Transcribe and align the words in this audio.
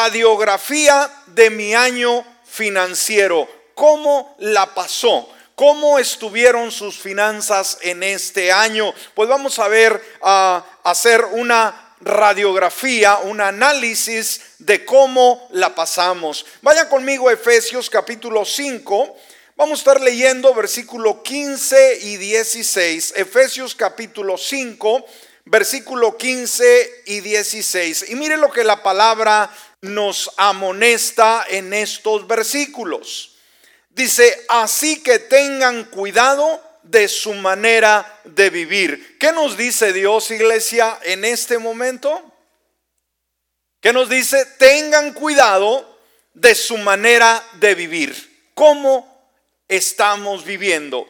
radiografía 0.00 1.10
de 1.26 1.50
mi 1.50 1.74
año 1.74 2.24
financiero. 2.46 3.46
¿Cómo 3.74 4.34
la 4.38 4.74
pasó? 4.74 5.28
¿Cómo 5.54 5.98
estuvieron 5.98 6.72
sus 6.72 6.98
finanzas 6.98 7.76
en 7.82 8.02
este 8.02 8.50
año? 8.50 8.94
Pues 9.14 9.28
vamos 9.28 9.58
a 9.58 9.68
ver, 9.68 10.02
a 10.22 10.64
hacer 10.84 11.22
una 11.32 11.94
radiografía, 12.00 13.18
un 13.18 13.42
análisis 13.42 14.40
de 14.58 14.86
cómo 14.86 15.46
la 15.50 15.74
pasamos. 15.74 16.46
Vaya 16.62 16.88
conmigo 16.88 17.28
a 17.28 17.34
Efesios 17.34 17.90
capítulo 17.90 18.46
5. 18.46 19.16
Vamos 19.56 19.80
a 19.80 19.82
estar 19.82 20.00
leyendo 20.00 20.54
versículo 20.54 21.22
15 21.22 21.98
y 22.04 22.16
16. 22.16 23.12
Efesios 23.16 23.74
capítulo 23.74 24.38
5, 24.38 25.04
versículo 25.44 26.16
15 26.16 27.02
y 27.04 27.20
16. 27.20 28.06
Y 28.08 28.14
mire 28.14 28.38
lo 28.38 28.50
que 28.50 28.64
la 28.64 28.82
palabra 28.82 29.50
nos 29.82 30.30
amonesta 30.36 31.46
en 31.48 31.72
estos 31.72 32.26
versículos. 32.26 33.36
Dice, 33.88 34.44
así 34.48 35.02
que 35.02 35.18
tengan 35.18 35.84
cuidado 35.84 36.62
de 36.82 37.08
su 37.08 37.34
manera 37.34 38.20
de 38.24 38.50
vivir. 38.50 39.16
¿Qué 39.18 39.32
nos 39.32 39.56
dice 39.56 39.92
Dios, 39.92 40.30
iglesia, 40.30 40.98
en 41.02 41.24
este 41.24 41.58
momento? 41.58 42.22
¿Qué 43.80 43.92
nos 43.92 44.08
dice? 44.08 44.44
Tengan 44.58 45.12
cuidado 45.14 45.98
de 46.34 46.54
su 46.54 46.76
manera 46.78 47.42
de 47.54 47.74
vivir. 47.74 48.50
¿Cómo 48.54 49.26
estamos 49.66 50.44
viviendo? 50.44 51.08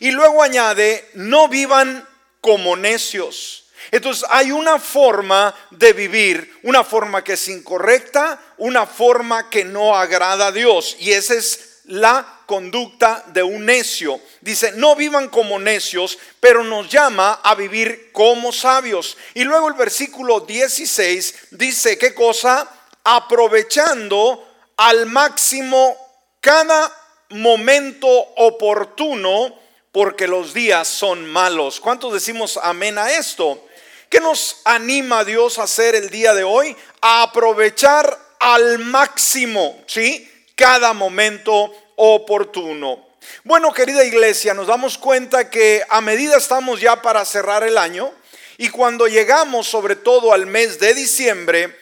Y 0.00 0.10
luego 0.10 0.42
añade, 0.42 1.10
no 1.14 1.48
vivan 1.48 2.06
como 2.40 2.76
necios. 2.76 3.65
Entonces 3.90 4.24
hay 4.30 4.52
una 4.52 4.78
forma 4.78 5.54
de 5.70 5.92
vivir, 5.92 6.58
una 6.62 6.84
forma 6.84 7.22
que 7.22 7.34
es 7.34 7.48
incorrecta, 7.48 8.40
una 8.58 8.86
forma 8.86 9.48
que 9.50 9.64
no 9.64 9.96
agrada 9.96 10.48
a 10.48 10.52
Dios. 10.52 10.96
Y 10.98 11.12
esa 11.12 11.34
es 11.34 11.80
la 11.84 12.40
conducta 12.46 13.24
de 13.28 13.42
un 13.42 13.64
necio. 13.64 14.20
Dice, 14.40 14.72
no 14.72 14.96
vivan 14.96 15.28
como 15.28 15.58
necios, 15.58 16.18
pero 16.40 16.64
nos 16.64 16.88
llama 16.88 17.40
a 17.42 17.54
vivir 17.54 18.10
como 18.12 18.52
sabios. 18.52 19.16
Y 19.34 19.44
luego 19.44 19.68
el 19.68 19.74
versículo 19.74 20.40
16 20.40 21.34
dice, 21.52 21.98
¿qué 21.98 22.14
cosa? 22.14 22.68
Aprovechando 23.04 24.46
al 24.76 25.06
máximo 25.06 25.96
cada 26.40 26.92
momento 27.30 28.08
oportuno, 28.08 29.54
porque 29.92 30.26
los 30.26 30.52
días 30.52 30.86
son 30.86 31.24
malos. 31.24 31.80
¿Cuántos 31.80 32.12
decimos 32.12 32.58
amén 32.62 32.98
a 32.98 33.10
esto? 33.12 33.64
¿Qué 34.08 34.20
nos 34.20 34.60
anima 34.64 35.24
Dios 35.24 35.58
a 35.58 35.64
hacer 35.64 35.94
el 35.94 36.10
día 36.10 36.32
de 36.32 36.44
hoy? 36.44 36.76
A 37.00 37.22
aprovechar 37.22 38.18
al 38.38 38.78
máximo, 38.78 39.82
¿sí? 39.86 40.30
cada 40.54 40.92
momento 40.92 41.72
oportuno. 41.96 43.04
Bueno, 43.42 43.72
querida 43.72 44.04
iglesia, 44.04 44.54
nos 44.54 44.68
damos 44.68 44.96
cuenta 44.96 45.50
que 45.50 45.82
a 45.88 46.00
medida 46.00 46.36
estamos 46.36 46.80
ya 46.80 47.02
para 47.02 47.24
cerrar 47.24 47.64
el 47.64 47.76
año 47.76 48.12
y 48.58 48.68
cuando 48.68 49.08
llegamos 49.08 49.66
sobre 49.66 49.96
todo 49.96 50.32
al 50.32 50.46
mes 50.46 50.78
de 50.78 50.94
diciembre, 50.94 51.76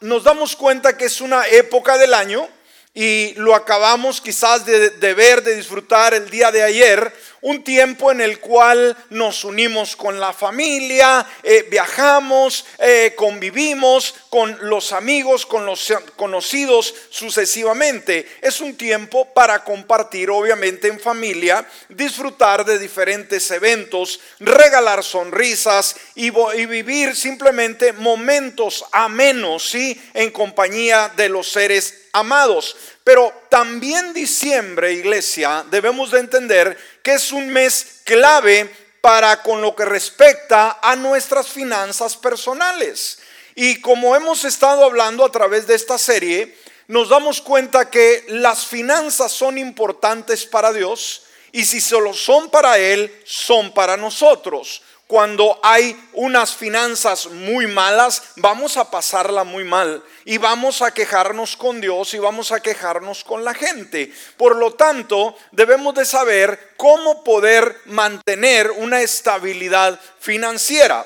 nos 0.00 0.24
damos 0.24 0.56
cuenta 0.56 0.96
que 0.96 1.04
es 1.04 1.20
una 1.20 1.46
época 1.46 1.98
del 1.98 2.14
año 2.14 2.48
y 2.94 3.34
lo 3.34 3.54
acabamos 3.54 4.20
quizás 4.20 4.64
de, 4.64 4.90
de, 4.90 5.14
ver, 5.14 5.42
de 5.42 5.56
disfrutar 5.56 6.14
el 6.14 6.28
día 6.30 6.50
de 6.50 6.62
ayer, 6.62 7.12
un 7.42 7.64
tiempo 7.64 8.10
en 8.12 8.20
el 8.20 8.38
cual 8.38 8.96
nos 9.10 9.44
unimos 9.44 9.96
con 9.96 10.18
la 10.18 10.32
familia, 10.32 11.26
eh, 11.42 11.66
viajamos, 11.70 12.64
eh, 12.78 13.14
convivimos 13.16 14.14
con 14.28 14.56
los 14.62 14.92
amigos, 14.92 15.44
con 15.44 15.66
los 15.66 15.92
conocidos 16.16 16.94
sucesivamente. 17.10 18.26
Es 18.40 18.60
un 18.60 18.76
tiempo 18.76 19.32
para 19.34 19.64
compartir, 19.64 20.30
obviamente 20.30 20.88
en 20.88 21.00
familia, 21.00 21.66
disfrutar 21.88 22.64
de 22.64 22.78
diferentes 22.78 23.50
eventos, 23.50 24.20
regalar 24.38 25.02
sonrisas 25.02 25.96
y, 26.14 26.30
vivir 26.30 27.16
simplemente 27.16 27.92
momentos 27.92 28.84
amenos, 28.92 29.68
¿sí? 29.68 30.00
En 30.14 30.30
compañía 30.30 31.12
de 31.16 31.28
los 31.28 31.50
seres 31.50 32.01
amados. 32.12 32.76
Pero 33.04 33.32
también 33.48 34.12
diciembre, 34.12 34.92
iglesia, 34.92 35.64
debemos 35.70 36.10
de 36.10 36.20
entender 36.20 36.78
que 37.02 37.14
es 37.14 37.32
un 37.32 37.48
mes 37.48 38.00
clave 38.04 38.72
para 39.00 39.42
con 39.42 39.60
lo 39.60 39.74
que 39.74 39.84
respecta 39.84 40.78
a 40.80 40.94
nuestras 40.96 41.48
finanzas 41.48 42.16
personales. 42.16 43.18
Y 43.54 43.80
como 43.80 44.14
hemos 44.14 44.44
estado 44.44 44.84
hablando 44.84 45.24
a 45.24 45.32
través 45.32 45.66
de 45.66 45.74
esta 45.74 45.98
serie, 45.98 46.56
nos 46.86 47.08
damos 47.08 47.40
cuenta 47.40 47.90
que 47.90 48.24
las 48.28 48.66
finanzas 48.66 49.32
son 49.32 49.58
importantes 49.58 50.46
para 50.46 50.72
Dios 50.72 51.22
y 51.50 51.64
si 51.64 51.80
solo 51.80 52.14
son 52.14 52.50
para 52.50 52.78
Él, 52.78 53.12
son 53.24 53.74
para 53.74 53.96
nosotros 53.96 54.82
cuando 55.12 55.60
hay 55.62 55.94
unas 56.14 56.56
finanzas 56.56 57.26
muy 57.26 57.66
malas, 57.66 58.22
vamos 58.36 58.78
a 58.78 58.90
pasarla 58.90 59.44
muy 59.44 59.62
mal 59.62 60.02
y 60.24 60.38
vamos 60.38 60.80
a 60.80 60.94
quejarnos 60.94 61.54
con 61.54 61.82
Dios 61.82 62.14
y 62.14 62.18
vamos 62.18 62.50
a 62.50 62.60
quejarnos 62.60 63.22
con 63.22 63.44
la 63.44 63.52
gente. 63.52 64.10
Por 64.38 64.56
lo 64.56 64.72
tanto, 64.72 65.36
debemos 65.50 65.94
de 65.96 66.06
saber 66.06 66.72
cómo 66.78 67.22
poder 67.24 67.76
mantener 67.84 68.70
una 68.70 69.02
estabilidad 69.02 70.00
financiera. 70.18 71.04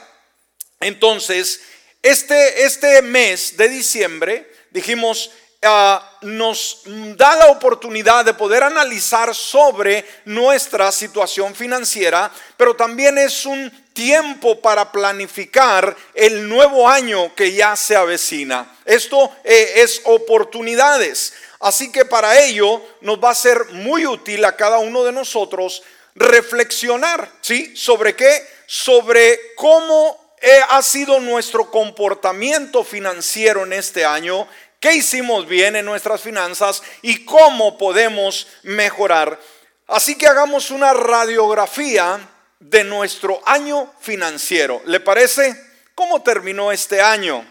Entonces, 0.79 1.63
este, 2.01 2.63
este 2.63 3.03
mes 3.03 3.57
de 3.57 3.69
diciembre, 3.69 4.49
dijimos, 4.71 5.33
ah, 5.67 6.19
nos 6.23 6.83
da 6.85 7.37
la 7.37 7.47
oportunidad 7.49 8.25
de 8.25 8.35
poder 8.35 8.63
analizar 8.63 9.35
sobre 9.35 10.05
nuestra 10.25 10.91
situación 10.93 11.55
financiera, 11.55 12.31
pero 12.57 12.75
también 12.75 13.19
es 13.19 13.47
un 13.47 13.71
tiempo 13.93 14.61
para 14.61 14.93
planificar 14.93 15.97
el 16.15 16.49
nuevo 16.49 16.89
año 16.89 17.35
que 17.35 17.53
ya 17.53 17.77
se 17.77 17.97
avecina. 17.97 18.77
Esto 18.85 19.31
eh, 19.45 19.73
es 19.77 20.03
oportunidades. 20.05 21.33
Así 21.61 21.91
que 21.91 22.05
para 22.05 22.39
ello 22.41 22.83
nos 23.01 23.23
va 23.23 23.31
a 23.31 23.35
ser 23.35 23.67
muy 23.73 24.07
útil 24.07 24.45
a 24.45 24.57
cada 24.57 24.79
uno 24.79 25.03
de 25.05 25.13
nosotros 25.13 25.83
reflexionar, 26.15 27.31
¿sí? 27.41 27.75
¿Sobre 27.77 28.15
qué? 28.15 28.47
Sobre 28.67 29.55
cómo 29.55 30.27
eh, 30.41 30.61
ha 30.71 30.83
sido 30.83 31.19
nuestro 31.19 31.71
comportamiento 31.71 32.85
financiero 32.85 33.65
en 33.65 33.73
este 33.73 34.05
año, 34.05 34.47
qué 34.81 34.95
hicimos 34.95 35.47
bien 35.47 35.77
en 35.77 35.85
nuestras 35.85 36.21
finanzas 36.21 36.83
y 37.03 37.25
cómo 37.25 37.79
podemos 37.79 38.47
mejorar. 38.63 39.39
Así 39.87 40.17
que 40.17 40.27
hagamos 40.27 40.71
una 40.71 40.93
radiografía 40.93 42.19
de 42.59 42.85
nuestro 42.85 43.41
año 43.47 43.93
financiero. 44.01 44.83
¿Le 44.87 45.01
parece? 45.01 45.57
¿Cómo 45.95 46.23
terminó 46.23 46.73
este 46.73 47.01
año? 47.01 47.47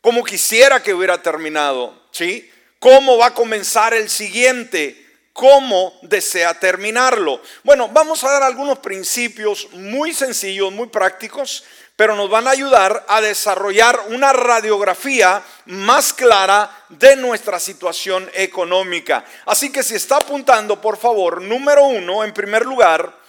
¿Cómo 0.00 0.24
quisiera 0.24 0.82
que 0.82 0.94
hubiera 0.94 1.22
terminado? 1.22 2.06
¿Sí? 2.10 2.50
¿Cómo 2.78 3.18
va 3.18 3.26
a 3.26 3.34
comenzar 3.34 3.94
el 3.94 4.08
siguiente? 4.10 5.04
¿Cómo 5.32 5.98
desea 6.02 6.58
terminarlo? 6.58 7.42
Bueno, 7.62 7.88
vamos 7.88 8.24
a 8.24 8.30
dar 8.30 8.42
algunos 8.42 8.78
principios 8.78 9.68
muy 9.72 10.14
sencillos, 10.14 10.72
muy 10.72 10.88
prácticos, 10.88 11.64
pero 11.96 12.14
nos 12.14 12.30
van 12.30 12.46
a 12.46 12.50
ayudar 12.50 13.04
a 13.08 13.20
desarrollar 13.20 13.98
una 14.08 14.32
radiografía 14.32 15.42
más 15.64 16.12
clara 16.12 16.70
de 16.90 17.16
nuestra 17.16 17.58
situación 17.58 18.30
económica. 18.34 19.24
Así 19.46 19.72
que 19.72 19.82
si 19.82 19.94
está 19.94 20.18
apuntando, 20.18 20.80
por 20.80 20.98
favor, 20.98 21.40
número 21.40 21.84
uno, 21.84 22.22
en 22.22 22.32
primer 22.32 22.64
lugar, 22.64 23.26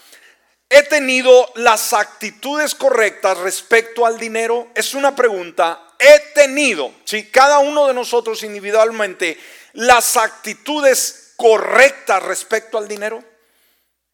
¿He 0.70 0.82
tenido 0.82 1.50
las 1.54 1.94
actitudes 1.94 2.74
correctas 2.74 3.38
respecto 3.38 4.04
al 4.04 4.18
dinero? 4.18 4.68
Es 4.74 4.92
una 4.92 5.16
pregunta. 5.16 5.94
He 5.98 6.34
tenido, 6.34 6.92
si 7.04 7.30
cada 7.30 7.58
uno 7.60 7.86
de 7.86 7.94
nosotros 7.94 8.42
individualmente, 8.42 9.38
las 9.72 10.18
actitudes 10.18 11.32
correctas 11.36 12.22
respecto 12.22 12.76
al 12.76 12.86
dinero. 12.86 13.24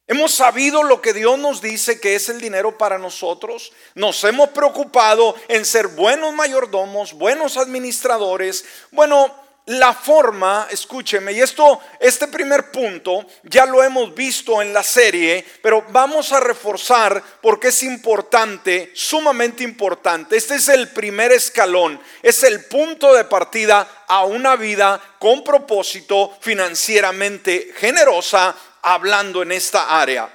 Hemos 0.06 0.34
sabido 0.34 0.82
lo 0.82 1.00
que 1.00 1.14
Dios 1.14 1.38
nos 1.38 1.62
dice 1.62 1.98
que 1.98 2.14
es 2.14 2.28
el 2.28 2.38
dinero 2.38 2.76
para 2.76 2.98
nosotros. 2.98 3.72
Nos 3.94 4.22
hemos 4.24 4.50
preocupado 4.50 5.34
en 5.48 5.64
ser 5.64 5.88
buenos 5.88 6.34
mayordomos, 6.34 7.14
buenos 7.14 7.56
administradores. 7.56 8.66
Bueno, 8.90 9.34
la 9.66 9.94
forma, 9.94 10.68
escúcheme, 10.70 11.32
y 11.32 11.40
esto, 11.40 11.80
este 11.98 12.28
primer 12.28 12.70
punto 12.70 13.24
ya 13.44 13.64
lo 13.64 13.82
hemos 13.82 14.14
visto 14.14 14.60
en 14.60 14.74
la 14.74 14.82
serie, 14.82 15.42
pero 15.62 15.86
vamos 15.88 16.32
a 16.32 16.40
reforzar 16.40 17.22
porque 17.40 17.68
es 17.68 17.82
importante, 17.82 18.90
sumamente 18.94 19.64
importante. 19.64 20.36
Este 20.36 20.56
es 20.56 20.68
el 20.68 20.88
primer 20.88 21.32
escalón, 21.32 21.98
es 22.22 22.42
el 22.42 22.66
punto 22.66 23.14
de 23.14 23.24
partida 23.24 24.04
a 24.06 24.24
una 24.24 24.54
vida 24.56 25.00
con 25.18 25.42
propósito 25.42 26.36
financieramente 26.42 27.72
generosa, 27.74 28.54
hablando 28.84 29.42
en 29.42 29.52
esta 29.52 30.00
área. 30.00 30.30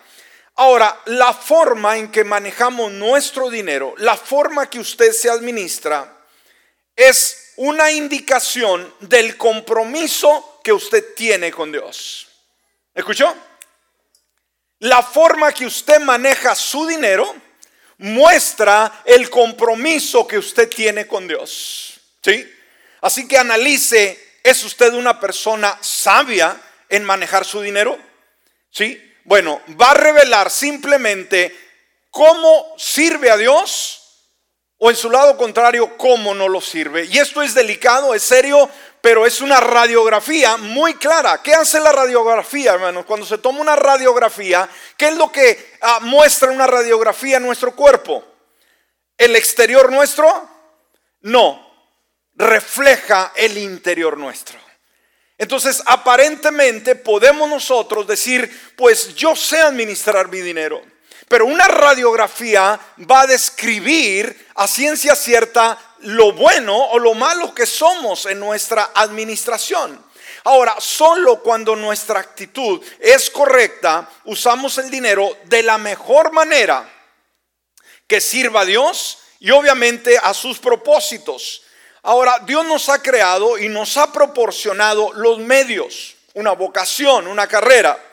Ahora, 0.56 1.00
la 1.06 1.34
forma 1.34 1.98
en 1.98 2.12
que 2.12 2.24
manejamos 2.24 2.92
nuestro 2.92 3.50
dinero, 3.50 3.94
la 3.98 4.18
forma 4.18 4.69
que 4.69 4.80
usted 4.80 5.13
se 5.13 5.30
administra, 5.30 6.18
es 6.96 7.54
una 7.56 7.92
indicación 7.92 8.94
del 9.00 9.38
compromiso 9.38 10.60
que 10.63 10.74
usted 10.74 11.13
tiene 11.16 11.51
con 11.51 11.72
Dios. 11.72 12.28
¿Escuchó? 12.94 13.34
La 14.80 15.02
forma 15.04 15.54
que 15.54 15.66
usted 15.66 16.00
maneja 16.02 16.56
su 16.56 16.88
dinero 16.88 17.34
muestra 18.00 19.02
el 19.06 19.30
compromiso 19.30 20.28
que 20.28 20.38
usted 20.38 20.69
tiene 20.69 21.07
con 21.07 21.28
Dios. 21.28 22.00
¿Sí? 22.22 22.50
Así 23.02 23.28
que 23.28 23.38
analice, 23.38 24.40
¿es 24.44 24.63
usted 24.63 24.94
una 24.94 25.19
persona 25.19 25.78
sabia 25.81 26.60
en 26.90 27.06
manejar 27.06 27.45
su 27.45 27.62
dinero? 27.62 27.98
¿Sí? 28.71 29.01
Bueno, 29.25 29.62
va 29.80 29.92
a 29.92 29.95
revelar 29.95 30.50
simplemente 30.50 31.56
cómo 32.10 32.74
sirve 32.77 33.30
a 33.30 33.38
Dios 33.38 34.00
o 34.77 34.89
en 34.89 34.95
su 34.95 35.10
lado 35.10 35.38
contrario, 35.38 35.98
cómo 35.98 36.33
no 36.33 36.48
lo 36.48 36.62
sirve. 36.62 37.06
Y 37.06 37.18
esto 37.18 37.42
es 37.42 37.54
delicado, 37.54 38.16
es 38.16 38.24
serio, 38.24 38.69
pero 39.01 39.25
es 39.25 39.42
una 39.42 39.60
radiografía 39.60 40.56
muy 40.56 40.95
clara. 40.95 41.44
¿Qué 41.44 41.54
hace 41.54 41.81
la 41.81 41.92
radiografía, 41.92 42.74
hermanos? 42.74 43.06
Cuando 43.06 43.25
se 43.25 43.38
toma 43.38 43.60
una 43.60 43.75
radiografía, 43.75 44.69
¿qué 44.95 45.10
es 45.10 45.16
lo 45.16 45.31
que 45.31 45.77
ah, 45.81 46.00
muestra 46.01 46.51
una 46.51 46.66
radiografía 46.66 47.38
en 47.38 47.44
nuestro 47.44 47.75
cuerpo? 47.75 48.24
¿El 49.18 49.36
exterior 49.36 49.92
nuestro? 49.92 50.50
No, 51.21 51.74
refleja 52.36 53.33
el 53.36 53.57
interior 53.57 54.18
nuestro. 54.18 54.69
Entonces, 55.40 55.82
aparentemente 55.86 56.96
podemos 56.96 57.50
nosotros 57.50 58.06
decir, 58.06 58.74
pues 58.76 59.16
yo 59.16 59.38
sé 59.38 59.60
administrar 59.62 60.28
mi 60.28 60.42
dinero. 60.42 60.82
Pero 61.30 61.46
una 61.46 61.66
radiografía 61.66 62.78
va 63.10 63.22
a 63.22 63.28
describir 63.28 64.48
a 64.56 64.68
ciencia 64.68 65.16
cierta 65.16 65.80
lo 66.00 66.34
bueno 66.34 66.76
o 66.76 67.00
lo 67.00 67.14
malo 67.14 67.56
que 67.56 67.66
somos 67.66 68.26
en 68.26 68.40
nuestra 68.40 68.92
administración. 68.94 70.04
Ahora, 70.44 70.76
solo 70.80 71.42
cuando 71.42 71.74
nuestra 71.76 72.20
actitud 72.20 72.84
es 73.00 73.30
correcta, 73.30 74.10
usamos 74.26 74.78
el 74.78 74.92
dinero 74.92 75.38
de 75.46 75.64
la 75.64 75.78
mejor 75.78 76.34
manera 76.34 76.90
que 78.08 78.20
sirva 78.20 78.62
a 78.62 78.66
Dios 78.66 79.20
y 79.40 79.52
obviamente 79.52 80.18
a 80.18 80.34
sus 80.34 80.60
propósitos. 80.60 81.64
Ahora, 82.10 82.40
Dios 82.44 82.66
nos 82.66 82.90
ha 82.90 83.04
creado 83.04 83.60
y 83.60 83.70
nos 83.70 83.96
ha 83.96 84.12
proporcionado 84.12 85.14
los 85.14 85.38
medios, 85.38 86.16
una 86.34 86.54
vocación, 86.54 87.28
una 87.28 87.46
carrera. 87.46 88.04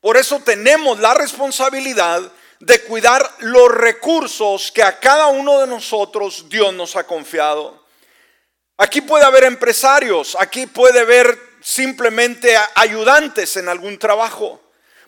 Por 0.00 0.16
eso 0.16 0.40
tenemos 0.40 0.98
la 0.98 1.12
responsabilidad 1.12 2.22
de 2.60 2.80
cuidar 2.84 3.30
los 3.40 3.70
recursos 3.70 4.72
que 4.72 4.82
a 4.82 4.98
cada 4.98 5.26
uno 5.26 5.60
de 5.60 5.66
nosotros 5.66 6.48
Dios 6.48 6.72
nos 6.72 6.96
ha 6.96 7.04
confiado. 7.06 7.84
Aquí 8.78 9.02
puede 9.02 9.26
haber 9.26 9.44
empresarios, 9.44 10.38
aquí 10.40 10.66
puede 10.66 11.00
haber 11.00 11.38
simplemente 11.60 12.56
ayudantes 12.74 13.58
en 13.58 13.68
algún 13.68 13.98
trabajo. 13.98 14.58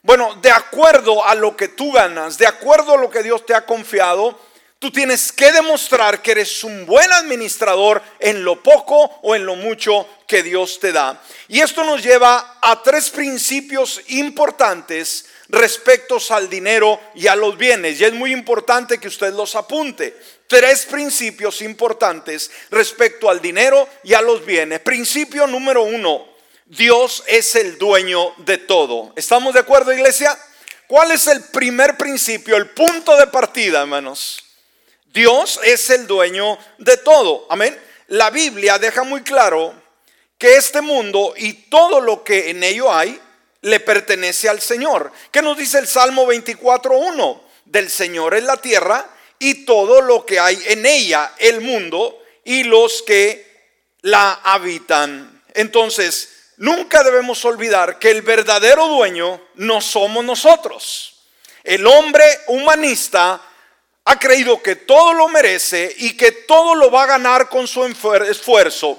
Bueno, 0.02 0.34
de 0.42 0.50
acuerdo 0.50 1.24
a 1.24 1.34
lo 1.34 1.56
que 1.56 1.68
tú 1.68 1.90
ganas, 1.90 2.36
de 2.36 2.46
acuerdo 2.46 2.92
a 2.92 2.98
lo 2.98 3.08
que 3.08 3.22
Dios 3.22 3.46
te 3.46 3.54
ha 3.54 3.64
confiado, 3.64 4.38
tú 4.78 4.90
tienes 4.90 5.32
que 5.32 5.52
demostrar 5.52 6.22
que 6.22 6.32
eres 6.32 6.62
un 6.64 6.86
buen 6.86 7.12
administrador 7.12 8.02
en 8.18 8.44
lo 8.44 8.62
poco 8.62 9.18
o 9.22 9.34
en 9.34 9.46
lo 9.46 9.56
mucho 9.56 10.06
que 10.26 10.42
Dios 10.42 10.78
te 10.80 10.92
da. 10.92 11.22
Y 11.48 11.60
esto 11.60 11.84
nos 11.84 12.02
lleva 12.02 12.58
a 12.60 12.82
tres 12.82 13.10
principios 13.10 14.02
importantes 14.08 15.26
respecto 15.48 16.18
al 16.30 16.48
dinero 16.48 17.00
y 17.14 17.26
a 17.26 17.36
los 17.36 17.56
bienes. 17.56 18.00
Y 18.00 18.04
es 18.04 18.12
muy 18.12 18.32
importante 18.32 18.98
que 18.98 19.08
usted 19.08 19.32
los 19.32 19.54
apunte. 19.54 20.16
Tres 20.46 20.86
principios 20.86 21.62
importantes 21.62 22.50
respecto 22.70 23.30
al 23.30 23.40
dinero 23.40 23.88
y 24.04 24.14
a 24.14 24.20
los 24.20 24.44
bienes. 24.44 24.80
Principio 24.80 25.46
número 25.46 25.82
uno, 25.82 26.26
Dios 26.66 27.24
es 27.26 27.54
el 27.56 27.78
dueño 27.78 28.34
de 28.38 28.58
todo. 28.58 29.12
¿Estamos 29.16 29.54
de 29.54 29.60
acuerdo, 29.60 29.92
iglesia? 29.92 30.36
¿Cuál 30.86 31.10
es 31.10 31.26
el 31.26 31.42
primer 31.44 31.96
principio, 31.96 32.56
el 32.56 32.70
punto 32.70 33.16
de 33.16 33.26
partida, 33.26 33.80
hermanos? 33.80 34.45
Dios 35.16 35.58
es 35.64 35.88
el 35.88 36.06
dueño 36.06 36.58
de 36.76 36.98
todo. 36.98 37.46
Amén. 37.48 37.74
La 38.08 38.28
Biblia 38.28 38.78
deja 38.78 39.02
muy 39.02 39.22
claro 39.22 39.72
que 40.36 40.56
este 40.56 40.82
mundo 40.82 41.32
y 41.38 41.54
todo 41.54 42.02
lo 42.02 42.22
que 42.22 42.50
en 42.50 42.62
ello 42.62 42.92
hay 42.92 43.18
le 43.62 43.80
pertenece 43.80 44.46
al 44.50 44.60
Señor. 44.60 45.10
¿Qué 45.30 45.40
nos 45.40 45.56
dice 45.56 45.78
el 45.78 45.86
Salmo 45.86 46.30
24.1? 46.30 47.40
Del 47.64 47.88
Señor 47.88 48.34
es 48.34 48.44
la 48.44 48.58
tierra 48.58 49.08
y 49.38 49.64
todo 49.64 50.02
lo 50.02 50.26
que 50.26 50.38
hay 50.38 50.62
en 50.66 50.84
ella, 50.84 51.32
el 51.38 51.62
mundo 51.62 52.22
y 52.44 52.64
los 52.64 53.00
que 53.00 53.72
la 54.02 54.34
habitan. 54.44 55.42
Entonces, 55.54 56.50
nunca 56.58 57.02
debemos 57.02 57.42
olvidar 57.46 57.98
que 57.98 58.10
el 58.10 58.20
verdadero 58.20 58.86
dueño 58.88 59.40
no 59.54 59.80
somos 59.80 60.22
nosotros. 60.26 61.22
El 61.64 61.86
hombre 61.86 62.22
humanista 62.48 63.40
ha 64.06 64.18
creído 64.20 64.62
que 64.62 64.76
todo 64.76 65.12
lo 65.12 65.28
merece 65.28 65.92
y 65.98 66.16
que 66.16 66.30
todo 66.30 66.76
lo 66.76 66.90
va 66.92 67.02
a 67.02 67.06
ganar 67.06 67.48
con 67.48 67.66
su 67.66 67.84
esfuerzo. 67.84 68.98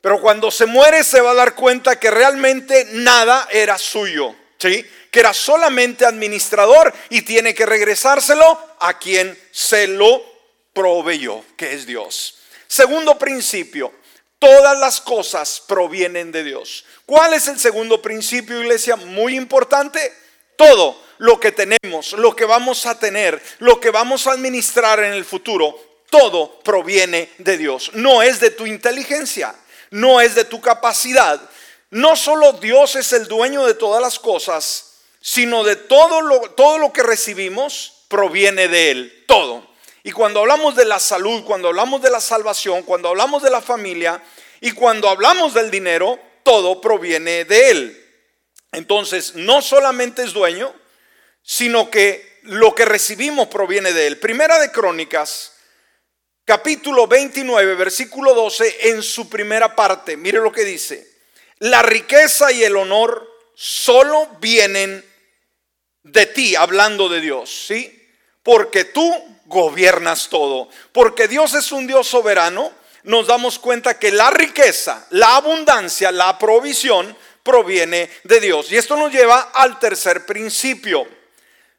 Pero 0.00 0.20
cuando 0.20 0.50
se 0.50 0.66
muere 0.66 1.04
se 1.04 1.20
va 1.20 1.30
a 1.30 1.34
dar 1.34 1.54
cuenta 1.54 2.00
que 2.00 2.10
realmente 2.10 2.86
nada 2.90 3.46
era 3.52 3.78
suyo, 3.78 4.34
¿sí? 4.58 4.84
Que 5.12 5.20
era 5.20 5.32
solamente 5.32 6.04
administrador 6.04 6.92
y 7.10 7.22
tiene 7.22 7.54
que 7.54 7.64
regresárselo 7.64 8.58
a 8.80 8.98
quien 8.98 9.38
se 9.52 9.86
lo 9.86 10.20
proveyó, 10.72 11.44
que 11.56 11.72
es 11.72 11.86
Dios. 11.86 12.38
Segundo 12.66 13.18
principio, 13.18 13.92
todas 14.40 14.76
las 14.78 15.00
cosas 15.00 15.62
provienen 15.64 16.32
de 16.32 16.42
Dios. 16.42 16.84
¿Cuál 17.06 17.34
es 17.34 17.46
el 17.46 17.60
segundo 17.60 18.02
principio, 18.02 18.60
iglesia? 18.60 18.96
Muy 18.96 19.36
importante. 19.36 20.12
Todo 20.56 21.00
lo 21.20 21.38
que 21.38 21.52
tenemos, 21.52 22.14
lo 22.14 22.34
que 22.34 22.46
vamos 22.46 22.86
a 22.86 22.98
tener, 22.98 23.40
lo 23.58 23.78
que 23.78 23.90
vamos 23.90 24.26
a 24.26 24.32
administrar 24.32 25.00
en 25.00 25.12
el 25.12 25.26
futuro, 25.26 25.78
todo 26.08 26.60
proviene 26.60 27.30
de 27.36 27.58
Dios. 27.58 27.90
No 27.92 28.22
es 28.22 28.40
de 28.40 28.50
tu 28.50 28.66
inteligencia, 28.66 29.54
no 29.90 30.22
es 30.22 30.34
de 30.34 30.44
tu 30.44 30.62
capacidad. 30.62 31.38
No 31.90 32.16
solo 32.16 32.54
Dios 32.54 32.96
es 32.96 33.12
el 33.12 33.28
dueño 33.28 33.66
de 33.66 33.74
todas 33.74 34.00
las 34.00 34.18
cosas, 34.18 34.94
sino 35.20 35.62
de 35.62 35.76
todo 35.76 36.22
lo, 36.22 36.40
todo 36.52 36.78
lo 36.78 36.90
que 36.90 37.02
recibimos 37.02 38.04
proviene 38.08 38.68
de 38.68 38.90
Él, 38.90 39.24
todo. 39.26 39.68
Y 40.02 40.12
cuando 40.12 40.40
hablamos 40.40 40.74
de 40.74 40.86
la 40.86 40.98
salud, 40.98 41.44
cuando 41.44 41.68
hablamos 41.68 42.00
de 42.00 42.10
la 42.10 42.22
salvación, 42.22 42.82
cuando 42.82 43.10
hablamos 43.10 43.42
de 43.42 43.50
la 43.50 43.60
familia 43.60 44.22
y 44.62 44.72
cuando 44.72 45.10
hablamos 45.10 45.52
del 45.52 45.70
dinero, 45.70 46.18
todo 46.44 46.80
proviene 46.80 47.44
de 47.44 47.70
Él. 47.70 48.06
Entonces, 48.72 49.34
no 49.34 49.60
solamente 49.60 50.22
es 50.22 50.32
dueño, 50.32 50.79
sino 51.42 51.90
que 51.90 52.40
lo 52.42 52.74
que 52.74 52.84
recibimos 52.84 53.48
proviene 53.48 53.92
de 53.92 54.06
Él. 54.06 54.18
Primera 54.18 54.58
de 54.58 54.70
Crónicas, 54.70 55.52
capítulo 56.44 57.06
29, 57.06 57.74
versículo 57.74 58.34
12, 58.34 58.90
en 58.90 59.02
su 59.02 59.28
primera 59.28 59.74
parte. 59.76 60.16
Mire 60.16 60.38
lo 60.38 60.52
que 60.52 60.64
dice. 60.64 61.08
La 61.58 61.82
riqueza 61.82 62.50
y 62.52 62.64
el 62.64 62.76
honor 62.76 63.28
solo 63.54 64.26
vienen 64.40 65.04
de 66.02 66.26
ti, 66.26 66.56
hablando 66.56 67.08
de 67.08 67.20
Dios, 67.20 67.66
¿sí? 67.66 68.08
Porque 68.42 68.84
tú 68.84 69.14
gobiernas 69.44 70.28
todo. 70.28 70.68
Porque 70.92 71.28
Dios 71.28 71.52
es 71.54 71.70
un 71.72 71.86
Dios 71.86 72.08
soberano, 72.08 72.72
nos 73.02 73.26
damos 73.26 73.58
cuenta 73.58 73.98
que 73.98 74.10
la 74.10 74.30
riqueza, 74.30 75.06
la 75.10 75.36
abundancia, 75.36 76.10
la 76.10 76.38
provisión 76.38 77.16
proviene 77.42 78.10
de 78.24 78.40
Dios. 78.40 78.70
Y 78.72 78.76
esto 78.76 78.96
nos 78.96 79.12
lleva 79.12 79.50
al 79.52 79.78
tercer 79.78 80.24
principio. 80.24 81.06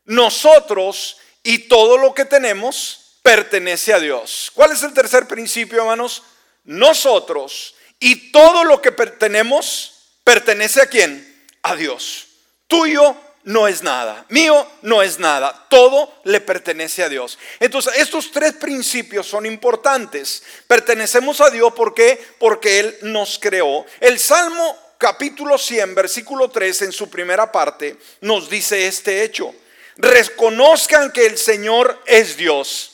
Nosotros 0.06 1.18
y 1.44 1.60
todo 1.68 1.98
lo 1.98 2.14
que 2.14 2.26
tenemos 2.26 3.18
pertenece 3.22 3.94
a 3.94 4.00
Dios. 4.00 4.52
¿Cuál 4.54 4.72
es 4.72 4.84
el 4.84 4.94
tercer 4.94 5.28
principio, 5.28 5.80
hermanos? 5.80 6.24
Nosotros 6.64 7.76
y 8.00 8.32
todo 8.32 8.64
lo 8.64 8.82
que 8.82 8.92
tenemos 8.92 9.94
pertenece 10.24 10.82
a 10.82 10.88
quién? 10.88 11.46
A 11.62 11.76
Dios. 11.76 12.28
Tuyo 12.68 13.16
no 13.44 13.68
es 13.68 13.82
nada, 13.82 14.26
mío 14.30 14.68
no 14.84 15.02
es 15.02 15.20
nada, 15.20 15.66
todo 15.70 16.14
le 16.24 16.42
pertenece 16.42 17.04
a 17.04 17.10
Dios. 17.10 17.40
Entonces, 17.60 17.94
estos 17.98 18.32
tres 18.32 18.54
principios 18.54 19.28
son 19.28 19.46
importantes. 19.46 20.44
Pertenecemos 20.68 21.42
a 21.42 21.50
Dios 21.50 21.74
porque 21.76 22.20
porque 22.38 22.80
él 22.80 22.98
nos 23.02 23.40
creó. 23.40 23.86
El 24.00 24.20
Salmo 24.20 24.78
capítulo 24.98 25.58
100, 25.58 25.96
versículo 25.96 26.50
3 26.50 26.84
en 26.84 26.92
su 26.92 27.10
primera 27.10 27.52
parte 27.52 27.98
nos 28.22 28.50
dice 28.50 28.88
este 28.88 29.24
hecho. 29.24 29.54
Reconozcan 30.02 31.12
que 31.12 31.26
el 31.26 31.38
Señor 31.38 32.02
es 32.06 32.36
Dios 32.38 32.92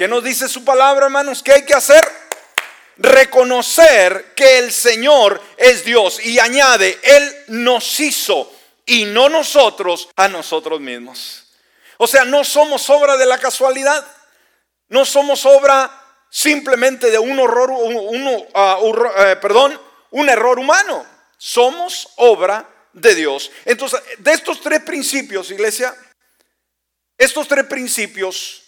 ¿Qué 0.00 0.08
nos 0.08 0.24
dice 0.24 0.48
su 0.48 0.64
palabra, 0.64 1.04
hermanos? 1.04 1.42
¿Qué 1.42 1.52
hay 1.52 1.66
que 1.66 1.74
hacer? 1.74 2.02
Reconocer 2.96 4.32
que 4.34 4.56
el 4.56 4.72
Señor 4.72 5.38
es 5.58 5.84
Dios 5.84 6.24
y 6.24 6.38
añade, 6.38 6.98
Él 7.02 7.36
nos 7.48 8.00
hizo 8.00 8.50
y 8.86 9.04
no 9.04 9.28
nosotros 9.28 10.08
a 10.16 10.26
nosotros 10.26 10.80
mismos. 10.80 11.44
O 11.98 12.06
sea, 12.06 12.24
no 12.24 12.44
somos 12.44 12.88
obra 12.88 13.18
de 13.18 13.26
la 13.26 13.36
casualidad, 13.36 14.02
no 14.88 15.04
somos 15.04 15.44
obra 15.44 15.90
simplemente 16.30 17.10
de 17.10 17.18
un 17.18 17.38
horror, 17.38 17.74
ah, 18.54 18.78
eh, 19.18 19.36
perdón, 19.36 19.78
un 20.12 20.30
error 20.30 20.58
humano. 20.58 21.04
Somos 21.36 22.08
obra 22.16 22.66
de 22.94 23.14
Dios. 23.14 23.50
Entonces, 23.66 24.00
de 24.16 24.32
estos 24.32 24.62
tres 24.62 24.80
principios, 24.80 25.50
iglesia, 25.50 25.94
estos 27.20 27.46
tres 27.48 27.66
principios 27.66 28.62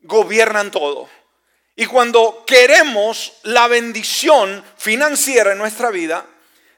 gobiernan 0.00 0.70
todo. 0.70 1.08
Y 1.74 1.86
cuando 1.86 2.44
queremos 2.46 3.32
la 3.42 3.68
bendición 3.68 4.62
financiera 4.76 5.52
en 5.52 5.58
nuestra 5.58 5.90
vida, 5.90 6.26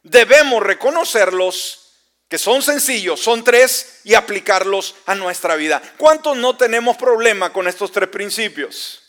debemos 0.04 0.62
reconocerlos 0.62 1.88
que 2.28 2.38
son 2.38 2.62
sencillos, 2.62 3.20
son 3.20 3.42
tres, 3.42 4.00
y 4.04 4.14
aplicarlos 4.14 4.94
a 5.06 5.16
nuestra 5.16 5.56
vida. 5.56 5.82
¿Cuántos 5.96 6.36
no 6.36 6.56
tenemos 6.56 6.96
problema 6.96 7.52
con 7.52 7.66
estos 7.66 7.90
tres 7.90 8.08
principios? 8.08 9.02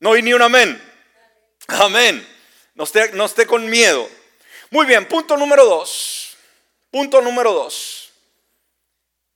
No 0.00 0.14
hay 0.14 0.22
ni 0.22 0.32
un 0.32 0.40
amén. 0.40 0.82
Amén. 1.66 2.26
No 2.74 2.84
esté, 2.84 3.12
no 3.12 3.26
esté 3.26 3.46
con 3.46 3.68
miedo. 3.68 4.08
Muy 4.70 4.86
bien, 4.86 5.06
punto 5.06 5.36
número 5.36 5.66
dos. 5.66 6.36
Punto 6.90 7.20
número 7.20 7.52
dos. 7.52 8.03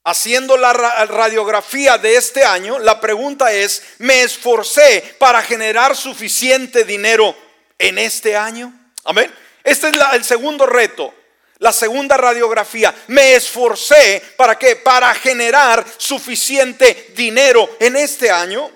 Haciendo 0.09 0.57
la 0.57 0.73
radiografía 0.73 1.99
de 1.99 2.17
este 2.17 2.43
año, 2.43 2.79
la 2.79 2.99
pregunta 2.99 3.53
es, 3.53 3.83
¿me 3.99 4.23
esforcé 4.23 5.17
para 5.19 5.43
generar 5.43 5.95
suficiente 5.95 6.85
dinero 6.85 7.37
en 7.77 7.99
este 7.99 8.35
año? 8.35 8.73
Amén. 9.05 9.31
Este 9.63 9.89
es 9.89 9.95
el 10.15 10.25
segundo 10.25 10.65
reto. 10.65 11.13
La 11.59 11.75
segunda 11.75 12.17
radiografía, 12.17 12.95
me 13.09 13.35
esforcé 13.35 14.23
para 14.39 14.59
qué? 14.59 14.77
Para 14.77 15.15
generar 15.15 15.85
suficiente 15.99 17.13
dinero 17.15 17.77
en 17.79 17.95
este 17.97 18.31
año. 18.31 18.71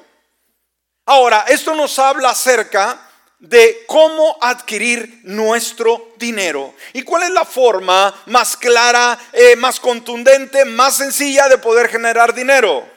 Ahora, 1.07 1.47
esto 1.49 1.75
nos 1.75 1.99
habla 1.99 2.29
acerca 2.29 3.09
de 3.43 3.83
cómo 3.89 4.39
adquirir 4.41 5.21
nuestro 5.25 6.13
dinero. 6.17 6.75
¿Y 6.93 7.03
cuál 7.03 7.25
es 7.25 7.31
la 7.31 7.45
forma 7.45 8.23
más 8.27 8.57
clara, 8.57 9.19
eh, 9.33 9.57
más 9.57 9.81
contundente, 9.81 10.65
más 10.65 10.97
sencilla 10.97 11.49
de 11.49 11.59
poder 11.59 11.89
generar 11.89 12.33
dinero? 12.35 12.89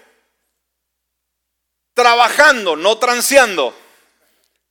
Trabajando, 1.96 2.76
no 2.76 3.00
transeando. 3.00 3.76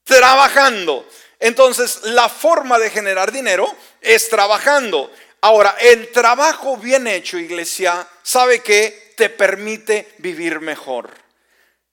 Trabajando. 0.05 1.09
Entonces, 1.41 2.03
la 2.05 2.29
forma 2.29 2.79
de 2.79 2.91
generar 2.91 3.33
dinero 3.33 3.67
es 4.01 4.29
trabajando. 4.29 5.11
Ahora, 5.41 5.75
el 5.81 6.13
trabajo 6.13 6.77
bien 6.77 7.09
hecho, 7.09 7.37
iglesia, 7.37 8.07
¿sabe 8.23 8.63
que 8.63 9.03
Te 9.17 9.31
permite 9.31 10.13
vivir 10.19 10.59
mejor. 10.59 11.09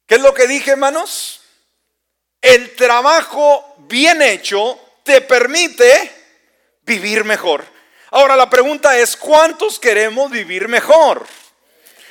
¿Qué 0.07 0.15
es 0.15 0.21
lo 0.21 0.33
que 0.33 0.47
dije, 0.47 0.71
hermanos? 0.71 1.41
El 2.41 2.75
trabajo 2.75 3.70
bien 3.91 4.21
hecho 4.21 4.79
te 5.03 5.21
permite 5.21 6.11
vivir 6.83 7.23
mejor. 7.23 7.63
Ahora, 8.09 8.35
la 8.35 8.49
pregunta 8.49 8.97
es, 8.97 9.15
¿cuántos 9.15 9.79
queremos 9.79 10.31
vivir 10.31 10.67
mejor? 10.67 11.25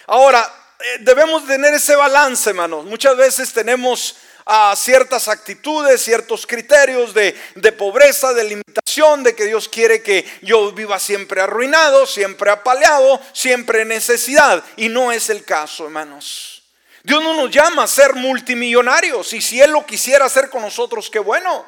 Ahora, 0.07 0.49
eh, 0.79 0.99
debemos 1.01 1.47
tener 1.47 1.75
ese 1.75 1.97
balance, 1.97 2.51
hermanos. 2.51 2.85
Muchas 2.85 3.17
veces 3.17 3.53
tenemos 3.53 4.17
a 4.47 4.75
ciertas 4.77 5.29
actitudes, 5.29 6.03
ciertos 6.03 6.47
criterios 6.47 7.15
de, 7.15 7.39
de, 7.55 7.73
pobreza, 7.73 8.33
de 8.33 8.45
limitación, 8.45 9.23
de 9.23 9.35
que 9.35 9.47
Dios 9.47 9.69
quiere 9.69 10.03
que 10.03 10.27
yo 10.43 10.73
viva 10.73 10.99
siempre 10.99 11.41
arruinado, 11.41 12.07
siempre 12.07 12.51
apaleado, 12.51 13.21
siempre 13.33 13.83
en 13.83 13.89
necesidad. 13.89 14.65
Y 14.77 14.89
no 14.89 15.13
es 15.13 15.31
el 15.31 15.45
caso, 15.45 15.85
hermanos. 15.85 16.60
Dios 17.03 17.23
no 17.23 17.35
nos 17.35 17.51
llama 17.51 17.85
a 17.85 17.89
ser 17.89 18.15
multimillonarios 18.15 19.33
y 19.33 19.41
si 19.41 19.61
Él 19.61 19.71
lo 19.71 19.87
quisiera 19.87 20.27
hacer 20.27 20.51
con 20.51 20.63
nosotros, 20.63 21.09
qué 21.11 21.19
bueno. 21.19 21.65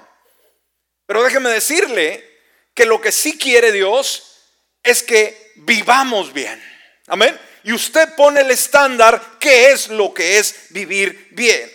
Pero 1.06 1.22
déjeme 1.22 1.50
decirle 1.50 2.28
que 2.74 2.86
lo 2.86 3.00
que 3.00 3.12
sí 3.12 3.38
quiere 3.38 3.72
Dios 3.72 4.32
es 4.82 5.02
que 5.02 5.52
vivamos 5.56 6.32
bien. 6.32 6.62
Amén. 7.06 7.38
Y 7.64 7.72
usted 7.72 8.14
pone 8.16 8.40
el 8.40 8.50
estándar, 8.50 9.38
¿qué 9.38 9.70
es 9.70 9.88
lo 9.88 10.12
que 10.12 10.38
es 10.38 10.66
vivir 10.70 11.28
bien? 11.32 11.70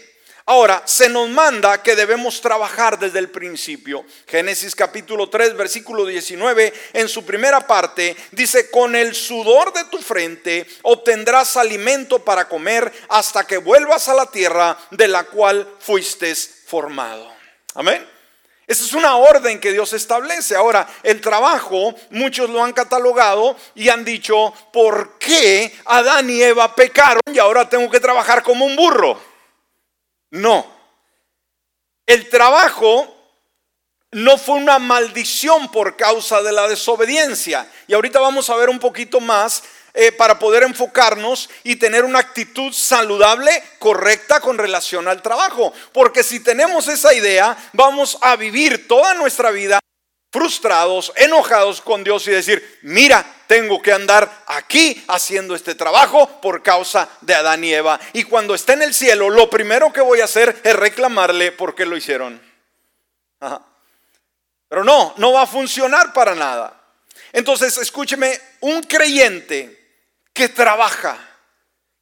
Ahora, 0.49 0.81
se 0.85 1.09
nos 1.09 1.27
manda 1.27 1.83
que 1.83 1.93
debemos 1.93 2.39
trabajar 2.39 2.97
desde 2.97 3.19
el 3.19 3.29
principio. 3.29 4.05
Génesis 4.25 4.77
capítulo 4.77 5.27
3, 5.27 5.57
versículo 5.57 6.05
19, 6.05 6.73
en 6.93 7.09
su 7.09 7.25
primera 7.25 7.67
parte, 7.67 8.15
dice, 8.31 8.71
con 8.71 8.95
el 8.95 9.13
sudor 9.13 9.73
de 9.73 9.83
tu 9.91 9.97
frente 9.97 10.65
obtendrás 10.83 11.57
alimento 11.57 12.23
para 12.23 12.47
comer 12.47 12.89
hasta 13.09 13.45
que 13.45 13.57
vuelvas 13.57 14.07
a 14.07 14.13
la 14.13 14.25
tierra 14.27 14.77
de 14.91 15.09
la 15.09 15.25
cual 15.25 15.67
fuiste 15.79 16.33
formado. 16.33 17.29
Amén. 17.73 18.07
Esa 18.67 18.85
es 18.85 18.93
una 18.93 19.17
orden 19.17 19.59
que 19.59 19.73
Dios 19.73 19.91
establece. 19.91 20.55
Ahora, 20.55 20.87
el 21.03 21.19
trabajo, 21.19 21.93
muchos 22.11 22.49
lo 22.49 22.63
han 22.63 22.71
catalogado 22.71 23.57
y 23.75 23.89
han 23.89 24.05
dicho, 24.05 24.53
¿por 24.71 25.17
qué 25.19 25.75
Adán 25.83 26.29
y 26.29 26.41
Eva 26.41 26.73
pecaron 26.73 27.21
y 27.33 27.37
ahora 27.37 27.67
tengo 27.67 27.91
que 27.91 27.99
trabajar 27.99 28.43
como 28.43 28.65
un 28.65 28.77
burro? 28.77 29.26
No. 30.31 30.65
El 32.05 32.29
trabajo 32.29 33.13
no 34.11 34.37
fue 34.37 34.55
una 34.55 34.79
maldición 34.79 35.69
por 35.71 35.97
causa 35.97 36.41
de 36.41 36.51
la 36.51 36.67
desobediencia. 36.67 37.69
Y 37.87 37.93
ahorita 37.93 38.19
vamos 38.19 38.49
a 38.49 38.55
ver 38.55 38.69
un 38.69 38.79
poquito 38.79 39.19
más 39.19 39.63
eh, 39.93 40.11
para 40.11 40.39
poder 40.39 40.63
enfocarnos 40.63 41.49
y 41.63 41.75
tener 41.75 42.05
una 42.05 42.19
actitud 42.19 42.71
saludable, 42.71 43.51
correcta 43.79 44.39
con 44.39 44.57
relación 44.57 45.07
al 45.07 45.21
trabajo. 45.21 45.73
Porque 45.91 46.23
si 46.23 46.39
tenemos 46.39 46.87
esa 46.87 47.13
idea, 47.13 47.57
vamos 47.73 48.17
a 48.21 48.35
vivir 48.35 48.87
toda 48.87 49.13
nuestra 49.15 49.51
vida 49.51 49.79
frustrados, 50.31 51.13
enojados 51.15 51.81
con 51.81 52.03
Dios 52.03 52.27
y 52.27 52.31
decir, 52.31 52.79
mira, 52.81 53.25
tengo 53.47 53.81
que 53.81 53.93
andar 53.93 54.43
aquí 54.47 55.03
haciendo 55.07 55.55
este 55.55 55.75
trabajo 55.75 56.41
por 56.41 56.61
causa 56.61 57.09
de 57.21 57.33
Adán 57.33 57.63
y 57.63 57.73
Eva. 57.73 57.99
Y 58.13 58.23
cuando 58.23 58.53
esté 58.53 58.73
en 58.73 58.81
el 58.81 58.93
cielo, 58.93 59.29
lo 59.29 59.49
primero 59.49 59.91
que 59.93 60.01
voy 60.01 60.21
a 60.21 60.25
hacer 60.25 60.59
es 60.63 60.75
reclamarle 60.75 61.53
por 61.53 61.73
qué 61.73 61.85
lo 61.85 61.95
hicieron. 61.95 62.41
Pero 64.69 64.83
no, 64.83 65.13
no 65.17 65.31
va 65.31 65.43
a 65.43 65.47
funcionar 65.47 66.11
para 66.13 66.35
nada. 66.35 66.73
Entonces, 67.31 67.77
escúcheme, 67.77 68.39
un 68.61 68.81
creyente 68.83 69.77
que 70.33 70.49
trabaja, 70.49 71.17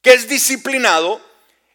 que 0.02 0.14
es 0.14 0.28
disciplinado, 0.28 1.22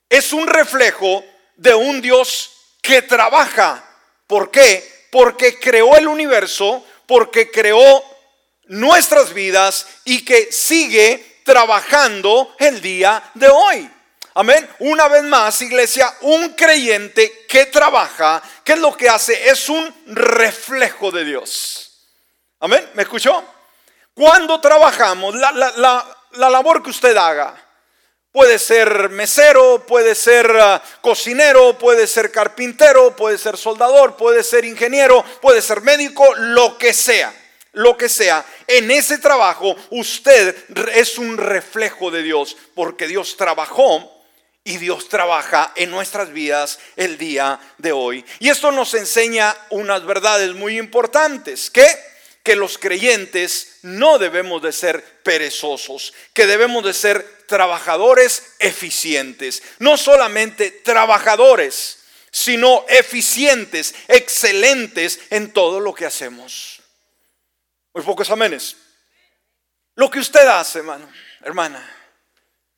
es 0.09 0.33
un 0.33 0.47
reflejo 0.47 1.25
de 1.57 1.75
un 1.75 2.01
Dios 2.01 2.51
que 2.83 3.03
trabaja. 3.03 3.85
¿Por 4.27 4.51
qué? 4.51 4.90
Porque 5.11 5.59
creó 5.59 5.97
el 5.97 6.09
universo, 6.09 6.85
porque 7.07 7.51
creó 7.51 8.05
nuestras 8.65 9.35
vidas 9.35 9.87
y 10.05 10.25
que 10.25 10.53
sigue 10.53 11.41
trabajando 11.45 12.55
el 12.59 12.81
día 12.81 13.23
de 13.35 13.49
hoy. 13.49 13.91
Amén. 14.35 14.69
Una 14.79 15.09
vez 15.09 15.25
más, 15.25 15.61
iglesia, 15.61 16.15
un 16.21 16.51
creyente 16.51 17.47
que 17.49 17.67
trabaja, 17.67 18.41
¿qué 18.65 18.75
es 18.75 18.79
lo 18.79 18.97
que 18.97 19.09
hace? 19.09 19.51
Es 19.51 19.69
un 19.69 19.93
reflejo 20.07 21.11
de 21.11 21.25
Dios. 21.25 22.07
Amén. 22.61 22.89
¿Me 22.95 23.03
escuchó? 23.03 23.45
Cuando 24.15 24.61
trabajamos, 24.61 25.35
la, 25.35 25.51
la 26.33 26.51
labor 26.51 26.83
que 26.83 26.91
usted 26.91 27.17
haga, 27.17 27.55
Puede 28.33 28.59
ser 28.61 29.11
mesero, 29.11 29.85
puede 29.87 30.15
ser 30.15 30.51
ah, 30.61 30.83
cocinero, 31.01 31.77
puede 31.77 32.07
ser 32.07 32.31
carpintero, 32.31 33.17
puede 33.17 33.39
ser 33.39 33.57
soldador, 33.57 34.17
puede 34.17 34.45
ser 34.45 34.65
ingeniero, 34.65 35.25
puede 35.43 35.61
ser 35.61 35.81
médico, 35.81 36.25
lo 36.37 36.79
que 36.79 36.93
sea 36.93 37.35
lo 37.73 37.97
que 37.97 38.09
sea, 38.09 38.45
en 38.67 38.91
ese 38.91 39.19
trabajo 39.19 39.77
usted 39.91 40.57
es 40.95 41.19
un 41.19 41.37
reflejo 41.37 42.11
de 42.11 42.23
Dios, 42.23 42.57
porque 42.75 43.07
Dios 43.07 43.37
trabajó 43.37 44.11
y 44.65 44.79
Dios 44.79 45.09
trabaja 45.09 45.73
en 45.77 45.91
nuestras 45.91 46.33
vidas 46.33 46.81
el 46.97 47.17
día 47.17 47.61
de 47.79 47.93
hoy. 47.93 48.25
Y 48.41 48.49
esto 48.49 48.73
nos 48.73 48.95
enseña 48.95 49.57
unas 49.71 50.05
verdades 50.05 50.53
muy 50.55 50.79
importantes, 50.79 51.71
que 51.71 51.87
que 52.43 52.57
los 52.57 52.79
creyentes 52.79 53.81
no 53.83 54.19
debemos 54.19 54.63
de 54.63 54.73
ser 54.73 55.05
perezosos, 55.23 56.15
que 56.33 56.47
debemos 56.47 56.85
de 56.85 56.95
ser 56.95 57.40
trabajadores 57.51 58.55
eficientes, 58.61 59.61
no 59.81 59.97
solamente 59.97 60.71
trabajadores, 60.71 61.99
sino 62.31 62.87
eficientes, 62.89 63.93
excelentes 64.07 65.19
en 65.31 65.53
todo 65.53 65.81
lo 65.81 65.93
que 65.93 66.07
hacemos. 66.07 66.81
Muy 67.93 68.05
pocos 68.05 68.31
amenes. 68.31 68.77
Lo 69.97 70.09
que 70.09 70.21
usted 70.21 70.47
hace, 70.47 70.79
hermano, 70.79 71.11
hermana, 71.43 71.85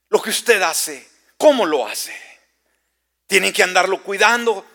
lo 0.09 0.23
que 0.23 0.31
usted 0.31 0.63
hace, 0.63 1.07
¿cómo 1.37 1.67
lo 1.67 1.87
hace? 1.87 2.17
Tienen 3.27 3.53
que 3.53 3.63
andarlo 3.63 4.03
cuidando, 4.03 4.67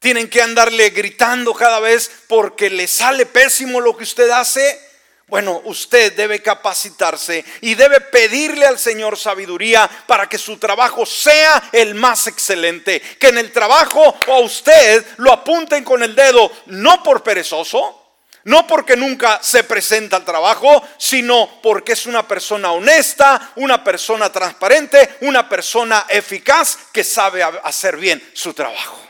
tienen 0.00 0.28
que 0.28 0.42
andarle 0.42 0.90
gritando 0.90 1.54
cada 1.54 1.78
vez 1.78 2.10
porque 2.26 2.70
le 2.70 2.88
sale 2.88 3.24
pésimo 3.24 3.80
lo 3.80 3.96
que 3.96 4.02
usted 4.02 4.28
hace. 4.30 4.93
Bueno, 5.26 5.62
usted 5.64 6.12
debe 6.14 6.42
capacitarse 6.42 7.44
y 7.62 7.74
debe 7.74 8.00
pedirle 8.00 8.66
al 8.66 8.78
Señor 8.78 9.18
sabiduría 9.18 9.88
para 10.06 10.28
que 10.28 10.36
su 10.36 10.58
trabajo 10.58 11.06
sea 11.06 11.70
el 11.72 11.94
más 11.94 12.26
excelente. 12.26 13.00
Que 13.18 13.28
en 13.28 13.38
el 13.38 13.50
trabajo 13.50 14.14
a 14.28 14.38
usted 14.38 15.04
lo 15.16 15.32
apunten 15.32 15.82
con 15.82 16.02
el 16.02 16.14
dedo, 16.14 16.52
no 16.66 17.02
por 17.02 17.22
perezoso, 17.22 18.02
no 18.44 18.66
porque 18.66 18.96
nunca 18.96 19.42
se 19.42 19.64
presenta 19.64 20.16
al 20.16 20.24
trabajo, 20.24 20.86
sino 20.98 21.60
porque 21.62 21.92
es 21.92 22.04
una 22.04 22.28
persona 22.28 22.72
honesta, 22.72 23.52
una 23.56 23.82
persona 23.82 24.30
transparente, 24.30 25.16
una 25.22 25.48
persona 25.48 26.04
eficaz 26.08 26.78
que 26.92 27.02
sabe 27.02 27.42
hacer 27.42 27.96
bien 27.96 28.22
su 28.34 28.52
trabajo. 28.52 29.00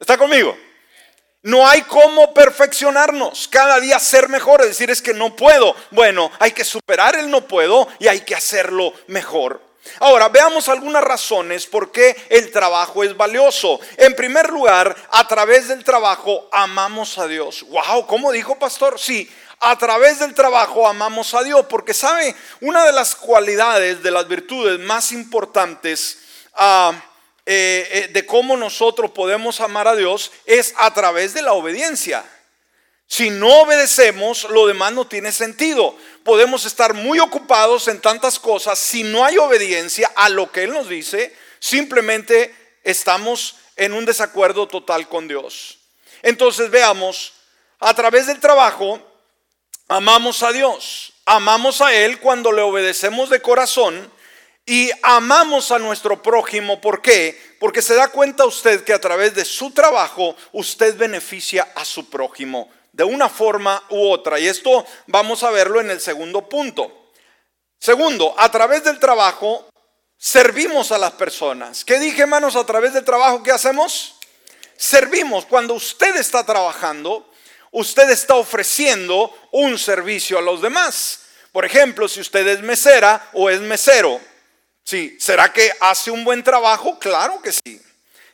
¿Está 0.00 0.16
conmigo? 0.16 0.56
No 1.44 1.68
hay 1.68 1.82
cómo 1.82 2.32
perfeccionarnos, 2.32 3.48
cada 3.48 3.78
día 3.78 3.98
ser 3.98 4.30
mejor, 4.30 4.62
es 4.62 4.68
decir, 4.68 4.90
es 4.90 5.02
que 5.02 5.12
no 5.12 5.36
puedo. 5.36 5.76
Bueno, 5.90 6.32
hay 6.38 6.52
que 6.52 6.64
superar 6.64 7.16
el 7.16 7.30
no 7.30 7.46
puedo 7.46 7.86
y 7.98 8.08
hay 8.08 8.20
que 8.20 8.34
hacerlo 8.34 8.94
mejor. 9.08 9.60
Ahora, 10.00 10.30
veamos 10.30 10.70
algunas 10.70 11.04
razones 11.04 11.66
por 11.66 11.92
qué 11.92 12.16
el 12.30 12.50
trabajo 12.50 13.04
es 13.04 13.14
valioso. 13.14 13.78
En 13.98 14.16
primer 14.16 14.48
lugar, 14.48 14.96
a 15.10 15.28
través 15.28 15.68
del 15.68 15.84
trabajo 15.84 16.48
amamos 16.50 17.18
a 17.18 17.26
Dios. 17.26 17.66
Wow, 17.68 18.06
¿cómo 18.06 18.32
dijo 18.32 18.58
pastor? 18.58 18.98
Sí, 18.98 19.30
a 19.60 19.76
través 19.76 20.20
del 20.20 20.32
trabajo 20.32 20.88
amamos 20.88 21.34
a 21.34 21.42
Dios, 21.42 21.66
porque 21.68 21.92
sabe, 21.92 22.34
una 22.62 22.86
de 22.86 22.92
las 22.92 23.14
cualidades, 23.14 24.02
de 24.02 24.10
las 24.10 24.26
virtudes 24.26 24.80
más 24.80 25.12
importantes, 25.12 26.20
ah, 26.54 26.92
eh, 27.46 27.88
eh, 27.90 28.08
de 28.12 28.24
cómo 28.24 28.56
nosotros 28.56 29.10
podemos 29.10 29.60
amar 29.60 29.86
a 29.86 29.96
Dios 29.96 30.32
es 30.46 30.74
a 30.78 30.94
través 30.94 31.34
de 31.34 31.42
la 31.42 31.52
obediencia. 31.52 32.24
Si 33.06 33.28
no 33.28 33.60
obedecemos, 33.60 34.44
lo 34.44 34.66
demás 34.66 34.92
no 34.92 35.06
tiene 35.06 35.30
sentido. 35.30 35.96
Podemos 36.24 36.64
estar 36.64 36.94
muy 36.94 37.20
ocupados 37.20 37.86
en 37.88 38.00
tantas 38.00 38.38
cosas. 38.38 38.78
Si 38.78 39.02
no 39.02 39.24
hay 39.24 39.36
obediencia 39.36 40.10
a 40.16 40.30
lo 40.30 40.50
que 40.50 40.64
Él 40.64 40.72
nos 40.72 40.88
dice, 40.88 41.36
simplemente 41.58 42.54
estamos 42.82 43.56
en 43.76 43.92
un 43.92 44.06
desacuerdo 44.06 44.66
total 44.66 45.08
con 45.08 45.28
Dios. 45.28 45.78
Entonces 46.22 46.70
veamos, 46.70 47.34
a 47.78 47.92
través 47.94 48.26
del 48.26 48.40
trabajo, 48.40 49.00
amamos 49.88 50.42
a 50.42 50.52
Dios. 50.52 51.12
Amamos 51.26 51.82
a 51.82 51.94
Él 51.94 52.20
cuando 52.20 52.52
le 52.52 52.62
obedecemos 52.62 53.28
de 53.28 53.42
corazón 53.42 54.10
y 54.66 54.90
amamos 55.02 55.70
a 55.70 55.78
nuestro 55.78 56.22
prójimo. 56.22 56.80
¿Por 56.80 57.02
qué? 57.02 57.56
Porque 57.58 57.82
se 57.82 57.94
da 57.94 58.08
cuenta 58.08 58.46
usted 58.46 58.84
que 58.84 58.92
a 58.92 59.00
través 59.00 59.34
de 59.34 59.44
su 59.44 59.70
trabajo 59.72 60.36
usted 60.52 60.96
beneficia 60.96 61.68
a 61.74 61.84
su 61.84 62.08
prójimo 62.08 62.70
de 62.92 63.04
una 63.04 63.28
forma 63.28 63.82
u 63.90 64.08
otra. 64.08 64.38
Y 64.38 64.46
esto 64.46 64.86
vamos 65.06 65.42
a 65.42 65.50
verlo 65.50 65.80
en 65.80 65.90
el 65.90 66.00
segundo 66.00 66.48
punto. 66.48 67.10
Segundo, 67.78 68.34
a 68.38 68.50
través 68.50 68.84
del 68.84 68.98
trabajo 68.98 69.68
servimos 70.16 70.92
a 70.92 70.98
las 70.98 71.12
personas. 71.12 71.84
¿Qué 71.84 71.98
dije, 71.98 72.22
hermanos? 72.22 72.56
A 72.56 72.64
través 72.64 72.94
del 72.94 73.04
trabajo, 73.04 73.42
¿qué 73.42 73.50
hacemos? 73.50 74.14
Servimos. 74.76 75.44
Cuando 75.44 75.74
usted 75.74 76.16
está 76.16 76.46
trabajando, 76.46 77.30
usted 77.72 78.08
está 78.10 78.36
ofreciendo 78.36 79.36
un 79.50 79.78
servicio 79.78 80.38
a 80.38 80.42
los 80.42 80.62
demás. 80.62 81.20
Por 81.52 81.64
ejemplo, 81.64 82.08
si 82.08 82.20
usted 82.20 82.46
es 82.48 82.62
mesera 82.62 83.28
o 83.34 83.50
es 83.50 83.60
mesero, 83.60 84.20
Sí, 84.84 85.16
¿será 85.18 85.50
que 85.52 85.72
hace 85.80 86.10
un 86.10 86.24
buen 86.24 86.44
trabajo? 86.44 86.98
Claro 86.98 87.40
que 87.40 87.52
sí. 87.52 87.80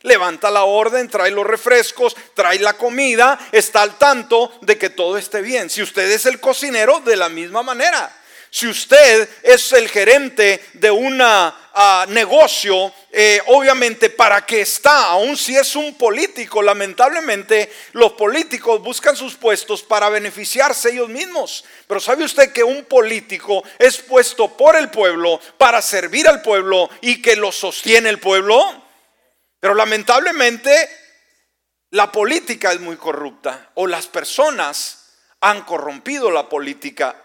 Levanta 0.01 0.51
la 0.51 0.63
orden, 0.63 1.07
trae 1.07 1.31
los 1.31 1.45
refrescos, 1.45 2.15
trae 2.33 2.59
la 2.59 2.73
comida, 2.73 3.39
está 3.51 3.83
al 3.83 3.97
tanto 3.97 4.51
de 4.61 4.77
que 4.77 4.89
todo 4.89 5.17
esté 5.17 5.41
bien. 5.41 5.69
Si 5.69 5.81
usted 5.81 6.11
es 6.11 6.25
el 6.25 6.39
cocinero, 6.39 6.99
de 6.99 7.15
la 7.15 7.29
misma 7.29 7.63
manera. 7.63 8.11
Si 8.53 8.67
usted 8.67 9.29
es 9.43 9.71
el 9.71 9.87
gerente 9.87 10.61
de 10.73 10.91
un 10.91 11.21
ah, 11.21 12.05
negocio, 12.09 12.93
eh, 13.09 13.41
obviamente 13.47 14.09
para 14.09 14.45
qué 14.45 14.59
está, 14.59 15.05
aun 15.05 15.37
si 15.37 15.55
es 15.55 15.73
un 15.77 15.93
político, 15.95 16.61
lamentablemente 16.61 17.71
los 17.93 18.11
políticos 18.11 18.81
buscan 18.81 19.15
sus 19.15 19.35
puestos 19.35 19.83
para 19.83 20.09
beneficiarse 20.09 20.91
ellos 20.91 21.07
mismos. 21.07 21.63
Pero 21.87 22.01
¿sabe 22.01 22.25
usted 22.25 22.51
que 22.51 22.61
un 22.61 22.83
político 22.83 23.63
es 23.79 23.99
puesto 23.99 24.49
por 24.57 24.75
el 24.75 24.89
pueblo 24.89 25.39
para 25.57 25.81
servir 25.81 26.27
al 26.27 26.41
pueblo 26.41 26.89
y 26.99 27.21
que 27.21 27.37
lo 27.37 27.53
sostiene 27.53 28.09
el 28.09 28.19
pueblo? 28.19 28.83
Pero 29.61 29.75
lamentablemente 29.75 30.89
la 31.91 32.11
política 32.11 32.73
es 32.73 32.81
muy 32.81 32.97
corrupta 32.97 33.71
o 33.75 33.87
las 33.87 34.07
personas 34.07 35.05
han 35.39 35.61
corrompido 35.61 36.29
la 36.29 36.49
política. 36.49 37.15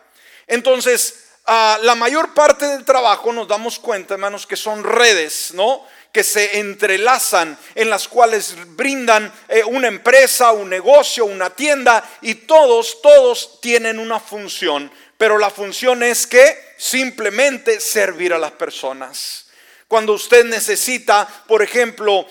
Entonces, 0.46 1.26
la 1.46 1.94
mayor 1.96 2.34
parte 2.34 2.66
del 2.66 2.84
trabajo 2.84 3.32
nos 3.32 3.48
damos 3.48 3.78
cuenta, 3.78 4.14
hermanos, 4.14 4.46
que 4.46 4.56
son 4.56 4.82
redes, 4.82 5.52
¿no? 5.54 5.86
Que 6.12 6.24
se 6.24 6.58
entrelazan, 6.58 7.58
en 7.74 7.90
las 7.90 8.08
cuales 8.08 8.54
brindan 8.74 9.32
eh, 9.48 9.62
una 9.64 9.88
empresa, 9.88 10.52
un 10.52 10.70
negocio, 10.70 11.26
una 11.26 11.50
tienda, 11.50 12.02
y 12.22 12.34
todos, 12.34 13.02
todos 13.02 13.60
tienen 13.60 13.98
una 13.98 14.18
función. 14.18 14.90
Pero 15.18 15.38
la 15.38 15.50
función 15.50 16.02
es 16.02 16.26
que 16.26 16.74
simplemente 16.78 17.80
servir 17.80 18.32
a 18.32 18.38
las 18.38 18.52
personas. 18.52 19.46
Cuando 19.88 20.14
usted 20.14 20.44
necesita, 20.44 21.28
por 21.46 21.62
ejemplo, 21.62 22.26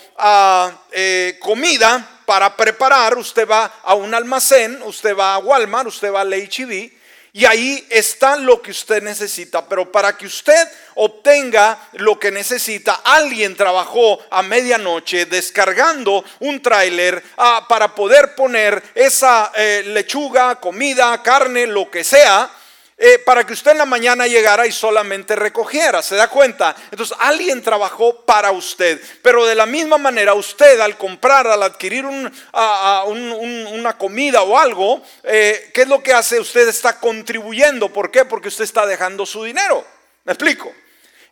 eh, 0.92 1.38
comida 1.40 2.20
para 2.26 2.54
preparar, 2.54 3.16
usted 3.16 3.48
va 3.48 3.80
a 3.82 3.94
un 3.94 4.14
almacén, 4.14 4.82
usted 4.82 5.16
va 5.16 5.34
a 5.34 5.38
Walmart, 5.38 5.88
usted 5.88 6.12
va 6.12 6.20
a 6.20 6.24
HEB 6.24 6.95
y 7.36 7.44
ahí 7.44 7.86
está 7.90 8.36
lo 8.36 8.62
que 8.62 8.70
usted 8.70 9.02
necesita. 9.02 9.68
Pero 9.68 9.92
para 9.92 10.16
que 10.16 10.24
usted 10.24 10.68
obtenga 10.94 11.78
lo 11.92 12.18
que 12.18 12.30
necesita, 12.30 13.02
alguien 13.04 13.54
trabajó 13.54 14.18
a 14.30 14.42
medianoche 14.42 15.26
descargando 15.26 16.24
un 16.40 16.62
tráiler 16.62 17.22
ah, 17.36 17.66
para 17.68 17.94
poder 17.94 18.34
poner 18.34 18.82
esa 18.94 19.52
eh, 19.54 19.82
lechuga, 19.88 20.58
comida, 20.58 21.22
carne, 21.22 21.66
lo 21.66 21.90
que 21.90 22.04
sea 22.04 22.50
eh, 22.98 23.18
para 23.18 23.44
que 23.44 23.52
usted 23.52 23.72
en 23.72 23.78
la 23.78 23.84
mañana 23.84 24.26
llegara 24.26 24.66
y 24.66 24.72
solamente 24.72 25.36
recogiera. 25.36 26.00
¿Se 26.00 26.16
da 26.16 26.28
cuenta? 26.28 26.74
Entonces 26.90 27.14
alguien 27.20 27.60
trabajó 27.62 28.24
para 28.24 28.52
usted. 28.52 29.02
Pero 29.20 29.44
de 29.44 29.54
la 29.54 29.66
misma 29.66 29.98
manera 29.98 30.32
usted 30.32 30.80
al 30.80 30.96
comprar, 30.96 31.46
al 31.46 31.62
adquirir 31.62 32.06
una 32.06 33.98
comida 33.98 34.42
o 34.42 34.58
algo, 34.58 35.02
eh, 35.24 35.70
¿qué 35.74 35.82
es 35.82 35.88
lo 35.88 36.02
que 36.02 36.14
hace? 36.14 36.40
Usted 36.40 36.68
está 36.68 36.98
contribuyendo. 36.98 37.92
¿Por 37.92 38.10
qué? 38.10 38.24
Porque 38.24 38.48
usted 38.48 38.64
está 38.64 38.86
dejando 38.86 39.26
su 39.26 39.44
dinero. 39.44 39.84
¿Me 40.24 40.32
explico? 40.32 40.72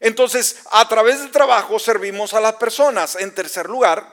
Entonces, 0.00 0.58
a 0.70 0.86
través 0.86 1.20
del 1.20 1.30
trabajo 1.30 1.78
servimos 1.78 2.34
a 2.34 2.40
las 2.40 2.56
personas. 2.56 3.16
En 3.16 3.34
tercer 3.34 3.70
lugar, 3.70 4.06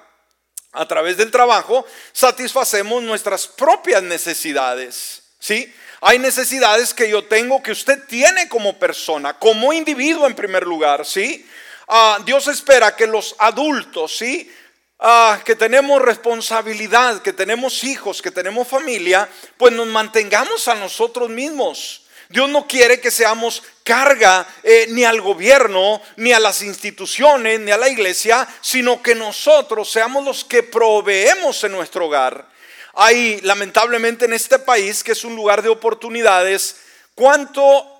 a 0.71 0.87
través 0.87 1.17
del 1.17 1.31
trabajo 1.31 1.85
satisfacemos 2.13 3.03
nuestras 3.03 3.45
propias 3.45 4.01
necesidades. 4.03 5.23
¿Sí? 5.37 5.73
Hay 6.03 6.17
necesidades 6.17 6.95
que 6.95 7.07
yo 7.07 7.25
tengo, 7.25 7.61
que 7.61 7.71
usted 7.71 8.03
tiene 8.07 8.49
como 8.49 8.79
persona, 8.79 9.37
como 9.37 9.71
individuo 9.71 10.25
en 10.25 10.33
primer 10.33 10.65
lugar, 10.65 11.05
¿sí? 11.05 11.45
Ah, 11.87 12.17
Dios 12.25 12.47
espera 12.47 12.95
que 12.95 13.05
los 13.05 13.35
adultos, 13.37 14.17
¿sí? 14.17 14.51
Ah, 14.97 15.39
que 15.45 15.55
tenemos 15.55 16.01
responsabilidad, 16.01 17.21
que 17.21 17.33
tenemos 17.33 17.83
hijos, 17.83 18.19
que 18.19 18.31
tenemos 18.31 18.67
familia, 18.67 19.29
pues 19.57 19.73
nos 19.73 19.85
mantengamos 19.85 20.67
a 20.67 20.73
nosotros 20.73 21.29
mismos. 21.29 22.01
Dios 22.29 22.49
no 22.49 22.65
quiere 22.65 22.99
que 22.99 23.11
seamos 23.11 23.61
carga 23.83 24.47
eh, 24.63 24.87
ni 24.89 25.03
al 25.03 25.21
gobierno, 25.21 26.01
ni 26.15 26.33
a 26.33 26.39
las 26.39 26.63
instituciones, 26.63 27.59
ni 27.59 27.71
a 27.71 27.77
la 27.77 27.89
iglesia, 27.89 28.47
sino 28.61 29.03
que 29.03 29.13
nosotros 29.13 29.91
seamos 29.91 30.25
los 30.25 30.45
que 30.45 30.63
proveemos 30.63 31.63
en 31.63 31.73
nuestro 31.73 32.07
hogar. 32.07 32.50
Hay 32.93 33.39
lamentablemente 33.41 34.25
en 34.25 34.33
este 34.33 34.59
país, 34.59 35.03
que 35.03 35.13
es 35.13 35.23
un 35.23 35.35
lugar 35.35 35.61
de 35.61 35.69
oportunidades, 35.69 36.77
cuánto 37.15 37.97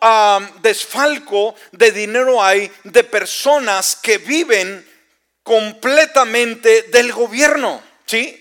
desfalco 0.61 1.55
de 1.71 1.91
dinero 1.91 2.43
hay 2.43 2.71
de 2.83 3.03
personas 3.03 3.97
que 4.01 4.17
viven 4.17 4.85
completamente 5.43 6.83
del 6.83 7.11
gobierno. 7.13 7.81
¿Sí? 8.05 8.37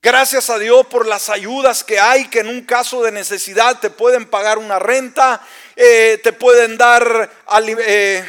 Gracias 0.00 0.48
a 0.48 0.60
Dios 0.60 0.86
por 0.86 1.08
las 1.08 1.28
ayudas 1.28 1.82
que 1.82 1.98
hay, 1.98 2.28
que 2.28 2.38
en 2.38 2.48
un 2.48 2.62
caso 2.62 3.02
de 3.02 3.10
necesidad 3.10 3.80
te 3.80 3.90
pueden 3.90 4.26
pagar 4.26 4.56
una 4.56 4.78
renta, 4.78 5.40
eh, 5.74 6.20
te 6.22 6.32
pueden 6.32 6.78
dar 6.78 7.28
eh, 7.84 8.24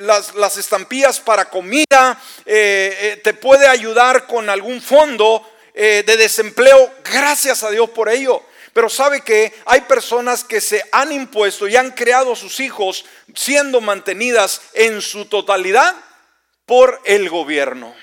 las, 0.00 0.56
estampillas 0.58 1.20
para 1.20 1.46
comida, 1.46 2.20
eh, 2.44 3.20
te 3.24 3.32
puede 3.32 3.66
ayudar 3.66 4.26
con 4.26 4.50
algún 4.50 4.82
fondo, 4.82 5.50
eh, 5.74 6.04
de 6.06 6.16
desempleo, 6.16 6.94
gracias 7.04 7.64
a 7.64 7.70
Dios 7.70 7.90
por 7.90 8.08
ello. 8.08 8.42
Pero 8.72 8.88
sabe 8.88 9.20
que 9.20 9.52
hay 9.66 9.82
personas 9.82 10.42
que 10.42 10.60
se 10.60 10.84
han 10.90 11.12
impuesto 11.12 11.68
y 11.68 11.76
han 11.76 11.90
creado 11.90 12.32
a 12.32 12.36
sus 12.36 12.58
hijos 12.60 13.04
siendo 13.34 13.80
mantenidas 13.80 14.60
en 14.72 15.00
su 15.00 15.26
totalidad 15.26 15.94
por 16.66 17.00
el 17.04 17.28
gobierno. 17.28 17.94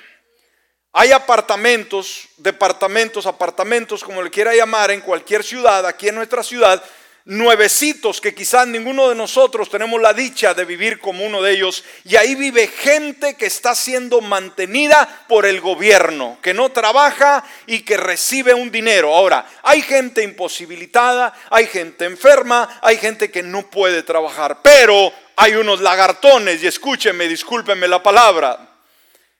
Hay 0.93 1.11
apartamentos, 1.11 2.27
departamentos, 2.37 3.25
apartamentos, 3.25 4.03
como 4.03 4.21
le 4.21 4.29
quiera 4.29 4.53
llamar, 4.53 4.91
en 4.91 5.01
cualquier 5.01 5.43
ciudad, 5.43 5.85
aquí 5.85 6.09
en 6.09 6.15
nuestra 6.15 6.43
ciudad, 6.43 6.83
nuevecitos 7.25 8.19
que 8.19 8.33
quizás 8.33 8.67
ninguno 8.67 9.09
de 9.09 9.15
nosotros 9.15 9.69
tenemos 9.69 10.01
la 10.01 10.13
dicha 10.13 10.53
de 10.53 10.65
vivir 10.65 10.99
como 10.99 11.25
uno 11.25 11.41
de 11.41 11.53
ellos. 11.53 11.83
Y 12.03 12.15
ahí 12.15 12.35
vive 12.35 12.67
gente 12.67 13.35
que 13.35 13.45
está 13.45 13.75
siendo 13.75 14.21
mantenida 14.21 15.25
por 15.27 15.45
el 15.45 15.61
gobierno, 15.61 16.39
que 16.41 16.53
no 16.53 16.71
trabaja 16.71 17.43
y 17.67 17.81
que 17.81 17.97
recibe 17.97 18.53
un 18.53 18.71
dinero. 18.71 19.13
Ahora, 19.13 19.45
hay 19.63 19.81
gente 19.81 20.23
imposibilitada, 20.23 21.33
hay 21.49 21.67
gente 21.67 22.05
enferma, 22.05 22.79
hay 22.81 22.97
gente 22.97 23.29
que 23.29 23.43
no 23.43 23.69
puede 23.69 24.03
trabajar, 24.03 24.61
pero 24.61 25.13
hay 25.35 25.55
unos 25.55 25.81
lagartones, 25.81 26.61
y 26.61 26.67
escúcheme, 26.67 27.27
discúlpeme 27.27 27.87
la 27.87 28.03
palabra, 28.03 28.69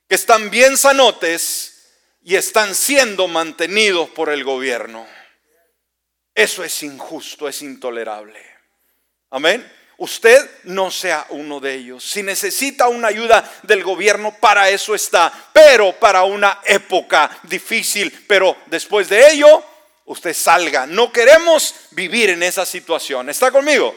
que 0.08 0.15
están 0.15 0.50
bien 0.50 0.78
sanotes 0.78 1.72
y 2.24 2.36
están 2.36 2.76
siendo 2.76 3.28
mantenidos 3.28 4.10
por 4.10 4.30
el 4.30 4.44
gobierno. 4.44 5.06
Eso 6.34 6.63
es 6.63 6.84
injusto, 6.84 7.48
es 7.48 7.62
intolerable. 7.62 8.39
Amén. 9.30 9.70
Usted 9.98 10.50
no 10.63 10.89
sea 10.89 11.28
uno 11.30 11.60
de 11.60 11.76
ellos. 11.76 12.04
Si 12.04 12.24
necesita 12.24 12.88
una 12.88 13.10
ayuda 13.10 13.60
del 13.63 13.84
gobierno, 13.84 14.36
para 14.39 14.70
eso 14.70 14.96
está. 14.96 15.32
Pero 15.54 15.94
para 16.00 16.24
una 16.24 16.60
época 16.65 17.30
difícil. 17.44 18.26
Pero 18.28 18.58
después 18.65 19.10
de 19.10 19.32
ello, 19.32 19.63
usted 20.06 20.34
salga. 20.34 20.88
No 20.88 21.12
queremos 21.12 21.76
vivir 21.91 22.32
en 22.32 22.41
esa 22.41 22.65
situación. 22.65 23.30
¿Está 23.30 23.52
conmigo? 23.52 23.96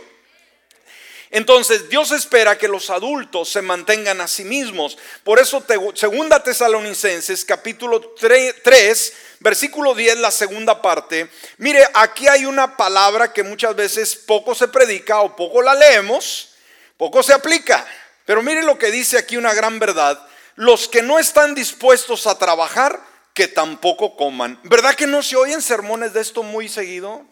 Entonces 1.35 1.89
Dios 1.89 2.13
espera 2.13 2.57
que 2.57 2.69
los 2.69 2.91
adultos 2.91 3.49
se 3.49 3.61
mantengan 3.61 4.21
a 4.21 4.29
sí 4.29 4.45
mismos. 4.45 4.97
Por 5.25 5.41
eso 5.41 5.65
segunda 5.95 6.41
Tesalonicenses 6.41 7.45
capítulo 7.45 8.15
3, 8.15 9.13
versículo 9.45 9.95
10, 9.95 10.19
la 10.19 10.31
segunda 10.31 10.81
parte. 10.81 11.31
Mire, 11.59 11.87
aquí 11.93 12.27
hay 12.27 12.47
una 12.47 12.79
palabra 12.79 13.33
que 13.33 13.43
muchas 13.43 13.77
veces 13.77 14.17
poco 14.17 14.55
se 14.55 14.69
predica 14.69 15.21
o 15.21 15.37
poco 15.37 15.61
la 15.61 15.75
leemos, 15.75 16.55
poco 16.97 17.23
se 17.23 17.35
aplica. 17.35 17.87
Pero 18.25 18.43
mire 18.43 18.63
lo 18.63 18.79
que 18.79 18.91
dice 18.91 19.19
aquí 19.19 19.37
una 19.37 19.53
gran 19.53 19.79
verdad. 19.79 20.19
Los 20.57 20.89
que 20.89 21.03
no 21.03 21.19
están 21.19 21.55
dispuestos 21.55 22.27
a 22.27 22.39
trabajar, 22.39 22.99
que 23.35 23.47
tampoco 23.47 24.17
coman. 24.17 24.59
¿Verdad 24.63 24.95
que 24.95 25.07
no 25.07 25.23
se 25.23 25.37
oyen 25.37 25.61
sermones 25.61 26.15
de 26.15 26.23
esto 26.23 26.43
muy 26.43 26.69
seguido? 26.69 27.27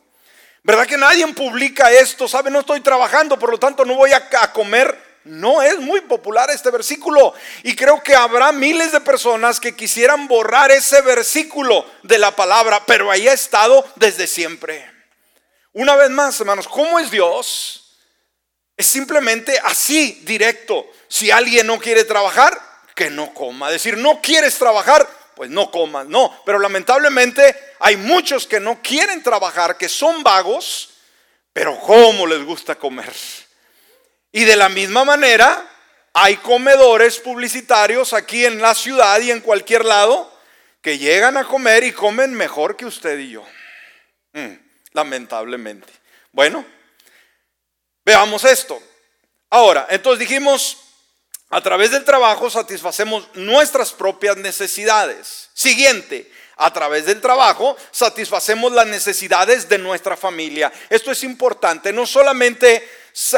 ¿Verdad 0.64 0.87
que 0.87 0.98
nadie 0.98 1.27
publica 1.29 1.90
esto? 1.90 2.29
¿Sabe? 2.29 2.51
No 2.51 2.61
estoy 2.61 2.83
trabajando, 2.83 3.38
por 3.38 3.51
lo 3.51 3.59
tanto 3.59 3.87
no 3.87 3.94
voy 3.94 4.11
a, 4.12 4.53
comer. 4.53 5.12
No 5.24 5.62
es 5.62 5.78
muy 5.78 6.00
popular 6.02 6.50
este 6.50 6.70
versículo. 6.70 7.35
Y 7.62 7.76
creo 7.76 8.02
que 8.02 8.14
habrá 8.14 8.52
miles 8.52 8.92
de 8.92 9.00
personas 9.00 9.61
que 9.61 9.76
quisieran 9.76 10.28
borrar 10.28 10.70
ese 10.70 11.00
versículo 11.02 11.87
de 12.02 12.18
la 12.18 12.35
palabra, 12.35 12.85
pero 12.87 13.11
ahí 13.11 13.28
ha 13.28 13.32
estado 13.32 13.85
desde 13.96 14.26
siempre. 14.26 14.90
Una 15.72 15.96
vez 15.96 16.11
más, 16.11 16.38
hermanos, 16.40 16.68
¿cómo 16.68 16.98
es 16.98 17.11
Dios? 17.11 17.98
Es 18.76 18.87
simplemente 18.87 19.58
así, 19.64 20.20
directo. 20.24 20.87
Si 21.08 21.30
alguien 21.30 21.66
no 21.66 21.78
quiere 21.78 22.04
trabajar, 22.04 22.58
que 22.94 23.11
no 23.11 23.32
coma. 23.32 23.70
Decir, 23.70 23.96
no 23.96 24.20
quieres 24.20 24.58
trabajar, 24.58 25.08
pues 25.35 25.50
no 25.50 25.70
coman, 25.70 26.08
no. 26.11 26.42
Pero 26.44 26.58
lamentablemente 26.58 27.56
hay 27.80 27.96
muchos 27.96 28.46
que 28.46 28.61
no 28.61 28.80
quieren 28.82 29.22
trabajar, 29.22 29.76
que 29.76 29.88
son 29.88 30.22
vagos, 30.22 30.90
pero 31.52 31.78
cómo 31.80 32.26
les 32.26 32.44
gusta 32.44 32.74
comer. 32.74 33.12
Y 34.33 34.45
de 34.45 34.57
la 34.57 34.71
misma 34.71 35.05
manera, 35.05 35.68
hay 36.14 36.37
comedores 36.38 37.18
publicitarios 37.18 38.12
aquí 38.14 38.45
en 38.45 38.61
la 38.61 38.75
ciudad 38.75 39.21
y 39.21 39.31
en 39.31 39.40
cualquier 39.40 39.85
lado 39.85 40.33
que 40.81 40.99
llegan 40.99 41.37
a 41.37 41.45
comer 41.45 41.85
y 41.85 41.92
comen 41.92 42.35
mejor 42.35 42.77
que 42.77 42.87
usted 42.87 43.18
y 43.18 43.31
yo. 43.31 43.45
Mm, 44.33 44.55
lamentablemente. 44.92 45.92
Bueno, 46.33 46.64
veamos 48.05 48.45
esto. 48.45 48.83
Ahora, 49.51 49.87
entonces 49.90 50.27
dijimos, 50.27 50.79
a 51.51 51.61
través 51.61 51.90
del 51.90 52.05
trabajo 52.05 52.49
satisfacemos 52.49 53.29
nuestras 53.35 53.92
propias 53.92 54.38
necesidades. 54.38 55.51
Siguiente, 55.53 56.31
a 56.57 56.73
través 56.73 57.05
del 57.05 57.21
trabajo 57.21 57.77
satisfacemos 57.90 58.73
las 58.73 58.87
necesidades 58.87 59.68
de 59.68 59.79
nuestra 59.79 60.16
familia. 60.16 60.73
Esto 60.88 61.11
es 61.11 61.23
importante, 61.23 61.92
no 61.92 62.07
solamente 62.07 62.88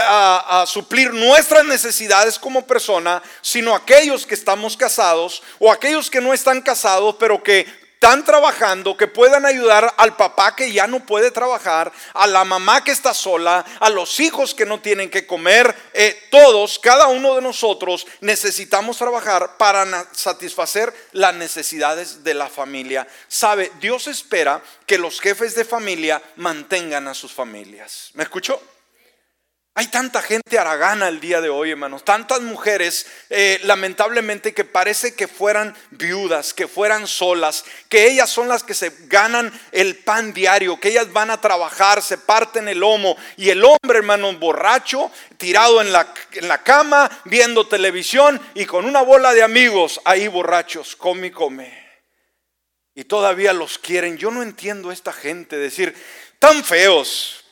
a, 0.00 0.64
suplir 0.66 1.12
nuestras 1.12 1.64
necesidades 1.64 2.38
como 2.38 2.66
persona, 2.66 3.22
sino 3.42 3.74
aquellos 3.74 4.26
que 4.26 4.34
estamos 4.34 4.76
casados 4.76 5.42
o 5.58 5.70
aquellos 5.70 6.10
que 6.10 6.20
no 6.20 6.32
están 6.32 6.60
casados, 6.60 7.16
pero 7.18 7.42
que 7.42 7.66
están 8.04 8.22
trabajando, 8.22 8.98
que 8.98 9.06
puedan 9.06 9.46
ayudar 9.46 9.94
al 9.96 10.14
papá 10.14 10.54
que 10.54 10.70
ya 10.70 10.87
no 10.87 11.06
puede 11.06 11.30
trabajar, 11.30 11.90
a 12.12 12.26
la 12.26 12.44
mamá 12.44 12.84
que 12.84 12.90
está 12.90 13.14
sola, 13.14 13.64
a 13.80 13.88
los 13.88 14.20
hijos 14.20 14.52
que 14.52 14.66
no 14.66 14.78
tienen 14.78 15.08
que 15.08 15.26
comer. 15.26 15.74
Eh, 15.94 16.28
todos, 16.30 16.78
cada 16.78 17.06
uno 17.06 17.34
de 17.34 17.40
nosotros 17.40 18.06
necesitamos 18.20 18.98
trabajar 18.98 19.56
para 19.56 20.06
satisfacer 20.12 20.92
las 21.12 21.34
necesidades 21.34 22.22
de 22.22 22.34
la 22.34 22.50
familia. 22.50 23.08
Sabe, 23.26 23.72
Dios 23.80 24.06
espera 24.06 24.62
que 24.84 24.98
los 24.98 25.18
jefes 25.18 25.54
de 25.54 25.64
familia 25.64 26.20
mantengan 26.37 27.08
a 27.08 27.14
sus 27.14 27.32
familias. 27.32 28.10
¿Me 28.12 28.24
escuchó? 28.24 28.60
Hay 29.76 29.88
tanta 29.88 30.22
gente 30.22 30.56
aragana 30.56 31.08
el 31.08 31.18
día 31.18 31.40
de 31.40 31.48
hoy, 31.48 31.72
hermanos, 31.72 32.04
tantas 32.04 32.40
mujeres, 32.40 33.08
eh, 33.28 33.58
lamentablemente, 33.64 34.54
que 34.54 34.64
parece 34.64 35.16
que 35.16 35.26
fueran 35.26 35.76
viudas, 35.90 36.54
que 36.54 36.68
fueran 36.68 37.08
solas, 37.08 37.64
que 37.88 38.06
ellas 38.06 38.30
son 38.30 38.46
las 38.46 38.62
que 38.62 38.72
se 38.72 38.92
ganan 39.08 39.52
el 39.72 39.96
pan 39.96 40.32
diario, 40.32 40.78
que 40.78 40.90
ellas 40.90 41.12
van 41.12 41.30
a 41.30 41.40
trabajar, 41.40 42.02
se 42.02 42.18
parten 42.18 42.68
el 42.68 42.78
lomo, 42.78 43.16
y 43.37 43.50
el 43.50 43.64
hombre, 43.64 43.98
hermano, 43.98 44.32
borracho, 44.34 45.10
tirado 45.38 45.80
en 45.80 45.90
la, 45.90 46.14
en 46.34 46.46
la 46.46 46.62
cama, 46.62 47.10
viendo 47.24 47.66
televisión 47.66 48.40
y 48.54 48.66
con 48.66 48.84
una 48.84 49.02
bola 49.02 49.34
de 49.34 49.42
amigos 49.42 50.00
ahí 50.04 50.28
borrachos, 50.28 50.94
come 50.94 51.26
y 51.26 51.30
come. 51.32 51.84
Y 52.94 53.02
todavía 53.02 53.52
los 53.52 53.78
quieren. 53.78 54.18
Yo 54.18 54.30
no 54.30 54.44
entiendo 54.44 54.90
a 54.90 54.92
esta 54.92 55.12
gente 55.12 55.56
decir, 55.56 55.96
tan 56.38 56.62
feos, 56.62 57.43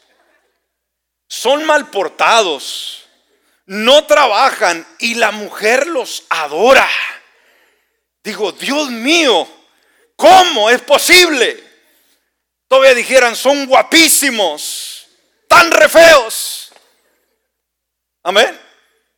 son 1.33 1.65
mal 1.65 1.89
portados, 1.89 3.05
no 3.65 4.05
trabajan 4.05 4.87
y 4.99 5.15
la 5.15 5.31
mujer 5.31 5.87
los 5.87 6.25
adora. 6.29 6.91
Digo, 8.23 8.53
Dios 8.53 8.91
mío, 8.91 9.49
¿cómo 10.15 10.69
es 10.69 10.83
posible? 10.83 11.59
Todavía 12.69 12.93
dijeran, 12.93 13.35
son 13.35 13.65
guapísimos, 13.65 15.07
tan 15.49 15.71
re 15.71 15.89
feos. 15.89 16.71
Amén. 18.23 18.61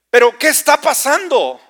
Pero 0.08 0.38
¿qué 0.38 0.50
está 0.50 0.80
pasando? 0.80 1.60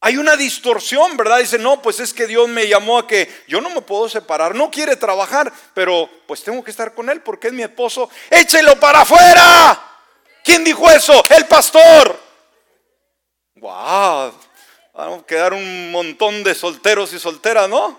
Hay 0.00 0.18
una 0.18 0.36
distorsión, 0.36 1.16
¿verdad? 1.16 1.38
Dice, 1.38 1.58
no, 1.58 1.80
pues 1.80 2.00
es 2.00 2.12
que 2.12 2.26
Dios 2.26 2.48
me 2.48 2.68
llamó 2.68 2.98
a 2.98 3.06
que 3.06 3.44
yo 3.48 3.60
no 3.60 3.70
me 3.70 3.80
puedo 3.80 4.08
separar, 4.08 4.54
no 4.54 4.70
quiere 4.70 4.96
trabajar, 4.96 5.52
pero 5.74 6.08
pues 6.26 6.42
tengo 6.42 6.62
que 6.62 6.70
estar 6.70 6.94
con 6.94 7.08
él 7.08 7.22
porque 7.22 7.48
es 7.48 7.52
mi 7.52 7.62
esposo. 7.62 8.10
Échelo 8.30 8.78
para 8.78 9.00
afuera. 9.00 9.82
¿Quién 10.44 10.62
dijo 10.62 10.88
eso? 10.90 11.24
El 11.30 11.46
pastor. 11.46 12.20
Wow, 13.56 14.34
vamos 14.92 15.22
a 15.22 15.26
quedar 15.26 15.54
un 15.54 15.90
montón 15.90 16.44
de 16.44 16.54
solteros 16.54 17.12
y 17.14 17.18
solteras, 17.18 17.68
¿no? 17.68 17.98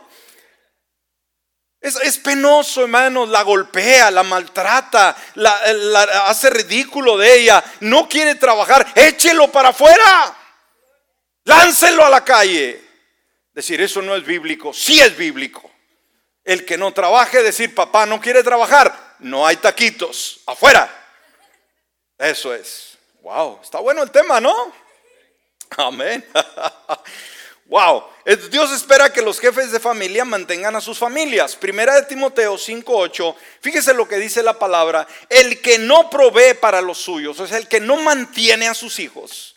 Es, 1.81 1.95
es 1.97 2.17
penoso, 2.19 2.83
hermanos, 2.83 3.29
la 3.29 3.41
golpea, 3.41 4.11
la 4.11 4.23
maltrata, 4.23 5.15
la, 5.35 5.73
la 5.73 6.03
hace 6.27 6.49
ridículo 6.51 7.17
de 7.17 7.39
ella, 7.39 7.63
no 7.81 8.07
quiere 8.07 8.35
trabajar, 8.35 8.85
échelo 8.95 9.51
para 9.51 9.69
afuera. 9.69 10.36
Láncelo 11.47 12.05
a 12.05 12.09
la 12.09 12.25
calle. 12.25 12.81
Decir, 13.53 13.79
eso 13.79 14.01
no 14.01 14.15
es 14.15 14.25
bíblico. 14.25 14.73
Sí 14.73 14.99
es 14.99 15.15
bíblico. 15.15 15.71
El 16.43 16.65
que 16.65 16.77
no 16.77 16.93
trabaje, 16.93 17.41
decir, 17.41 17.73
papá 17.73 18.05
no 18.05 18.19
quiere 18.19 18.43
trabajar, 18.43 19.15
no 19.19 19.47
hay 19.47 19.55
taquitos. 19.55 20.41
Afuera. 20.45 20.93
Eso 22.17 22.53
es. 22.53 22.97
Wow, 23.21 23.61
está 23.63 23.79
bueno 23.79 24.03
el 24.03 24.11
tema, 24.11 24.39
¿no? 24.39 24.73
Amén. 25.77 26.23
Wow, 27.69 28.05
Dios 28.49 28.71
espera 28.71 29.11
que 29.11 29.21
los 29.21 29.41
jefes 29.41 29.73
de 29.73 29.81
familia 29.81 30.23
mantengan 30.23 30.73
a 30.77 30.79
sus 30.79 30.97
familias. 30.97 31.53
Primera 31.53 31.95
de 31.95 32.03
Timoteo 32.03 32.57
5:8. 32.57 33.35
Fíjese 33.59 33.93
lo 33.93 34.07
que 34.07 34.15
dice 34.15 34.41
la 34.41 34.57
palabra, 34.57 35.05
el 35.27 35.61
que 35.61 35.77
no 35.77 36.09
provee 36.09 36.53
para 36.53 36.79
los 36.79 36.97
suyos, 36.97 37.41
es 37.41 37.51
el 37.51 37.67
que 37.67 37.81
no 37.81 37.97
mantiene 37.97 38.69
a 38.69 38.73
sus 38.73 38.99
hijos 38.99 39.56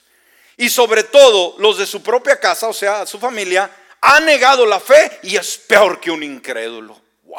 y 0.60 0.68
sobre 0.68 1.04
todo 1.04 1.54
los 1.58 1.78
de 1.78 1.86
su 1.86 2.02
propia 2.02 2.38
casa, 2.38 2.68
o 2.68 2.74
sea, 2.74 3.06
su 3.06 3.18
familia, 3.18 3.70
ha 3.98 4.20
negado 4.20 4.66
la 4.66 4.78
fe 4.78 5.18
y 5.22 5.34
es 5.36 5.56
peor 5.56 5.98
que 5.98 6.10
un 6.10 6.22
incrédulo. 6.22 7.00
¡Wow! 7.22 7.38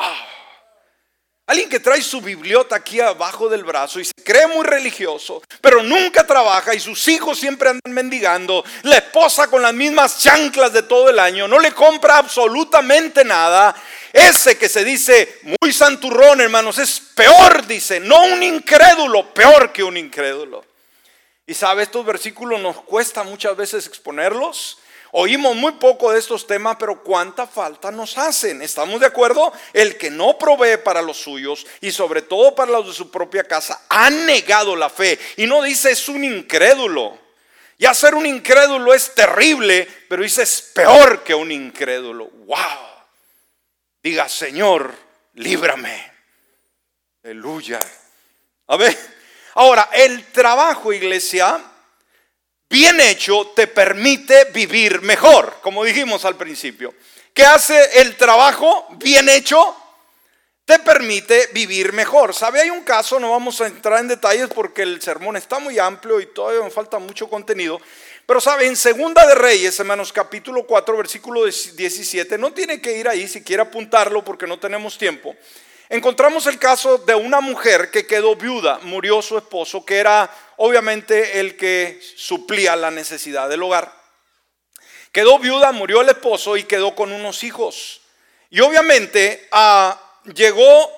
Alguien 1.45 1.69
que 1.69 1.79
trae 1.79 2.01
su 2.01 2.19
bibliota 2.19 2.77
aquí 2.77 2.99
abajo 2.99 3.47
del 3.47 3.63
brazo 3.63 3.99
y 3.99 4.05
se 4.05 4.13
cree 4.25 4.47
muy 4.47 4.65
religioso, 4.65 5.43
pero 5.61 5.83
nunca 5.83 6.25
trabaja 6.25 6.73
y 6.73 6.79
sus 6.79 7.07
hijos 7.09 7.37
siempre 7.37 7.69
andan 7.69 7.93
mendigando, 7.93 8.65
la 8.81 8.97
esposa 8.97 9.47
con 9.47 9.61
las 9.61 9.73
mismas 9.75 10.17
chanclas 10.17 10.73
de 10.73 10.81
todo 10.81 11.07
el 11.07 11.19
año, 11.19 11.47
no 11.47 11.59
le 11.59 11.73
compra 11.73 12.17
absolutamente 12.17 13.23
nada. 13.23 13.75
Ese 14.11 14.57
que 14.57 14.67
se 14.67 14.83
dice 14.83 15.41
muy 15.61 15.71
santurrón, 15.71 16.41
hermanos, 16.41 16.79
es 16.79 16.99
peor, 17.13 17.67
dice, 17.67 17.99
no 17.99 18.23
un 18.23 18.41
incrédulo, 18.41 19.31
peor 19.31 19.71
que 19.71 19.83
un 19.83 19.97
incrédulo. 19.97 20.70
Y 21.51 21.53
sabe, 21.53 21.83
estos 21.83 22.05
versículos 22.05 22.61
nos 22.61 22.79
cuesta 22.83 23.23
muchas 23.23 23.57
veces 23.57 23.85
exponerlos 23.85 24.77
Oímos 25.13 25.53
muy 25.57 25.73
poco 25.73 26.13
de 26.13 26.19
estos 26.19 26.47
temas, 26.47 26.77
pero 26.79 27.03
cuánta 27.03 27.45
falta 27.45 27.91
nos 27.91 28.17
hacen. 28.17 28.61
¿Estamos 28.61 29.01
de 29.01 29.07
acuerdo? 29.07 29.51
El 29.73 29.97
que 29.97 30.09
no 30.09 30.37
provee 30.37 30.77
para 30.77 31.01
los 31.01 31.17
suyos 31.17 31.67
y 31.81 31.91
sobre 31.91 32.21
todo 32.21 32.55
para 32.55 32.71
los 32.71 32.87
de 32.87 32.93
su 32.93 33.11
propia 33.11 33.43
casa 33.43 33.81
ha 33.89 34.09
negado 34.09 34.73
la 34.77 34.89
fe. 34.89 35.19
Y 35.35 35.47
no 35.47 35.61
dice 35.61 35.91
es 35.91 36.07
un 36.07 36.23
incrédulo. 36.23 37.19
Y 37.77 37.85
ser 37.93 38.15
un 38.15 38.25
incrédulo 38.25 38.93
es 38.93 39.13
terrible, 39.13 39.85
pero 40.07 40.23
dice 40.23 40.43
es 40.43 40.61
peor 40.73 41.21
que 41.25 41.35
un 41.35 41.51
incrédulo. 41.51 42.29
¡Wow! 42.45 42.57
Diga, 44.01 44.29
Señor, 44.29 44.93
líbrame. 45.33 46.09
Aleluya. 47.21 47.81
A 48.67 48.77
ver, 48.77 48.97
ahora, 49.55 49.89
el 49.93 50.25
trabajo, 50.31 50.93
iglesia, 50.93 51.59
bien 52.69 52.99
hecho 53.01 53.51
te 53.55 53.67
permite 53.67 54.45
vivir 54.45 55.01
mejor, 55.01 55.59
como 55.61 55.83
dijimos 55.83 56.25
al 56.25 56.37
principio. 56.37 56.93
¿Qué 57.33 57.45
hace 57.45 58.01
el 58.01 58.17
trabajo 58.17 58.87
bien 58.97 59.29
hecho? 59.29 59.77
Te 60.65 60.79
permite 60.79 61.49
vivir 61.53 61.93
mejor. 61.93 62.33
¿Sabe? 62.33 62.61
Hay 62.61 62.69
un 62.69 62.83
caso, 62.83 63.19
no 63.19 63.31
vamos 63.31 63.61
a 63.61 63.67
entrar 63.67 63.99
en 63.99 64.07
detalles 64.09 64.47
porque 64.53 64.81
el 64.81 65.01
sermón 65.01 65.37
está 65.37 65.59
muy 65.59 65.79
amplio 65.79 66.19
y 66.19 66.27
todavía 66.27 66.61
me 66.63 66.69
falta 66.69 66.99
mucho 66.99 67.29
contenido. 67.29 67.79
Pero 68.25 68.39
sabe, 68.39 68.67
en 68.67 68.75
Segunda 68.75 69.25
de 69.25 69.35
Reyes, 69.35 69.79
hermanos, 69.79 70.13
capítulo 70.13 70.65
4, 70.65 70.95
versículo 70.95 71.43
17, 71.45 72.37
no 72.37 72.53
tiene 72.53 72.81
que 72.81 72.97
ir 72.97 73.07
ahí 73.07 73.27
si 73.27 73.43
quiere 73.43 73.63
apuntarlo 73.63 74.23
porque 74.23 74.47
no 74.47 74.59
tenemos 74.59 74.97
tiempo. 74.97 75.35
Encontramos 75.91 76.47
el 76.47 76.57
caso 76.57 76.99
de 76.99 77.13
una 77.15 77.41
mujer 77.41 77.91
que 77.91 78.07
quedó 78.07 78.37
viuda, 78.37 78.79
murió 78.83 79.21
su 79.21 79.37
esposo, 79.37 79.83
que 79.83 79.97
era 79.97 80.33
obviamente 80.55 81.41
el 81.41 81.57
que 81.57 82.01
suplía 82.15 82.77
la 82.77 82.89
necesidad 82.89 83.49
del 83.49 83.61
hogar. 83.61 83.93
Quedó 85.11 85.37
viuda, 85.37 85.73
murió 85.73 85.99
el 85.99 86.07
esposo 86.07 86.55
y 86.55 86.63
quedó 86.63 86.95
con 86.95 87.11
unos 87.11 87.43
hijos. 87.43 88.03
Y 88.49 88.61
obviamente 88.61 89.49
ah, 89.51 90.01
llegó 90.33 90.89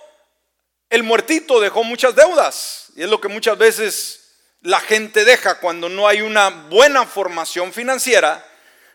el 0.91 1.01
muertito, 1.01 1.59
dejó 1.59 1.83
muchas 1.83 2.15
deudas. 2.15 2.89
Y 2.95 3.01
es 3.01 3.09
lo 3.09 3.19
que 3.19 3.29
muchas 3.29 3.57
veces 3.57 4.35
la 4.61 4.79
gente 4.79 5.25
deja 5.25 5.59
cuando 5.59 5.89
no 5.89 6.07
hay 6.07 6.21
una 6.21 6.49
buena 6.49 7.07
formación 7.07 7.73
financiera. 7.73 8.45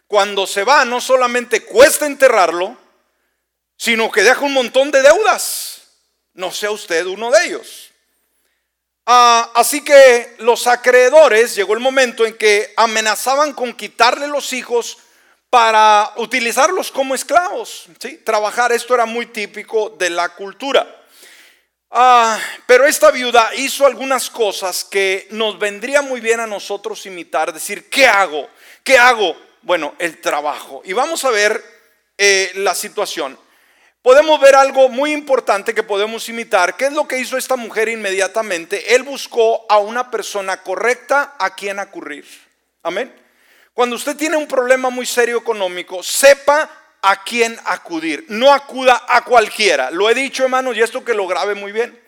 Cuando 0.06 0.46
se 0.46 0.62
va, 0.62 0.84
no 0.84 1.00
solamente 1.00 1.64
cuesta 1.64 2.06
enterrarlo, 2.06 2.76
sino 3.76 4.12
que 4.12 4.22
deja 4.22 4.42
un 4.42 4.54
montón 4.54 4.92
de 4.92 5.02
deudas 5.02 5.67
no 6.38 6.52
sea 6.52 6.70
usted 6.70 7.04
uno 7.04 7.32
de 7.32 7.46
ellos. 7.46 7.90
Ah, 9.04 9.50
así 9.56 9.82
que 9.82 10.36
los 10.38 10.68
acreedores 10.68 11.56
llegó 11.56 11.74
el 11.74 11.80
momento 11.80 12.24
en 12.24 12.36
que 12.36 12.72
amenazaban 12.76 13.52
con 13.52 13.74
quitarle 13.74 14.28
los 14.28 14.52
hijos 14.52 14.98
para 15.50 16.12
utilizarlos 16.16 16.92
como 16.92 17.16
esclavos. 17.16 17.86
¿sí? 17.98 18.18
Trabajar, 18.18 18.70
esto 18.70 18.94
era 18.94 19.04
muy 19.04 19.26
típico 19.26 19.90
de 19.98 20.10
la 20.10 20.28
cultura. 20.28 20.86
Ah, 21.90 22.38
pero 22.66 22.86
esta 22.86 23.10
viuda 23.10 23.50
hizo 23.56 23.84
algunas 23.84 24.30
cosas 24.30 24.84
que 24.84 25.26
nos 25.30 25.58
vendría 25.58 26.02
muy 26.02 26.20
bien 26.20 26.38
a 26.38 26.46
nosotros 26.46 27.04
imitar, 27.06 27.52
decir, 27.52 27.90
¿qué 27.90 28.06
hago? 28.06 28.48
¿Qué 28.84 28.96
hago? 28.96 29.36
Bueno, 29.62 29.96
el 29.98 30.20
trabajo. 30.20 30.82
Y 30.84 30.92
vamos 30.92 31.24
a 31.24 31.30
ver 31.30 31.64
eh, 32.16 32.52
la 32.54 32.76
situación 32.76 33.36
podemos 34.02 34.40
ver 34.40 34.54
algo 34.54 34.88
muy 34.88 35.12
importante 35.12 35.74
que 35.74 35.82
podemos 35.82 36.28
imitar. 36.28 36.76
¿Qué 36.76 36.86
es 36.86 36.92
lo 36.92 37.06
que 37.06 37.18
hizo 37.18 37.36
esta 37.36 37.56
mujer 37.56 37.88
inmediatamente? 37.88 38.94
Él 38.94 39.02
buscó 39.02 39.66
a 39.68 39.78
una 39.78 40.10
persona 40.10 40.62
correcta 40.62 41.36
a 41.38 41.54
quien 41.54 41.78
acudir. 41.78 42.26
Amén. 42.82 43.14
Cuando 43.74 43.96
usted 43.96 44.16
tiene 44.16 44.36
un 44.36 44.48
problema 44.48 44.90
muy 44.90 45.06
serio 45.06 45.38
económico, 45.38 46.02
sepa 46.02 46.68
a 47.00 47.22
quién 47.22 47.58
acudir. 47.64 48.24
No 48.28 48.52
acuda 48.52 49.04
a 49.08 49.24
cualquiera. 49.24 49.90
Lo 49.90 50.10
he 50.10 50.14
dicho, 50.14 50.44
hermanos, 50.44 50.76
y 50.76 50.82
esto 50.82 51.04
que 51.04 51.14
lo 51.14 51.26
grabe 51.26 51.54
muy 51.54 51.72
bien. 51.72 51.98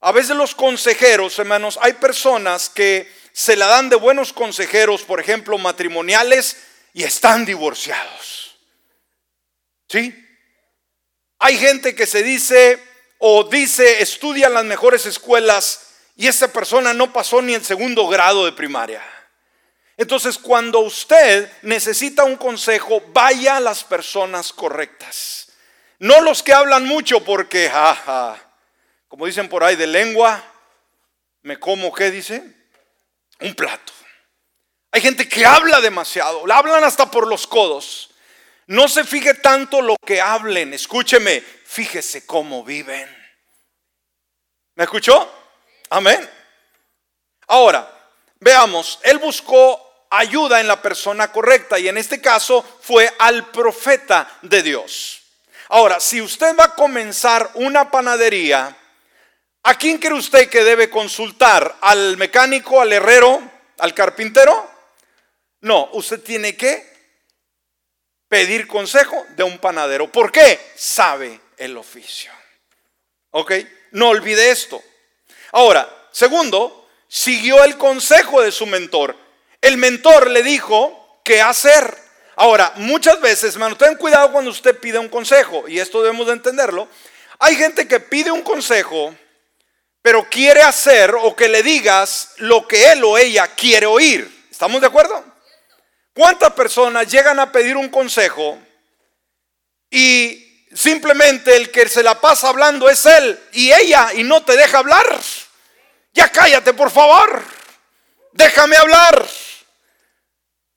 A 0.00 0.12
veces 0.12 0.36
los 0.36 0.54
consejeros, 0.54 1.38
hermanos, 1.38 1.78
hay 1.82 1.94
personas 1.94 2.68
que 2.68 3.10
se 3.32 3.56
la 3.56 3.66
dan 3.66 3.88
de 3.88 3.96
buenos 3.96 4.32
consejeros, 4.32 5.02
por 5.02 5.20
ejemplo, 5.20 5.58
matrimoniales, 5.58 6.56
y 6.92 7.04
están 7.04 7.44
divorciados. 7.44 8.56
¿Sí? 9.88 10.21
Hay 11.44 11.58
gente 11.58 11.96
que 11.96 12.06
se 12.06 12.22
dice 12.22 12.80
o 13.18 13.42
dice 13.42 14.00
estudia 14.00 14.46
en 14.46 14.54
las 14.54 14.64
mejores 14.64 15.06
escuelas 15.06 15.88
y 16.14 16.28
esa 16.28 16.52
persona 16.52 16.94
no 16.94 17.12
pasó 17.12 17.42
ni 17.42 17.52
el 17.52 17.64
segundo 17.64 18.06
grado 18.06 18.44
de 18.44 18.52
primaria. 18.52 19.02
Entonces, 19.96 20.38
cuando 20.38 20.78
usted 20.78 21.50
necesita 21.62 22.22
un 22.22 22.36
consejo, 22.36 23.02
vaya 23.08 23.56
a 23.56 23.60
las 23.60 23.82
personas 23.82 24.52
correctas. 24.52 25.48
No 25.98 26.20
los 26.20 26.44
que 26.44 26.52
hablan 26.52 26.86
mucho 26.86 27.24
porque, 27.24 27.68
jaja, 27.68 28.38
como 29.08 29.26
dicen 29.26 29.48
por 29.48 29.64
ahí, 29.64 29.74
de 29.74 29.88
lengua, 29.88 30.44
me 31.42 31.58
como, 31.58 31.92
¿qué 31.92 32.12
dice? 32.12 32.40
Un 33.40 33.54
plato. 33.56 33.92
Hay 34.92 35.00
gente 35.00 35.28
que 35.28 35.44
habla 35.44 35.80
demasiado, 35.80 36.46
la 36.46 36.58
hablan 36.58 36.84
hasta 36.84 37.10
por 37.10 37.26
los 37.26 37.48
codos. 37.48 38.11
No 38.72 38.88
se 38.88 39.04
fije 39.04 39.34
tanto 39.34 39.82
lo 39.82 39.96
que 39.98 40.18
hablen, 40.18 40.72
escúcheme, 40.72 41.42
fíjese 41.42 42.24
cómo 42.24 42.64
viven. 42.64 43.06
¿Me 44.76 44.84
escuchó? 44.84 45.30
Amén. 45.90 46.26
Ahora, 47.48 47.86
veamos, 48.40 48.98
él 49.02 49.18
buscó 49.18 50.06
ayuda 50.08 50.58
en 50.58 50.68
la 50.68 50.80
persona 50.80 51.30
correcta 51.30 51.78
y 51.78 51.88
en 51.88 51.98
este 51.98 52.22
caso 52.22 52.64
fue 52.80 53.12
al 53.18 53.50
profeta 53.50 54.38
de 54.40 54.62
Dios. 54.62 55.20
Ahora, 55.68 56.00
si 56.00 56.22
usted 56.22 56.56
va 56.58 56.64
a 56.64 56.74
comenzar 56.74 57.50
una 57.56 57.90
panadería, 57.90 58.74
¿a 59.64 59.74
quién 59.74 59.98
cree 59.98 60.14
usted 60.14 60.48
que 60.48 60.64
debe 60.64 60.88
consultar? 60.88 61.76
¿Al 61.82 62.16
mecánico, 62.16 62.80
al 62.80 62.94
herrero, 62.94 63.38
al 63.80 63.92
carpintero? 63.92 64.66
No, 65.60 65.90
usted 65.92 66.22
tiene 66.22 66.56
que 66.56 66.91
pedir 68.32 68.66
consejo 68.66 69.26
de 69.36 69.42
un 69.42 69.58
panadero. 69.58 70.10
¿Por 70.10 70.32
qué? 70.32 70.58
Sabe 70.74 71.38
el 71.58 71.76
oficio. 71.76 72.32
¿Ok? 73.32 73.52
No 73.90 74.08
olvide 74.08 74.50
esto. 74.50 74.82
Ahora, 75.50 75.86
segundo, 76.12 76.88
siguió 77.06 77.62
el 77.62 77.76
consejo 77.76 78.40
de 78.40 78.50
su 78.50 78.64
mentor. 78.64 79.14
El 79.60 79.76
mentor 79.76 80.30
le 80.30 80.42
dijo 80.42 81.20
qué 81.22 81.42
hacer. 81.42 81.94
Ahora, 82.36 82.72
muchas 82.76 83.20
veces, 83.20 83.52
hermano, 83.52 83.76
ten 83.76 83.96
cuidado 83.96 84.32
cuando 84.32 84.50
usted 84.50 84.78
pide 84.78 84.98
un 84.98 85.10
consejo, 85.10 85.68
y 85.68 85.78
esto 85.78 86.02
debemos 86.02 86.26
de 86.26 86.32
entenderlo. 86.32 86.88
Hay 87.38 87.54
gente 87.56 87.86
que 87.86 88.00
pide 88.00 88.30
un 88.30 88.40
consejo, 88.40 89.14
pero 90.00 90.26
quiere 90.30 90.62
hacer 90.62 91.14
o 91.14 91.36
que 91.36 91.50
le 91.50 91.62
digas 91.62 92.30
lo 92.38 92.66
que 92.66 92.92
él 92.92 93.04
o 93.04 93.18
ella 93.18 93.48
quiere 93.48 93.84
oír. 93.84 94.46
¿Estamos 94.50 94.80
de 94.80 94.86
acuerdo? 94.86 95.31
¿Cuántas 96.14 96.52
personas 96.52 97.10
llegan 97.10 97.40
a 97.40 97.50
pedir 97.50 97.76
un 97.76 97.88
consejo 97.88 98.58
y 99.90 100.66
simplemente 100.74 101.56
el 101.56 101.70
que 101.70 101.88
se 101.88 102.02
la 102.02 102.20
pasa 102.20 102.48
hablando 102.48 102.88
es 102.90 103.06
él 103.06 103.40
y 103.52 103.72
ella 103.72 104.12
y 104.14 104.22
no 104.22 104.44
te 104.44 104.56
deja 104.56 104.78
hablar? 104.78 105.06
Ya 106.12 106.28
cállate, 106.28 106.74
por 106.74 106.90
favor. 106.90 107.42
Déjame 108.32 108.76
hablar. 108.76 109.26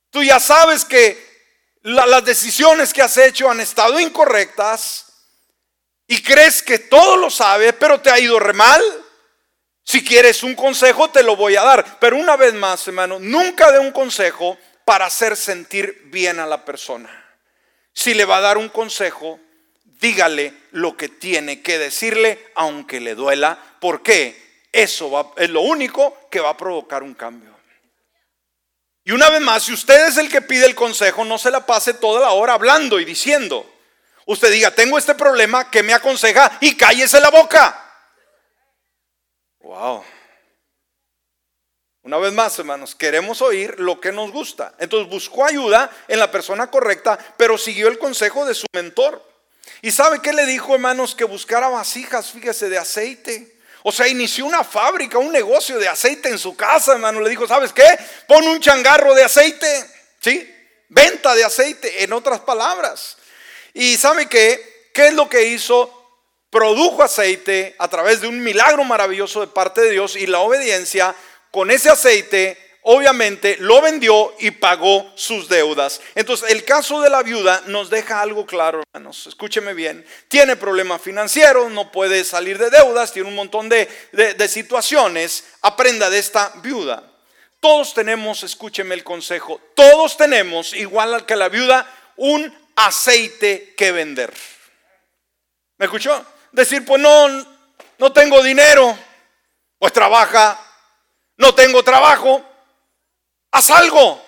Tú 0.10 0.24
ya 0.24 0.40
sabes 0.40 0.86
que 0.86 1.26
las 1.82 2.24
decisiones 2.24 2.94
que 2.94 3.02
has 3.02 3.18
hecho 3.18 3.50
han 3.50 3.60
estado 3.60 4.00
incorrectas 4.00 5.06
y 6.08 6.22
crees 6.22 6.64
que 6.64 6.80
todo 6.80 7.18
lo 7.18 7.30
sabes, 7.30 7.74
pero 7.74 8.00
te 8.00 8.10
ha 8.10 8.20
ido 8.20 8.40
re 8.40 8.54
mal. 8.54 8.82
Si 9.84 10.04
quieres 10.04 10.44
un 10.44 10.56
consejo, 10.56 11.10
te 11.10 11.22
lo 11.22 11.36
voy 11.36 11.56
a 11.58 11.64
dar. 11.64 12.00
Pero 12.00 12.16
una 12.16 12.38
vez 12.38 12.54
más, 12.54 12.88
hermano, 12.88 13.20
nunca 13.20 13.72
dé 13.72 13.80
un 13.80 13.92
consejo 13.92 14.58
para 14.86 15.08
hacer 15.08 15.36
sentir 15.36 16.04
bien 16.06 16.40
a 16.40 16.46
la 16.46 16.64
persona. 16.64 17.10
Si 17.92 18.14
le 18.14 18.26
va 18.26 18.38
a 18.38 18.42
dar 18.42 18.58
un 18.58 18.70
consejo, 18.70 19.40
dígale 19.84 20.54
lo 20.72 20.96
que 20.96 21.10
tiene 21.10 21.62
que 21.62 21.80
decirle, 21.80 22.52
aunque 22.56 23.00
le 23.00 23.16
duela. 23.16 23.58
¿Por 23.82 24.04
qué? 24.04 24.64
Eso 24.72 25.34
es 25.38 25.50
lo 25.50 25.62
único 25.62 26.28
que 26.30 26.40
va 26.40 26.50
a 26.50 26.58
provocar 26.58 27.02
un 27.02 27.16
cambio. 27.16 27.56
Y 29.04 29.12
una 29.12 29.30
vez 29.30 29.42
más, 29.42 29.64
si 29.64 29.74
usted 29.74 30.08
es 30.08 30.18
el 30.18 30.30
que 30.30 30.42
pide 30.42 30.66
el 30.66 30.76
consejo, 30.76 31.24
no 31.26 31.38
se 31.38 31.52
la 31.52 31.66
pase 31.66 31.94
toda 31.94 32.22
la 32.22 32.32
hora 32.32 32.54
hablando 32.54 33.00
y 33.00 33.06
diciendo. 33.06 33.72
Usted 34.26 34.52
diga, 34.52 34.72
tengo 34.72 34.98
este 34.98 35.14
problema, 35.14 35.70
que 35.70 35.84
me 35.84 35.94
aconseja? 35.94 36.58
Y 36.60 36.76
cállese 36.76 37.20
la 37.20 37.30
boca. 37.30 37.82
Wow. 39.60 40.04
Una 42.06 42.20
vez 42.20 42.34
más, 42.34 42.60
hermanos, 42.60 42.94
queremos 42.94 43.42
oír 43.42 43.80
lo 43.80 44.00
que 44.00 44.12
nos 44.12 44.32
gusta. 44.32 44.76
Entonces 44.78 45.10
buscó 45.10 45.44
ayuda 45.44 45.90
en 46.08 46.20
la 46.20 46.30
persona 46.30 46.70
correcta, 46.70 47.18
pero 47.36 47.58
siguió 47.58 47.88
el 47.88 47.98
consejo 47.98 48.46
de 48.46 48.54
su 48.54 48.68
mentor. 48.74 49.28
¿Y 49.82 49.90
sabe 49.90 50.22
qué 50.22 50.32
le 50.32 50.46
dijo, 50.46 50.76
hermanos? 50.76 51.16
Que 51.16 51.24
buscara 51.24 51.68
vasijas, 51.68 52.30
fíjese, 52.30 52.70
de 52.70 52.78
aceite. 52.78 53.58
O 53.82 53.92
sea, 53.92 54.08
inició 54.08 54.46
una 54.46 54.64
fábrica, 54.64 55.18
un 55.18 55.32
negocio 55.32 55.80
de 55.80 55.88
aceite 55.88 56.30
en 56.30 56.38
su 56.38 56.56
casa, 56.56 56.92
hermano. 56.92 57.22
Le 57.22 57.30
dijo, 57.32 57.48
¿sabes 57.48 57.74
qué? 57.74 57.98
Pon 58.28 58.48
un 58.48 58.60
changarro 58.60 59.16
de 59.16 59.24
aceite. 59.24 59.68
¿Sí? 60.20 60.48
Venta 60.90 61.34
de 61.34 61.44
aceite, 61.44 62.04
en 62.04 62.14
otras 62.14 62.42
palabras. 62.42 63.18
¿Y 63.74 63.98
sabe 63.98 64.28
qué? 64.28 64.92
¿Qué 64.94 65.08
es 65.08 65.14
lo 65.16 65.28
que 65.28 65.48
hizo? 65.48 65.92
Produjo 66.52 67.02
aceite 67.02 67.76
a 67.80 67.88
través 67.88 68.22
de 68.22 68.28
un 68.28 68.44
milagro 68.44 68.84
maravilloso 68.84 69.42
de 69.42 69.48
parte 69.48 69.82
de 69.82 69.90
Dios 69.90 70.16
y 70.16 70.28
la 70.28 70.40
obediencia 70.40 71.16
con 71.56 71.72
ese 71.72 71.90
aceite, 71.90 72.58
obviamente 72.82 73.56
lo 73.62 73.82
vendió 73.82 74.36
y 74.40 74.52
pagó 74.52 75.10
sus 75.16 75.48
deudas. 75.48 76.02
Entonces, 76.14 76.52
el 76.52 76.66
caso 76.66 77.00
de 77.00 77.10
la 77.10 77.24
viuda 77.24 77.64
nos 77.68 77.90
deja 77.90 78.20
algo 78.20 78.46
claro, 78.46 78.84
hermanos. 78.94 79.26
Escúcheme 79.26 79.74
bien. 79.74 80.06
Tiene 80.28 80.58
problemas 80.58 81.02
financieros, 81.02 81.72
no 81.72 81.94
puede 81.94 82.26
salir 82.26 82.58
de 82.58 82.70
deudas, 82.70 83.14
tiene 83.14 83.30
un 83.30 83.36
montón 83.36 83.70
de, 83.70 83.88
de 84.12 84.48
situaciones. 84.50 85.46
Aprenda 85.62 86.10
de 86.10 86.20
esta 86.20 86.52
viuda. 86.62 87.10
Todos 87.62 87.94
tenemos, 87.94 88.44
escúcheme 88.44 88.94
el 88.94 89.06
consejo, 89.06 89.62
todos 89.76 90.18
tenemos, 90.18 90.74
igual 90.74 91.26
que 91.26 91.38
la 91.38 91.48
viuda, 91.48 91.90
un 92.18 92.54
aceite 92.76 93.76
que 93.78 93.94
vender. 93.94 94.34
¿Me 95.78 95.86
escuchó? 95.86 96.26
Decir, 96.52 96.84
pues 96.84 97.02
no, 97.02 97.30
no 97.98 98.12
tengo 98.12 98.44
dinero. 98.44 98.98
Pues 99.80 99.94
trabaja 99.94 100.60
no 101.38 101.54
tengo 101.56 101.84
trabajo, 101.84 102.44
haz 103.52 103.70
algo. 103.70 104.24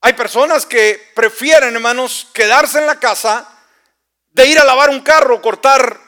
Hay 0.00 0.12
personas 0.12 0.66
que 0.66 1.12
prefieren, 1.14 1.74
hermanos, 1.74 2.28
quedarse 2.34 2.78
en 2.78 2.86
la 2.86 3.00
casa 3.00 3.48
de 4.30 4.46
ir 4.46 4.58
a 4.58 4.64
lavar 4.64 4.90
un 4.90 5.00
carro, 5.00 5.40
cortar 5.40 5.98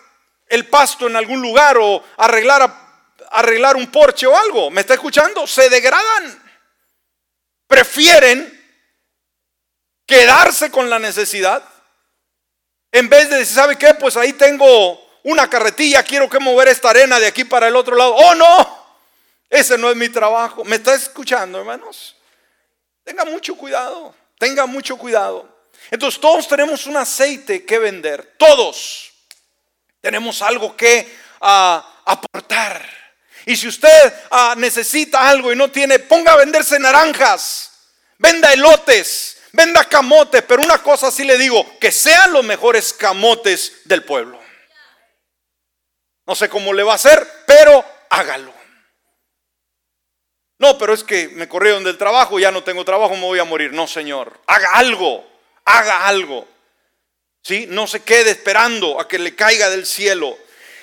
el 0.49 0.69
pasto 0.69 1.07
en 1.07 1.17
algún 1.17 1.41
lugar 1.41 1.79
o 1.79 2.05
arreglar, 2.19 2.71
arreglar 3.31 3.77
un 3.77 3.91
porche 3.91 4.27
o 4.27 4.37
algo. 4.37 4.71
¿Me 4.71 4.83
está 4.83 4.95
escuchando? 4.95 5.47
Se 5.47 5.71
degradan. 5.71 6.43
Prefieren 7.67 8.53
quedarse 10.07 10.71
con 10.71 10.89
la 10.91 10.99
necesidad 10.99 11.65
en 12.93 13.09
vez 13.09 13.29
de 13.29 13.39
decir, 13.39 13.55
¿sabe 13.55 13.77
qué? 13.77 13.95
Pues 13.95 14.17
ahí 14.17 14.33
tengo 14.33 15.05
una 15.25 15.51
carretilla, 15.51 16.03
quiero 16.03 16.31
que 16.31 16.39
mover 16.39 16.69
esta 16.69 16.91
arena 16.91 17.19
de 17.19 17.27
aquí 17.27 17.45
para 17.45 17.69
el 17.69 17.77
otro 17.77 17.97
lado. 17.97 18.15
Oh, 18.15 18.35
no. 18.35 18.86
Ese 19.49 19.79
no 19.79 19.91
es 19.91 19.97
mi 19.97 20.09
trabajo. 20.09 20.65
¿Me 20.65 20.77
está 20.77 20.95
escuchando, 20.95 21.59
hermanos? 21.59 22.17
Tenga 23.05 23.25
mucho 23.25 23.57
cuidado, 23.57 24.15
tenga 24.39 24.67
mucho 24.67 24.97
cuidado. 24.97 25.49
Entonces 25.91 26.21
todos 26.21 26.49
tenemos 26.49 26.87
un 26.87 26.97
aceite 26.97 27.65
que 27.65 27.79
vender, 27.79 28.35
todos 28.39 29.13
tenemos 30.01 30.43
algo 30.43 30.77
que 30.77 31.17
ah, 31.41 32.03
aportar. 32.05 32.85
Y 33.45 33.57
si 33.57 33.69
usted 33.69 34.13
ah, 34.31 34.55
necesita 34.57 35.29
algo 35.29 35.53
y 35.53 35.57
no 35.57 35.71
tiene, 35.71 36.01
ponga 36.01 36.33
a 36.33 36.37
venderse 36.37 36.79
naranjas, 36.79 37.71
venda 38.19 38.53
elotes, 38.53 39.39
venda 39.53 39.85
camotes, 39.85 40.43
pero 40.43 40.63
una 40.63 40.83
cosa 40.83 41.11
sí 41.11 41.25
le 41.25 41.39
digo, 41.39 41.79
que 41.79 41.93
sean 41.93 42.33
los 42.33 42.45
mejores 42.45 42.93
camotes 42.93 43.83
del 43.85 44.03
pueblo. 44.05 44.41
No 46.27 46.35
sé 46.35 46.49
cómo 46.49 46.73
le 46.73 46.83
va 46.83 46.93
a 46.93 46.97
hacer, 46.97 47.45
pero 47.47 47.85
hágalo. 48.11 48.56
No, 50.59 50.79
pero 50.79 50.95
es 50.95 51.05
que 51.05 51.29
me 51.29 51.49
corrieron 51.49 51.85
del 51.85 51.99
trabajo, 51.99 52.39
ya 52.39 52.51
no 52.51 52.65
tengo 52.65 52.85
trabajo, 52.85 53.15
me 53.15 53.23
voy 53.23 53.39
a 53.39 53.45
morir. 53.45 53.73
No, 53.73 53.87
Señor, 53.87 54.41
haga 54.47 54.71
algo, 54.75 55.27
haga 55.65 56.07
algo. 56.07 56.49
¿Sí? 57.43 57.67
No 57.69 57.87
se 57.87 58.03
quede 58.03 58.31
esperando 58.31 58.99
a 58.99 59.07
que 59.07 59.19
le 59.19 59.35
caiga 59.35 59.71
del 59.71 59.87
cielo. 59.87 60.37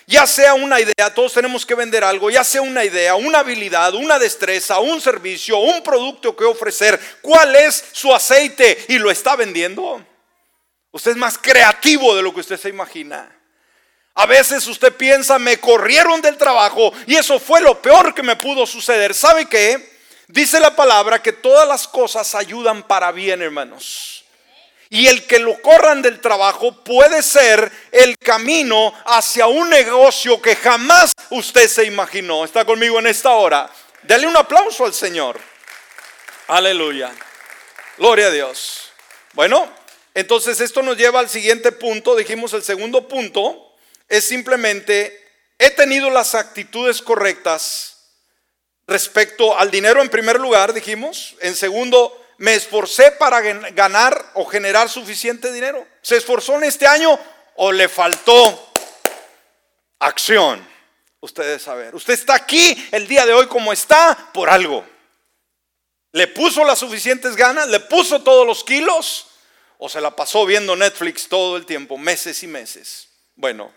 Ya 0.06 0.28
sea 0.28 0.54
una 0.54 0.80
idea, 0.80 1.14
todos 1.14 1.34
tenemos 1.34 1.66
que 1.66 1.76
vender 1.76 2.04
algo, 2.04 2.30
ya 2.30 2.44
sea 2.44 2.62
una 2.62 2.84
idea, 2.84 3.16
una 3.16 3.40
habilidad, 3.40 3.94
una 3.94 4.20
destreza, 4.20 4.80
un 4.80 5.00
servicio, 5.00 5.58
un 5.58 5.82
producto 5.82 6.36
que 6.36 6.44
ofrecer. 6.44 7.00
¿Cuál 7.22 7.56
es 7.56 7.86
su 7.94 8.14
aceite? 8.14 8.86
Y 8.90 9.00
lo 9.00 9.10
está 9.10 9.36
vendiendo. 9.36 10.06
Usted 10.92 11.12
es 11.12 11.18
más 11.18 11.38
creativo 11.38 12.16
de 12.16 12.22
lo 12.22 12.34
que 12.34 12.42
usted 12.42 12.60
se 12.60 12.70
imagina. 12.70 13.30
A 14.16 14.26
veces 14.28 14.68
usted 14.68 14.94
piensa, 14.94 15.40
me 15.40 15.60
corrieron 15.60 16.22
del 16.22 16.38
trabajo 16.38 16.94
y 17.08 17.16
eso 17.16 17.40
fue 17.40 17.62
lo 17.62 17.82
peor 17.82 18.14
que 18.14 18.22
me 18.22 18.36
pudo 18.36 18.68
suceder. 18.68 19.14
¿Sabe 19.14 19.48
qué? 19.48 19.92
Dice 20.28 20.60
la 20.60 20.76
palabra 20.76 21.22
que 21.22 21.34
todas 21.34 21.68
las 21.68 21.88
cosas 21.88 22.36
ayudan 22.36 22.84
para 22.84 23.12
bien, 23.12 23.42
hermanos. 23.42 24.24
Y 24.90 25.08
el 25.08 25.26
que 25.26 25.40
lo 25.40 25.60
corran 25.62 26.04
del 26.04 26.22
trabajo 26.22 26.84
puede 26.84 27.24
ser 27.24 27.72
el 27.92 28.16
camino 28.20 28.94
hacia 29.06 29.48
un 29.48 29.70
negocio 29.70 30.40
que 30.40 30.56
jamás 30.56 31.14
usted 31.32 31.68
se 31.68 31.86
imaginó. 31.86 32.46
¿Está 32.46 32.64
conmigo 32.64 33.00
en 33.00 33.08
esta 33.08 33.32
hora? 33.32 33.68
Dale 34.04 34.28
un 34.28 34.38
aplauso 34.38 34.86
al 34.86 34.94
Señor. 34.94 35.40
Aleluya. 36.48 37.12
Gloria 37.98 38.28
a 38.28 38.32
Dios. 38.32 38.92
Bueno, 39.34 39.68
entonces 40.14 40.62
esto 40.62 40.84
nos 40.84 40.98
lleva 40.98 41.20
al 41.20 41.30
siguiente 41.30 41.72
punto. 41.72 42.16
Dijimos 42.16 42.54
el 42.54 42.62
segundo 42.62 43.08
punto 43.08 43.63
es 44.08 44.28
simplemente, 44.28 45.20
he 45.58 45.70
tenido 45.72 46.10
las 46.10 46.36
actitudes 46.36 47.02
correctas 47.02 47.94
respecto 48.88 49.58
al 49.58 49.72
dinero 49.72 50.02
en 50.02 50.10
primer 50.10 50.40
lugar, 50.40 50.74
dijimos. 50.74 51.36
En 51.42 51.56
segundo, 51.56 52.24
me 52.38 52.56
esforcé 52.56 53.12
para 53.12 53.42
ganar 53.42 54.32
o 54.34 54.46
generar 54.46 54.90
suficiente 54.90 55.52
dinero. 55.52 55.86
¿Se 56.02 56.18
esforzó 56.18 56.56
en 56.56 56.66
este 56.66 56.88
año 56.88 57.18
o 57.56 57.72
le 57.72 57.88
faltó 57.88 58.72
acción? 60.00 60.68
Ustedes 61.22 61.62
saber. 61.62 61.96
Usted 61.96 62.14
está 62.14 62.36
aquí 62.36 62.90
el 62.92 63.08
día 63.08 63.26
de 63.26 63.34
hoy 63.34 63.48
como 63.48 63.72
está 63.72 64.30
por 64.34 64.50
algo. 64.50 64.86
¿Le 66.12 66.28
puso 66.28 66.64
las 66.66 66.80
suficientes 66.80 67.36
ganas? 67.36 67.70
¿Le 67.70 67.80
puso 67.80 68.22
todos 68.22 68.46
los 68.46 68.64
kilos? 68.64 69.28
¿O 69.78 69.90
se 69.90 70.02
la 70.02 70.16
pasó 70.16 70.46
viendo 70.46 70.76
Netflix 70.76 71.28
todo 71.28 71.58
el 71.58 71.66
tiempo, 71.66 71.98
meses 71.98 72.44
y 72.44 72.48
meses? 72.48 73.08
Bueno, 73.36 73.72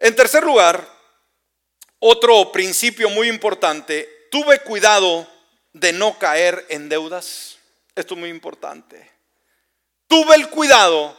en 0.00 0.16
tercer 0.16 0.42
lugar, 0.42 0.86
otro 1.98 2.50
principio 2.50 3.10
muy 3.10 3.28
importante, 3.28 4.26
tuve 4.30 4.60
cuidado 4.60 5.28
de 5.74 5.92
no 5.92 6.18
caer 6.18 6.64
en 6.70 6.88
deudas. 6.88 7.58
Esto 7.94 8.14
es 8.14 8.20
muy 8.20 8.30
importante. 8.30 9.10
Tuve 10.06 10.34
el 10.36 10.48
cuidado 10.48 11.16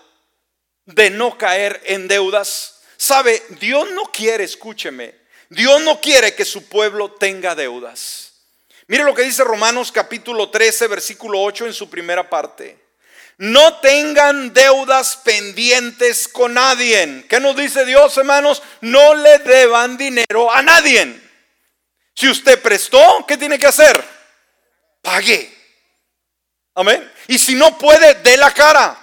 de 0.86 1.12
no 1.12 1.38
caer 1.38 1.80
en 1.86 2.08
deudas. 2.08 2.82
Sabe, 2.98 3.42
Dios 3.60 3.90
no 3.92 4.06
quiere, 4.06 4.44
escúcheme, 4.44 5.16
Dios 5.50 5.82
no 5.82 6.02
quiere 6.02 6.34
que 6.34 6.46
su 6.46 6.68
pueblo 6.68 7.12
tenga 7.12 7.56
deudas. 7.56 8.34
Mire 8.88 9.04
lo 9.04 9.14
que 9.14 9.22
dice 9.22 9.44
Romanos 9.44 9.92
capítulo 9.92 10.50
13, 10.50 10.88
versículo 10.88 11.42
8 11.42 11.68
en 11.68 11.74
su 11.74 11.90
primera 11.90 12.30
parte. 12.30 12.81
No 13.42 13.80
tengan 13.80 14.54
deudas 14.54 15.18
pendientes 15.18 16.28
con 16.28 16.54
nadie. 16.54 17.26
¿Qué 17.28 17.40
nos 17.40 17.56
dice 17.56 17.86
Dios, 17.86 18.16
hermanos? 18.20 18.62
No 18.82 19.16
le 19.16 19.40
deban 19.40 19.98
dinero 19.98 20.52
a 20.52 20.62
nadie. 20.62 21.20
Si 22.14 22.30
usted 22.30 22.62
prestó, 22.62 23.26
¿qué 23.28 23.38
tiene 23.38 23.58
que 23.58 23.66
hacer? 23.66 24.00
Pague. 25.02 25.52
Amén. 26.76 27.12
Y 27.30 27.40
si 27.40 27.56
no 27.56 27.80
puede, 27.80 28.14
dé 28.22 28.38
la 28.38 28.54
cara. 28.54 28.96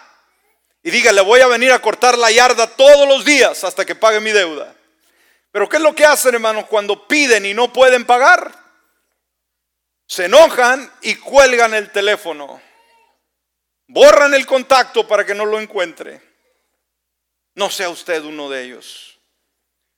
Y 0.84 0.92
diga, 0.92 1.10
le 1.10 1.22
voy 1.22 1.40
a 1.40 1.48
venir 1.48 1.72
a 1.72 1.82
cortar 1.82 2.16
la 2.16 2.30
yarda 2.30 2.68
todos 2.68 3.08
los 3.08 3.24
días 3.24 3.64
hasta 3.64 3.84
que 3.84 3.96
pague 3.96 4.20
mi 4.20 4.30
deuda. 4.30 4.72
Pero 5.50 5.68
¿qué 5.68 5.78
es 5.78 5.82
lo 5.82 5.96
que 5.96 6.04
hacen, 6.04 6.34
hermanos, 6.34 6.66
cuando 6.68 7.08
piden 7.08 7.44
y 7.44 7.54
no 7.54 7.72
pueden 7.72 8.04
pagar? 8.04 8.52
Se 10.06 10.26
enojan 10.26 10.92
y 11.02 11.16
cuelgan 11.16 11.74
el 11.74 11.90
teléfono. 11.90 12.67
Borran 13.88 14.34
el 14.34 14.46
contacto 14.46 15.08
para 15.08 15.24
que 15.24 15.34
no 15.34 15.44
lo 15.46 15.58
encuentre. 15.60 16.20
No 17.54 17.70
sea 17.70 17.88
usted 17.88 18.22
uno 18.22 18.48
de 18.48 18.62
ellos. 18.62 19.18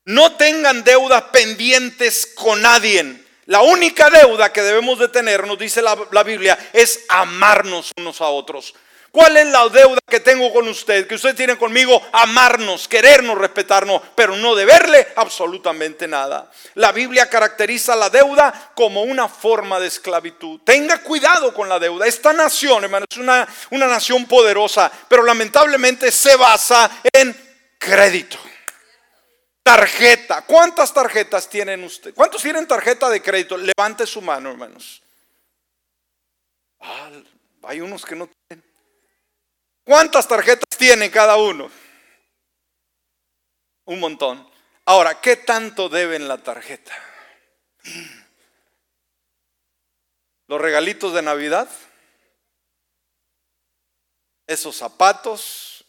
No 0.04 0.36
tengan 0.36 0.82
deudas 0.82 1.24
pendientes 1.24 2.26
con 2.34 2.62
nadie. 2.62 3.22
La 3.46 3.62
única 3.62 4.08
deuda 4.08 4.52
que 4.52 4.62
debemos 4.62 4.98
de 4.98 5.08
tener, 5.08 5.46
nos 5.46 5.58
dice 5.58 5.82
la, 5.82 5.98
la 6.12 6.22
Biblia, 6.22 6.58
es 6.72 7.04
amarnos 7.08 7.90
unos 7.98 8.20
a 8.20 8.28
otros. 8.28 8.74
¿Cuál 9.10 9.36
es 9.36 9.46
la 9.46 9.68
deuda 9.68 9.98
que 10.06 10.20
tengo 10.20 10.52
con 10.52 10.68
usted? 10.68 11.06
Que 11.06 11.16
usted 11.16 11.34
tiene 11.34 11.58
conmigo, 11.58 12.00
amarnos, 12.12 12.86
querernos, 12.86 13.36
respetarnos, 13.36 14.02
pero 14.14 14.36
no 14.36 14.54
deberle 14.54 15.08
absolutamente 15.16 16.06
nada. 16.06 16.50
La 16.74 16.92
Biblia 16.92 17.28
caracteriza 17.28 17.96
la 17.96 18.08
deuda 18.08 18.72
como 18.74 19.02
una 19.02 19.28
forma 19.28 19.80
de 19.80 19.88
esclavitud. 19.88 20.60
Tenga 20.64 21.02
cuidado 21.02 21.52
con 21.52 21.68
la 21.68 21.78
deuda. 21.78 22.06
Esta 22.06 22.32
nación, 22.32 22.84
hermano, 22.84 23.06
es 23.10 23.18
una, 23.18 23.48
una 23.70 23.88
nación 23.88 24.26
poderosa, 24.26 24.90
pero 25.08 25.24
lamentablemente 25.24 26.12
se 26.12 26.36
basa 26.36 26.90
en 27.12 27.36
crédito 27.78 28.38
Tarjeta. 29.62 30.42
¿Cuántas 30.42 30.92
tarjetas 30.92 31.48
tienen 31.48 31.84
ustedes? 31.84 32.16
¿Cuántos 32.16 32.42
tienen 32.42 32.66
tarjeta 32.66 33.08
de 33.08 33.22
crédito? 33.22 33.56
Levante 33.56 34.06
su 34.06 34.20
mano, 34.20 34.50
hermanos. 34.50 35.02
Ah, 36.80 37.10
hay 37.64 37.80
unos 37.80 38.04
que 38.04 38.16
no 38.16 38.26
tienen. 38.26 38.39
¿Cuántas 39.84 40.28
tarjetas 40.28 40.78
tiene 40.78 41.10
cada 41.10 41.36
uno? 41.36 41.70
Un 43.84 44.00
montón. 44.00 44.48
Ahora, 44.84 45.20
¿qué 45.20 45.36
tanto 45.36 45.88
deben 45.88 46.28
la 46.28 46.38
tarjeta? 46.38 46.92
Los 50.46 50.60
regalitos 50.60 51.14
de 51.14 51.22
Navidad, 51.22 51.68
esos 54.46 54.76
zapatos, 54.76 55.84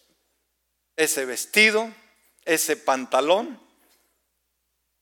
ese 0.96 1.26
vestido, 1.26 1.92
ese 2.46 2.78
pantalón, 2.78 3.60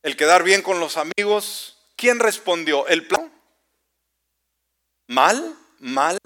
el 0.02 0.16
quedar 0.16 0.44
bien 0.44 0.62
con 0.62 0.80
los 0.80 0.98
amigos. 0.98 1.78
¿Quién 1.96 2.20
respondió? 2.20 2.88
¿El 2.88 3.06
plan? 3.06 3.32
Mal, 5.08 5.58
mal, 5.80 6.18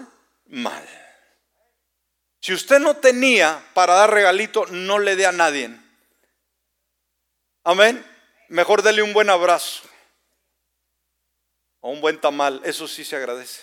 mal. 0.46 1.03
Si 2.44 2.52
usted 2.52 2.78
no 2.78 2.98
tenía 2.98 3.64
para 3.72 3.94
dar 3.94 4.12
regalito, 4.12 4.66
no 4.66 4.98
le 4.98 5.16
dé 5.16 5.24
a 5.24 5.32
nadie. 5.32 5.70
Amén. 7.64 8.04
Mejor 8.50 8.82
dele 8.82 9.02
un 9.02 9.14
buen 9.14 9.30
abrazo 9.30 9.80
o 11.80 11.88
un 11.88 12.02
buen 12.02 12.20
tamal, 12.20 12.60
eso 12.62 12.86
sí 12.86 13.02
se 13.02 13.16
agradece. 13.16 13.62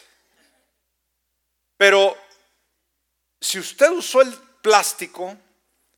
Pero 1.77 2.17
si 3.39 3.59
usted 3.59 3.91
usó 3.91 4.23
el 4.23 4.33
plástico, 4.63 5.37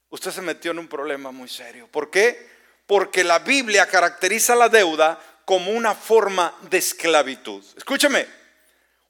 usted 0.10 0.32
se 0.32 0.42
metió 0.42 0.72
en 0.72 0.80
un 0.80 0.90
problema 0.90 1.32
muy 1.32 1.48
serio. 1.48 1.88
¿Por 1.88 2.12
qué? 2.12 2.50
Porque 2.86 3.24
la 3.24 3.40
Biblia 3.40 3.88
caracteriza 3.88 4.56
la 4.56 4.68
deuda 4.68 5.18
como 5.46 5.72
una 5.72 5.96
forma 5.96 6.54
de 6.64 6.80
esclavitud. 6.80 7.64
Escúcheme, 7.78 8.28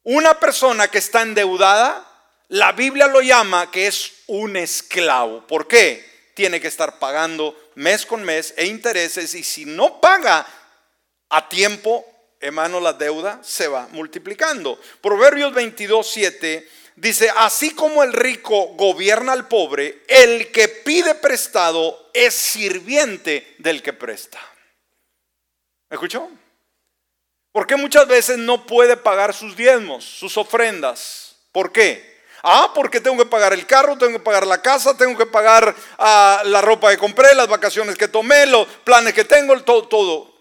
una 0.03 0.39
persona 0.39 0.89
que 0.89 0.99
está 0.99 1.23
endeudada, 1.23 2.12
la 2.53 2.71
Biblia 2.71 3.07
lo 3.07 3.19
llama 3.21 3.71
que 3.71 3.87
es 3.87 4.11
un 4.27 4.55
esclavo. 4.55 5.45
¿Por 5.47 5.67
qué? 5.67 6.29
Tiene 6.35 6.61
que 6.61 6.67
estar 6.67 6.99
pagando 6.99 7.71
mes 7.75 8.05
con 8.05 8.23
mes 8.23 8.53
e 8.55 8.67
intereses 8.67 9.33
y 9.33 9.43
si 9.43 9.65
no 9.65 9.99
paga 9.99 10.45
a 11.29 11.49
tiempo, 11.49 12.05
hermano, 12.39 12.79
la 12.79 12.93
deuda 12.93 13.39
se 13.43 13.67
va 13.67 13.87
multiplicando. 13.87 14.79
Proverbios 15.01 15.51
22, 15.51 16.07
7 16.07 16.69
dice, 16.95 17.31
así 17.37 17.71
como 17.71 18.03
el 18.03 18.13
rico 18.13 18.67
gobierna 18.75 19.33
al 19.33 19.47
pobre, 19.47 20.03
el 20.07 20.51
que 20.51 20.67
pide 20.67 21.15
prestado 21.15 22.11
es 22.13 22.35
sirviente 22.35 23.55
del 23.57 23.81
que 23.81 23.93
presta. 23.93 24.39
¿Me 25.89 25.95
escuchó? 25.95 26.29
Porque 27.51 27.75
muchas 27.77 28.07
veces 28.07 28.37
no 28.37 28.67
puede 28.67 28.95
pagar 28.95 29.33
sus 29.33 29.57
diezmos, 29.57 30.05
sus 30.05 30.37
ofrendas? 30.37 31.35
¿Por 31.51 31.71
qué? 31.71 32.12
Ah, 32.45 32.73
porque 32.75 32.99
tengo 32.99 33.17
que 33.17 33.29
pagar 33.29 33.53
el 33.53 33.65
carro, 33.65 33.97
tengo 33.97 34.11
que 34.11 34.23
pagar 34.23 34.45
la 34.45 34.61
casa, 34.61 34.97
tengo 34.97 35.17
que 35.17 35.25
pagar 35.25 35.73
ah, 35.97 36.41
la 36.43 36.59
ropa 36.59 36.91
que 36.91 36.97
compré, 36.97 37.33
las 37.33 37.47
vacaciones 37.47 37.95
que 37.95 38.09
tomé, 38.09 38.45
los 38.45 38.67
planes 38.83 39.13
que 39.13 39.23
tengo, 39.23 39.57
todo, 39.63 39.87
todo. 39.87 40.33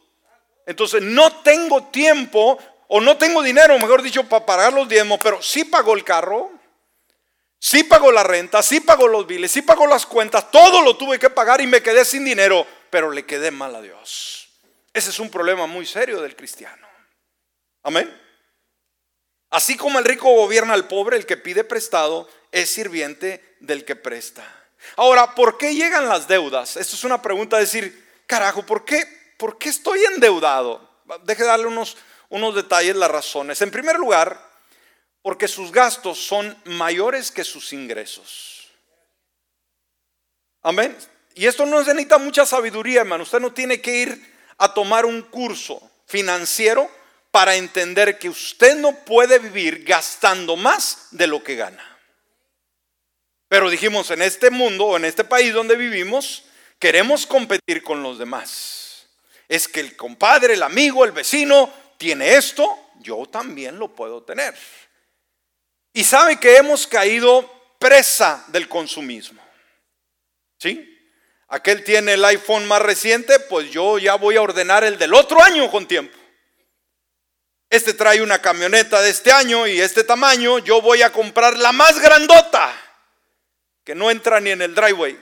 Entonces 0.66 1.00
no 1.00 1.42
tengo 1.42 1.84
tiempo 1.84 2.58
o 2.88 3.00
no 3.00 3.16
tengo 3.16 3.40
dinero, 3.40 3.78
mejor 3.78 4.02
dicho, 4.02 4.24
para 4.24 4.44
pagar 4.44 4.72
los 4.72 4.88
diezmos, 4.88 5.20
pero 5.22 5.40
sí 5.40 5.64
pagó 5.64 5.94
el 5.94 6.02
carro, 6.02 6.50
sí 7.60 7.84
pagó 7.84 8.10
la 8.10 8.24
renta, 8.24 8.62
sí 8.62 8.80
pagó 8.80 9.06
los 9.06 9.24
biles, 9.24 9.52
sí 9.52 9.62
pagó 9.62 9.86
las 9.86 10.04
cuentas, 10.04 10.50
todo 10.50 10.82
lo 10.82 10.96
tuve 10.96 11.20
que 11.20 11.30
pagar 11.30 11.60
y 11.60 11.68
me 11.68 11.82
quedé 11.82 12.04
sin 12.04 12.24
dinero, 12.24 12.66
pero 12.90 13.12
le 13.12 13.24
quedé 13.24 13.52
mal 13.52 13.76
a 13.76 13.80
Dios. 13.80 14.48
Ese 14.92 15.10
es 15.10 15.20
un 15.20 15.30
problema 15.30 15.66
muy 15.66 15.86
serio 15.86 16.20
del 16.20 16.34
cristiano. 16.34 16.86
Amén. 17.84 18.21
Así 19.52 19.76
como 19.76 19.98
el 19.98 20.06
rico 20.06 20.34
gobierna 20.34 20.72
al 20.72 20.88
pobre, 20.88 21.18
el 21.18 21.26
que 21.26 21.36
pide 21.36 21.62
prestado 21.62 22.26
es 22.50 22.70
sirviente 22.70 23.56
del 23.60 23.84
que 23.84 23.94
presta. 23.94 24.42
Ahora, 24.96 25.34
¿por 25.34 25.58
qué 25.58 25.74
llegan 25.74 26.08
las 26.08 26.26
deudas? 26.26 26.78
Esto 26.78 26.96
es 26.96 27.04
una 27.04 27.20
pregunta 27.20 27.56
de 27.56 27.64
decir, 27.64 28.08
carajo, 28.26 28.64
¿por 28.64 28.86
qué, 28.86 29.04
¿por 29.36 29.58
qué 29.58 29.68
estoy 29.68 30.02
endeudado? 30.06 30.88
Deje 31.24 31.44
darle 31.44 31.66
unos, 31.66 31.98
unos 32.30 32.54
detalles, 32.54 32.96
las 32.96 33.10
razones. 33.10 33.60
En 33.60 33.70
primer 33.70 33.96
lugar, 33.96 34.40
porque 35.20 35.46
sus 35.46 35.70
gastos 35.70 36.18
son 36.18 36.56
mayores 36.64 37.30
que 37.30 37.44
sus 37.44 37.74
ingresos. 37.74 38.70
Amén. 40.62 40.96
Y 41.34 41.44
esto 41.44 41.66
no 41.66 41.78
necesita 41.78 42.16
mucha 42.16 42.46
sabiduría, 42.46 43.02
hermano. 43.02 43.24
Usted 43.24 43.40
no 43.40 43.52
tiene 43.52 43.82
que 43.82 43.96
ir 43.98 44.34
a 44.56 44.72
tomar 44.72 45.04
un 45.04 45.20
curso 45.20 45.90
financiero 46.06 46.90
para 47.32 47.56
entender 47.56 48.18
que 48.18 48.28
usted 48.28 48.76
no 48.76 48.94
puede 48.94 49.38
vivir 49.38 49.84
gastando 49.84 50.54
más 50.54 51.08
de 51.10 51.26
lo 51.26 51.42
que 51.42 51.56
gana. 51.56 51.98
Pero 53.48 53.70
dijimos, 53.70 54.10
en 54.10 54.22
este 54.22 54.50
mundo 54.50 54.84
o 54.84 54.96
en 54.96 55.06
este 55.06 55.24
país 55.24 55.52
donde 55.52 55.74
vivimos, 55.74 56.44
queremos 56.78 57.26
competir 57.26 57.82
con 57.82 58.02
los 58.02 58.18
demás. 58.18 59.08
Es 59.48 59.66
que 59.66 59.80
el 59.80 59.96
compadre, 59.96 60.54
el 60.54 60.62
amigo, 60.62 61.04
el 61.04 61.12
vecino 61.12 61.72
tiene 61.96 62.34
esto, 62.34 62.90
yo 63.00 63.26
también 63.26 63.78
lo 63.78 63.88
puedo 63.94 64.22
tener. 64.22 64.54
Y 65.94 66.04
sabe 66.04 66.38
que 66.38 66.56
hemos 66.56 66.86
caído 66.86 67.50
presa 67.78 68.44
del 68.48 68.68
consumismo. 68.68 69.42
¿Sí? 70.58 70.88
Aquel 71.48 71.82
tiene 71.82 72.14
el 72.14 72.24
iPhone 72.26 72.66
más 72.66 72.82
reciente, 72.82 73.38
pues 73.40 73.70
yo 73.70 73.98
ya 73.98 74.16
voy 74.16 74.36
a 74.36 74.42
ordenar 74.42 74.84
el 74.84 74.98
del 74.98 75.14
otro 75.14 75.42
año 75.42 75.70
con 75.70 75.86
tiempo. 75.86 76.21
Este 77.72 77.94
trae 77.94 78.20
una 78.20 78.38
camioneta 78.38 79.00
de 79.00 79.08
este 79.08 79.32
año 79.32 79.66
y 79.66 79.80
este 79.80 80.04
tamaño, 80.04 80.58
yo 80.58 80.82
voy 80.82 81.00
a 81.00 81.10
comprar 81.10 81.56
la 81.56 81.72
más 81.72 81.98
grandota, 81.98 82.70
que 83.82 83.94
no 83.94 84.10
entra 84.10 84.40
ni 84.40 84.50
en 84.50 84.60
el 84.60 84.74
driveway. 84.74 85.18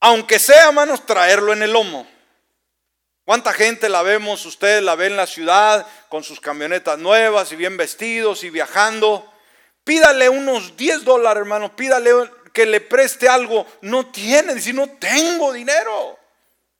Aunque 0.00 0.38
sea, 0.38 0.72
manos, 0.72 1.06
traerlo 1.06 1.54
en 1.54 1.62
el 1.62 1.72
lomo. 1.72 2.06
¿Cuánta 3.24 3.54
gente 3.54 3.88
la 3.88 4.02
vemos? 4.02 4.44
Ustedes 4.44 4.82
la 4.82 4.94
ven 4.94 5.12
en 5.12 5.16
la 5.16 5.26
ciudad 5.26 5.86
con 6.10 6.22
sus 6.22 6.38
camionetas 6.38 6.98
nuevas 6.98 7.50
y 7.52 7.56
bien 7.56 7.78
vestidos 7.78 8.44
y 8.44 8.50
viajando. 8.50 9.32
Pídale 9.84 10.28
unos 10.28 10.76
10 10.76 11.02
dólares, 11.04 11.40
hermano. 11.40 11.74
Pídale 11.74 12.10
que 12.52 12.66
le 12.66 12.82
preste 12.82 13.26
algo. 13.26 13.66
No 13.80 14.04
tienen, 14.12 14.60
si 14.60 14.74
no 14.74 14.86
tengo 14.98 15.50
dinero. 15.50 16.18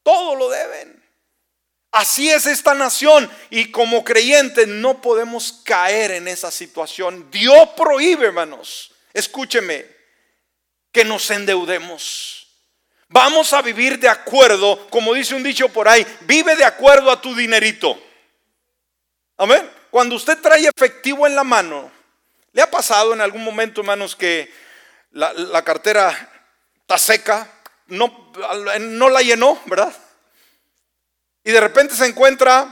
Todo 0.02 0.34
lo 0.34 0.50
deben. 0.50 0.97
Así 1.90 2.30
es 2.30 2.46
esta 2.46 2.74
nación 2.74 3.30
y 3.50 3.70
como 3.70 4.04
creyentes 4.04 4.68
no 4.68 5.00
podemos 5.00 5.60
caer 5.64 6.10
en 6.10 6.28
esa 6.28 6.50
situación. 6.50 7.30
Dios 7.30 7.70
prohíbe, 7.76 8.26
hermanos, 8.26 8.92
escúcheme, 9.14 9.86
que 10.92 11.04
nos 11.04 11.30
endeudemos. 11.30 12.46
Vamos 13.08 13.54
a 13.54 13.62
vivir 13.62 13.98
de 13.98 14.08
acuerdo, 14.08 14.86
como 14.90 15.14
dice 15.14 15.34
un 15.34 15.42
dicho 15.42 15.70
por 15.70 15.88
ahí, 15.88 16.06
vive 16.20 16.56
de 16.56 16.64
acuerdo 16.64 17.10
a 17.10 17.20
tu 17.20 17.34
dinerito. 17.34 17.98
Amén. 19.38 19.70
Cuando 19.90 20.16
usted 20.16 20.38
trae 20.38 20.68
efectivo 20.68 21.26
en 21.26 21.34
la 21.34 21.44
mano, 21.44 21.90
¿le 22.52 22.60
ha 22.60 22.70
pasado 22.70 23.14
en 23.14 23.22
algún 23.22 23.42
momento, 23.42 23.80
hermanos, 23.80 24.14
que 24.14 24.52
la, 25.12 25.64
cartera 25.64 26.44
está 26.80 26.98
seca? 26.98 27.50
No, 27.86 28.30
no 28.80 29.08
la 29.08 29.22
llenó, 29.22 29.58
¿verdad? 29.64 29.94
Y 31.48 31.50
de 31.50 31.60
repente 31.60 31.96
se 31.96 32.04
encuentra 32.04 32.68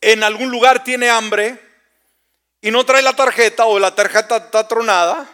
en 0.00 0.24
algún 0.24 0.50
lugar, 0.50 0.82
tiene 0.82 1.10
hambre 1.10 1.60
y 2.62 2.70
no 2.70 2.86
trae 2.86 3.02
la 3.02 3.12
tarjeta 3.12 3.66
o 3.66 3.78
la 3.78 3.94
tarjeta 3.94 4.38
está 4.38 4.66
tronada 4.66 5.28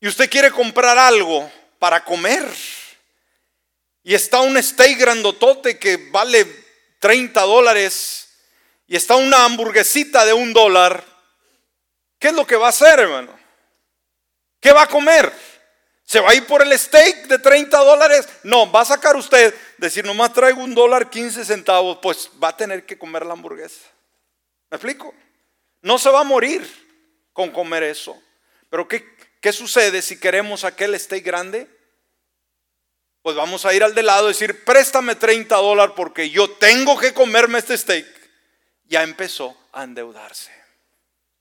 y 0.00 0.06
usted 0.06 0.28
quiere 0.28 0.50
comprar 0.50 0.98
algo 0.98 1.50
para 1.78 2.04
comer. 2.04 2.46
Y 4.02 4.14
está 4.14 4.42
un 4.42 4.62
steak 4.62 4.98
grandotote 4.98 5.78
que 5.78 5.96
vale 6.10 6.44
30 6.98 7.40
dólares. 7.40 8.28
Y 8.86 8.94
está 8.94 9.16
una 9.16 9.46
hamburguesita 9.46 10.26
de 10.26 10.34
un 10.34 10.52
dólar. 10.52 11.02
¿Qué 12.18 12.28
es 12.28 12.34
lo 12.34 12.46
que 12.46 12.56
va 12.56 12.66
a 12.66 12.68
hacer, 12.68 13.00
hermano? 13.00 13.34
¿Qué 14.60 14.72
va 14.72 14.82
a 14.82 14.88
comer? 14.88 15.32
¿Se 16.04 16.20
va 16.20 16.32
a 16.32 16.34
ir 16.34 16.46
por 16.46 16.60
el 16.60 16.78
steak 16.78 17.28
de 17.28 17.38
30 17.38 17.78
dólares? 17.78 18.28
No, 18.42 18.70
va 18.70 18.82
a 18.82 18.84
sacar 18.84 19.16
usted, 19.16 19.54
decir, 19.86 20.04
nomás 20.04 20.32
traigo 20.32 20.62
un 20.62 20.74
dólar 20.74 21.10
15 21.10 21.44
centavos, 21.44 21.98
pues 22.02 22.30
va 22.42 22.48
a 22.48 22.56
tener 22.56 22.86
que 22.86 22.98
comer 22.98 23.26
la 23.26 23.32
hamburguesa. 23.32 23.86
¿Me 24.70 24.76
explico? 24.76 25.14
No 25.82 25.98
se 25.98 26.10
va 26.10 26.20
a 26.20 26.24
morir 26.24 26.62
con 27.32 27.50
comer 27.50 27.82
eso. 27.82 28.20
Pero 28.70 28.88
¿qué, 28.88 29.04
¿Qué 29.42 29.52
sucede 29.52 30.02
si 30.02 30.20
queremos 30.20 30.62
aquel 30.62 30.98
steak 30.98 31.24
grande? 31.24 31.68
Pues 33.22 33.34
vamos 33.34 33.66
a 33.66 33.74
ir 33.74 33.82
al 33.82 33.92
de 33.92 34.04
lado 34.04 34.26
y 34.26 34.32
decir, 34.34 34.64
préstame 34.64 35.16
30 35.16 35.56
dólares 35.56 35.94
porque 35.96 36.30
yo 36.30 36.48
tengo 36.48 36.96
que 36.96 37.12
comerme 37.12 37.58
este 37.58 37.76
steak. 37.76 38.06
Ya 38.84 39.02
empezó 39.02 39.56
a 39.72 39.82
endeudarse. 39.82 40.52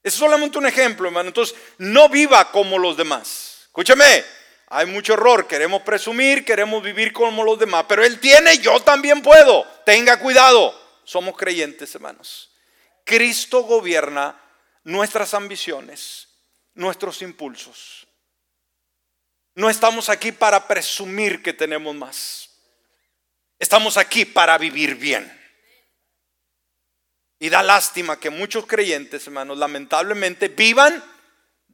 Es 0.01 0.15
solamente 0.15 0.57
un 0.57 0.65
ejemplo, 0.65 1.07
hermano. 1.07 1.27
Entonces, 1.29 1.55
no 1.77 2.09
viva 2.09 2.51
como 2.51 2.79
los 2.79 2.97
demás. 2.97 3.65
Escúchame, 3.65 4.25
hay 4.73 4.85
mucho 4.85 5.13
error. 5.13 5.47
Queremos 5.47 5.81
presumir, 5.81 6.45
queremos 6.45 6.81
vivir 6.81 7.11
como 7.11 7.43
los 7.43 7.59
demás. 7.59 7.85
Pero 7.89 8.05
Él 8.05 8.19
tiene, 8.19 8.57
yo 8.59 8.79
también 8.79 9.21
puedo. 9.21 9.65
Tenga 9.85 10.17
cuidado. 10.17 10.73
Somos 11.03 11.35
creyentes, 11.35 11.93
hermanos. 11.93 12.51
Cristo 13.03 13.63
gobierna 13.63 14.39
nuestras 14.85 15.33
ambiciones, 15.33 16.29
nuestros 16.73 17.21
impulsos. 17.21 18.07
No 19.55 19.69
estamos 19.69 20.07
aquí 20.07 20.31
para 20.31 20.67
presumir 20.69 21.43
que 21.43 21.51
tenemos 21.51 21.93
más. 21.93 22.49
Estamos 23.59 23.97
aquí 23.97 24.23
para 24.23 24.57
vivir 24.57 24.95
bien. 24.95 25.37
Y 27.39 27.49
da 27.49 27.61
lástima 27.61 28.19
que 28.19 28.29
muchos 28.29 28.65
creyentes, 28.65 29.27
hermanos, 29.27 29.57
lamentablemente 29.57 30.47
vivan 30.47 31.03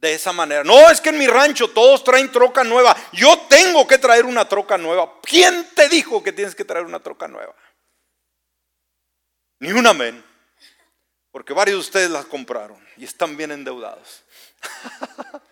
de 0.00 0.14
esa 0.14 0.32
manera. 0.32 0.62
No, 0.64 0.90
es 0.90 1.00
que 1.00 1.08
en 1.08 1.18
mi 1.18 1.26
rancho 1.26 1.70
todos 1.70 2.04
traen 2.04 2.30
troca 2.30 2.62
nueva. 2.62 2.96
Yo 3.12 3.38
tengo 3.48 3.86
que 3.86 3.98
traer 3.98 4.24
una 4.24 4.48
troca 4.48 4.78
nueva. 4.78 5.20
¿Quién 5.22 5.68
te 5.74 5.88
dijo 5.88 6.22
que 6.22 6.32
tienes 6.32 6.54
que 6.54 6.64
traer 6.64 6.84
una 6.84 7.00
troca 7.00 7.26
nueva? 7.26 7.54
Ni 9.58 9.72
un 9.72 9.86
amén. 9.86 10.24
Porque 11.32 11.52
varios 11.52 11.76
de 11.76 11.80
ustedes 11.80 12.10
las 12.10 12.26
compraron 12.26 12.78
y 12.96 13.04
están 13.04 13.36
bien 13.36 13.50
endeudados. 13.50 14.24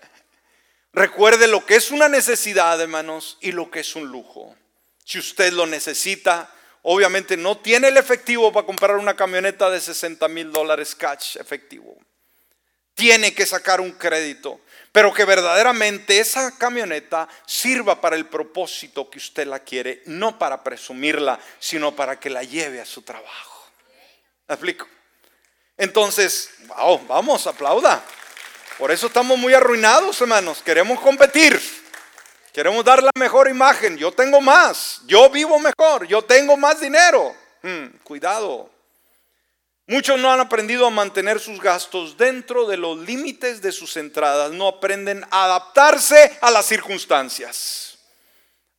Recuerde 0.93 1.47
lo 1.49 1.67
que 1.67 1.77
es 1.77 1.91
una 1.91 2.09
necesidad, 2.09 2.81
hermanos, 2.81 3.37
y 3.41 3.53
lo 3.53 3.71
que 3.71 3.81
es 3.81 3.97
un 3.97 4.07
lujo. 4.07 4.57
Si 5.05 5.19
usted 5.19 5.53
lo 5.53 5.67
necesita, 5.67 6.51
obviamente 6.83 7.37
no 7.37 7.59
tiene 7.59 7.89
el 7.89 7.97
efectivo 7.97 8.53
para 8.53 8.65
comprar 8.65 8.97
una 8.97 9.15
camioneta 9.15 9.69
de 9.69 9.81
60 9.81 10.27
mil 10.29 10.51
dólares 10.51 10.95
cash 10.95 11.37
efectivo. 11.37 11.99
Tiene 12.97 13.35
que 13.35 13.45
sacar 13.45 13.81
un 13.81 13.93
crédito, 13.93 14.59
pero 14.91 15.13
que 15.13 15.27
verdaderamente 15.27 16.19
esa 16.19 16.57
camioneta 16.57 17.29
sirva 17.47 18.01
para 18.01 18.17
el 18.17 18.25
propósito 18.27 19.11
que 19.11 19.19
usted 19.19 19.47
la 19.47 19.61
quiere, 19.61 20.03
no 20.07 20.39
para 20.39 20.65
presumirla, 20.65 21.39
sino 21.61 21.95
para 21.95 22.19
que 22.19 22.31
la 22.31 22.43
lleve 22.43 22.81
a 22.81 22.87
su 22.87 23.03
trabajo. 23.03 23.71
¿Me 24.49 24.55
explico? 24.55 24.89
Entonces, 25.77 26.51
vamos, 27.07 27.47
aplauda. 27.47 28.03
Por 28.79 28.91
eso 28.91 29.09
estamos 29.09 29.37
muy 29.37 29.53
arruinados, 29.53 30.19
hermanos. 30.23 30.63
Queremos 30.63 30.99
competir. 31.01 31.61
Queremos 32.51 32.83
dar 32.83 33.03
la 33.03 33.11
mejor 33.19 33.51
imagen. 33.51 33.99
Yo 33.99 34.13
tengo 34.13 34.41
más. 34.41 35.03
Yo 35.05 35.29
vivo 35.29 35.59
mejor. 35.59 36.07
Yo 36.07 36.23
tengo 36.23 36.57
más 36.57 36.81
dinero. 36.81 37.37
Hmm, 37.63 37.89
cuidado. 38.03 38.71
Muchos 39.87 40.19
no 40.19 40.33
han 40.33 40.41
aprendido 40.41 40.87
a 40.87 40.91
mantener 40.91 41.39
sus 41.39 41.61
gastos 41.61 42.17
dentro 42.17 42.67
de 42.67 42.77
los 42.77 42.99
límites 42.99 43.63
de 43.63 43.71
sus 43.71 43.97
entradas. 43.97 44.51
No 44.53 44.67
aprenden 44.67 45.25
a 45.31 45.45
adaptarse 45.45 46.39
a 46.41 46.51
las 46.51 46.67
circunstancias. 46.67 47.99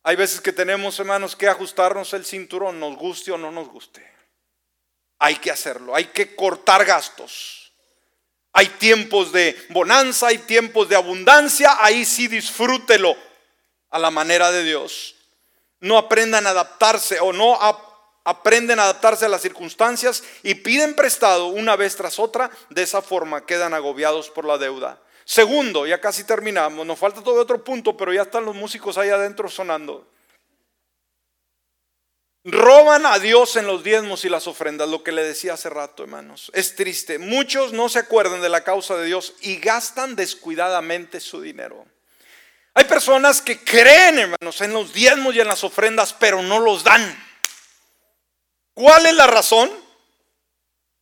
Hay 0.02 0.16
veces 0.16 0.40
que 0.40 0.52
tenemos, 0.52 0.98
hermanos, 0.98 1.34
que 1.34 1.48
ajustarnos 1.48 2.12
el 2.12 2.24
cinturón, 2.24 2.78
nos 2.78 2.96
guste 2.96 3.32
o 3.32 3.38
no 3.38 3.50
nos 3.50 3.68
guste. 3.68 4.06
Hay 5.18 5.36
que 5.36 5.50
hacerlo. 5.50 5.94
Hay 5.94 6.06
que 6.06 6.36
cortar 6.36 6.84
gastos. 6.84 7.72
Hay 8.52 8.66
tiempos 8.66 9.32
de 9.32 9.56
bonanza, 9.70 10.28
hay 10.28 10.38
tiempos 10.38 10.88
de 10.88 10.96
abundancia. 10.96 11.76
Ahí 11.80 12.04
sí 12.04 12.28
disfrútelo 12.28 13.16
a 13.90 13.98
la 13.98 14.10
manera 14.10 14.50
de 14.50 14.64
Dios, 14.64 15.16
no 15.80 15.96
aprendan 15.96 16.46
a 16.46 16.50
adaptarse 16.50 17.20
o 17.20 17.32
no 17.32 17.54
aprenden 18.28 18.78
a 18.78 18.84
adaptarse 18.84 19.24
a 19.24 19.28
las 19.28 19.40
circunstancias 19.40 20.22
y 20.42 20.54
piden 20.56 20.94
prestado 20.94 21.46
una 21.46 21.76
vez 21.76 21.96
tras 21.96 22.18
otra, 22.18 22.50
de 22.68 22.82
esa 22.82 23.00
forma 23.00 23.46
quedan 23.46 23.72
agobiados 23.72 24.28
por 24.28 24.44
la 24.44 24.58
deuda. 24.58 25.00
Segundo, 25.24 25.86
ya 25.86 26.00
casi 26.00 26.24
terminamos, 26.24 26.86
nos 26.86 26.98
falta 26.98 27.22
todo 27.22 27.40
otro 27.40 27.64
punto, 27.64 27.96
pero 27.96 28.12
ya 28.12 28.22
están 28.22 28.44
los 28.44 28.54
músicos 28.54 28.98
ahí 28.98 29.08
adentro 29.08 29.48
sonando. 29.48 30.06
Roban 32.44 33.06
a 33.06 33.18
Dios 33.18 33.56
en 33.56 33.66
los 33.66 33.82
diezmos 33.82 34.24
y 34.24 34.28
las 34.28 34.46
ofrendas, 34.46 34.88
lo 34.88 35.02
que 35.02 35.12
le 35.12 35.24
decía 35.24 35.54
hace 35.54 35.70
rato, 35.70 36.02
hermanos. 36.02 36.50
Es 36.54 36.76
triste. 36.76 37.18
Muchos 37.18 37.72
no 37.72 37.88
se 37.88 37.98
acuerdan 37.98 38.40
de 38.40 38.48
la 38.48 38.62
causa 38.62 38.96
de 38.96 39.06
Dios 39.06 39.34
y 39.40 39.56
gastan 39.56 40.16
descuidadamente 40.16 41.20
su 41.20 41.40
dinero. 41.40 41.86
Hay 42.74 42.84
personas 42.84 43.42
que 43.42 43.58
creen, 43.58 44.18
hermanos, 44.18 44.60
en 44.60 44.72
los 44.72 44.92
diezmos 44.92 45.34
y 45.34 45.40
en 45.40 45.48
las 45.48 45.64
ofrendas, 45.64 46.14
pero 46.14 46.42
no 46.42 46.60
los 46.60 46.84
dan. 46.84 47.27
¿Cuál 48.78 49.06
es 49.06 49.14
la 49.14 49.26
razón? 49.26 49.68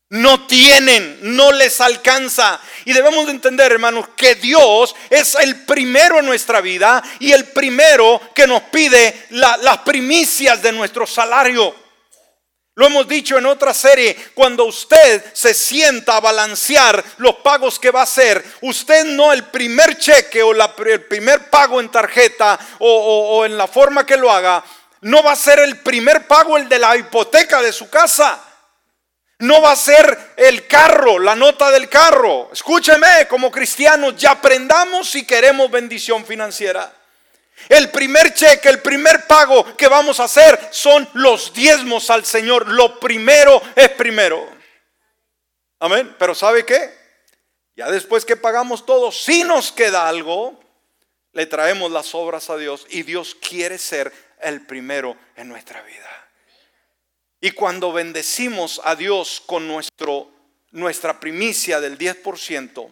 No 0.08 0.46
tienen, 0.46 1.18
no 1.36 1.52
les 1.52 1.78
alcanza. 1.82 2.58
Y 2.86 2.94
debemos 2.94 3.26
de 3.26 3.32
entender, 3.32 3.70
hermanos, 3.70 4.08
que 4.16 4.34
Dios 4.34 4.96
es 5.10 5.34
el 5.34 5.66
primero 5.66 6.18
en 6.18 6.24
nuestra 6.24 6.62
vida 6.62 7.02
y 7.20 7.32
el 7.32 7.44
primero 7.48 8.18
que 8.34 8.46
nos 8.46 8.62
pide 8.62 9.26
las 9.28 9.78
primicias 9.84 10.62
de 10.62 10.72
nuestro 10.72 11.06
salario. 11.06 11.74
Lo 12.76 12.86
hemos 12.86 13.06
dicho 13.06 13.36
en 13.36 13.44
otra 13.44 13.74
serie, 13.74 14.16
cuando 14.32 14.64
usted 14.64 15.22
se 15.34 15.52
sienta 15.52 16.16
a 16.16 16.20
balancear 16.20 17.04
los 17.18 17.36
pagos 17.36 17.78
que 17.78 17.90
va 17.90 18.00
a 18.00 18.04
hacer, 18.04 18.42
usted 18.62 19.04
no 19.04 19.34
el 19.34 19.44
primer 19.44 19.98
cheque 19.98 20.42
o 20.42 20.52
el 20.52 21.04
primer 21.04 21.50
pago 21.50 21.78
en 21.78 21.90
tarjeta 21.90 22.58
o 22.78 23.44
en 23.44 23.58
la 23.58 23.66
forma 23.66 24.06
que 24.06 24.16
lo 24.16 24.32
haga, 24.32 24.64
no 25.02 25.22
va 25.22 25.32
a 25.32 25.36
ser 25.36 25.58
el 25.58 25.78
primer 25.78 26.26
pago 26.26 26.56
el 26.56 26.68
de 26.68 26.78
la 26.78 26.96
hipoteca 26.96 27.60
de 27.62 27.72
su 27.72 27.88
casa. 27.88 28.42
No 29.38 29.60
va 29.60 29.72
a 29.72 29.76
ser 29.76 30.32
el 30.36 30.66
carro, 30.66 31.18
la 31.18 31.36
nota 31.36 31.70
del 31.70 31.88
carro. 31.90 32.48
Escúcheme, 32.52 33.28
como 33.28 33.50
cristianos 33.50 34.16
ya 34.16 34.32
aprendamos 34.32 35.10
si 35.10 35.26
queremos 35.26 35.70
bendición 35.70 36.24
financiera. 36.24 36.90
El 37.68 37.90
primer 37.90 38.32
cheque, 38.32 38.68
el 38.68 38.80
primer 38.80 39.26
pago 39.26 39.76
que 39.76 39.88
vamos 39.88 40.20
a 40.20 40.24
hacer 40.24 40.58
son 40.70 41.08
los 41.14 41.52
diezmos 41.52 42.08
al 42.10 42.24
Señor. 42.24 42.68
Lo 42.68 42.98
primero 42.98 43.60
es 43.74 43.90
primero. 43.90 44.48
Amén. 45.80 46.14
Pero 46.18 46.34
¿sabe 46.34 46.64
qué? 46.64 46.94
Ya 47.76 47.90
después 47.90 48.24
que 48.24 48.36
pagamos 48.36 48.86
todo, 48.86 49.12
si 49.12 49.44
nos 49.44 49.70
queda 49.70 50.08
algo, 50.08 50.58
le 51.32 51.44
traemos 51.44 51.90
las 51.90 52.14
obras 52.14 52.48
a 52.48 52.56
Dios 52.56 52.86
y 52.88 53.02
Dios 53.02 53.36
quiere 53.46 53.76
ser 53.76 54.10
el 54.48 54.66
primero 54.66 55.16
en 55.36 55.48
nuestra 55.48 55.82
vida. 55.82 56.28
Y 57.40 57.50
cuando 57.52 57.92
bendecimos 57.92 58.80
a 58.84 58.96
Dios 58.96 59.42
con 59.44 59.68
nuestro, 59.68 60.30
nuestra 60.70 61.20
primicia 61.20 61.80
del 61.80 61.98
10%, 61.98 62.90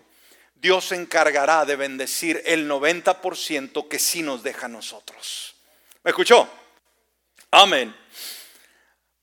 Dios 0.54 0.86
se 0.86 0.94
encargará 0.96 1.64
de 1.64 1.76
bendecir 1.76 2.42
el 2.46 2.68
90% 2.68 3.88
que 3.88 3.98
sí 3.98 4.22
nos 4.22 4.42
deja 4.42 4.66
a 4.66 4.68
nosotros. 4.68 5.54
¿Me 6.02 6.10
escuchó? 6.10 6.48
Amén. 7.50 7.94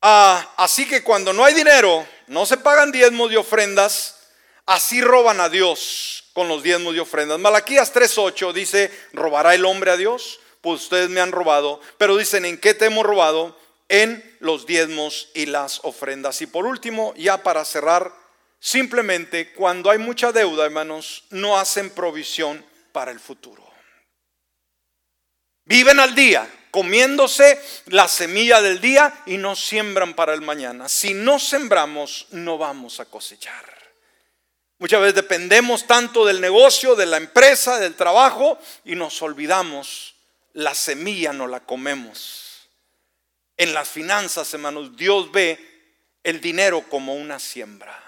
Ah, 0.01 0.53
así 0.57 0.87
que 0.87 1.03
cuando 1.03 1.33
no 1.33 1.45
hay 1.45 1.53
dinero, 1.53 2.07
no 2.27 2.45
se 2.45 2.57
pagan 2.57 2.91
diezmos 2.91 3.31
y 3.31 3.35
ofrendas, 3.35 4.19
así 4.65 5.01
roban 5.01 5.39
a 5.39 5.49
Dios 5.49 6.25
con 6.33 6.47
los 6.47 6.63
diezmos 6.63 6.95
y 6.95 6.99
ofrendas. 6.99 7.39
Malaquías 7.39 7.93
3:8 7.93 8.53
dice, 8.53 8.91
¿robará 9.13 9.53
el 9.53 9.65
hombre 9.65 9.91
a 9.91 9.97
Dios? 9.97 10.39
Pues 10.61 10.83
ustedes 10.83 11.09
me 11.09 11.21
han 11.21 11.31
robado, 11.31 11.81
pero 11.97 12.17
dicen, 12.17 12.45
¿en 12.45 12.57
qué 12.57 12.73
te 12.73 12.85
hemos 12.85 13.05
robado? 13.05 13.57
En 13.89 14.37
los 14.39 14.65
diezmos 14.65 15.29
y 15.33 15.47
las 15.47 15.81
ofrendas. 15.83 16.41
Y 16.41 16.47
por 16.47 16.65
último, 16.65 17.13
ya 17.17 17.43
para 17.43 17.65
cerrar, 17.65 18.13
Simplemente 18.63 19.53
cuando 19.53 19.89
hay 19.89 19.97
mucha 19.97 20.31
deuda, 20.31 20.65
hermanos, 20.65 21.23
no 21.31 21.57
hacen 21.57 21.89
provisión 21.89 22.63
para 22.91 23.11
el 23.11 23.19
futuro. 23.19 23.67
Viven 25.65 25.99
al 25.99 26.13
día, 26.13 26.47
comiéndose 26.69 27.59
la 27.87 28.07
semilla 28.07 28.61
del 28.61 28.79
día 28.79 29.23
y 29.25 29.37
no 29.37 29.55
siembran 29.55 30.13
para 30.13 30.35
el 30.35 30.41
mañana. 30.41 30.87
Si 30.87 31.15
no 31.15 31.39
sembramos, 31.39 32.27
no 32.29 32.59
vamos 32.59 32.99
a 32.99 33.05
cosechar. 33.05 33.65
Muchas 34.77 35.01
veces 35.01 35.15
dependemos 35.15 35.87
tanto 35.87 36.23
del 36.23 36.39
negocio, 36.39 36.95
de 36.95 37.07
la 37.07 37.17
empresa, 37.17 37.79
del 37.79 37.95
trabajo 37.95 38.59
y 38.85 38.93
nos 38.93 39.19
olvidamos, 39.23 40.10
la 40.53 40.75
semilla 40.75 41.33
no 41.33 41.47
la 41.47 41.61
comemos. 41.61 42.69
En 43.57 43.73
las 43.73 43.89
finanzas, 43.89 44.53
hermanos, 44.53 44.95
Dios 44.95 45.31
ve 45.31 45.59
el 46.23 46.41
dinero 46.41 46.83
como 46.89 47.15
una 47.15 47.39
siembra. 47.39 48.01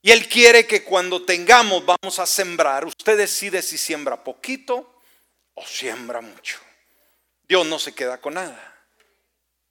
Y 0.00 0.10
Él 0.10 0.28
quiere 0.28 0.66
que 0.66 0.84
cuando 0.84 1.24
tengamos 1.24 1.84
vamos 1.84 2.18
a 2.18 2.26
sembrar, 2.26 2.84
usted 2.84 3.16
decide 3.16 3.62
si 3.62 3.76
siembra 3.76 4.22
poquito 4.22 5.00
o 5.54 5.66
siembra 5.66 6.20
mucho. 6.20 6.58
Dios 7.48 7.66
no 7.66 7.78
se 7.78 7.94
queda 7.94 8.20
con 8.20 8.34
nada. 8.34 8.86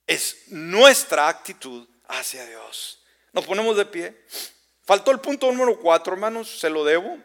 Es 0.06 0.48
nuestra 0.48 1.28
actitud 1.28 1.88
hacia 2.08 2.46
Dios. 2.46 3.04
Nos 3.32 3.46
ponemos 3.46 3.78
de 3.78 3.86
pie. 3.86 4.26
Faltó 4.84 5.12
el 5.12 5.20
punto 5.20 5.52
número 5.52 5.80
cuatro, 5.80 6.14
hermanos, 6.14 6.60
se 6.60 6.70
lo 6.70 6.84
debo. 6.84 7.18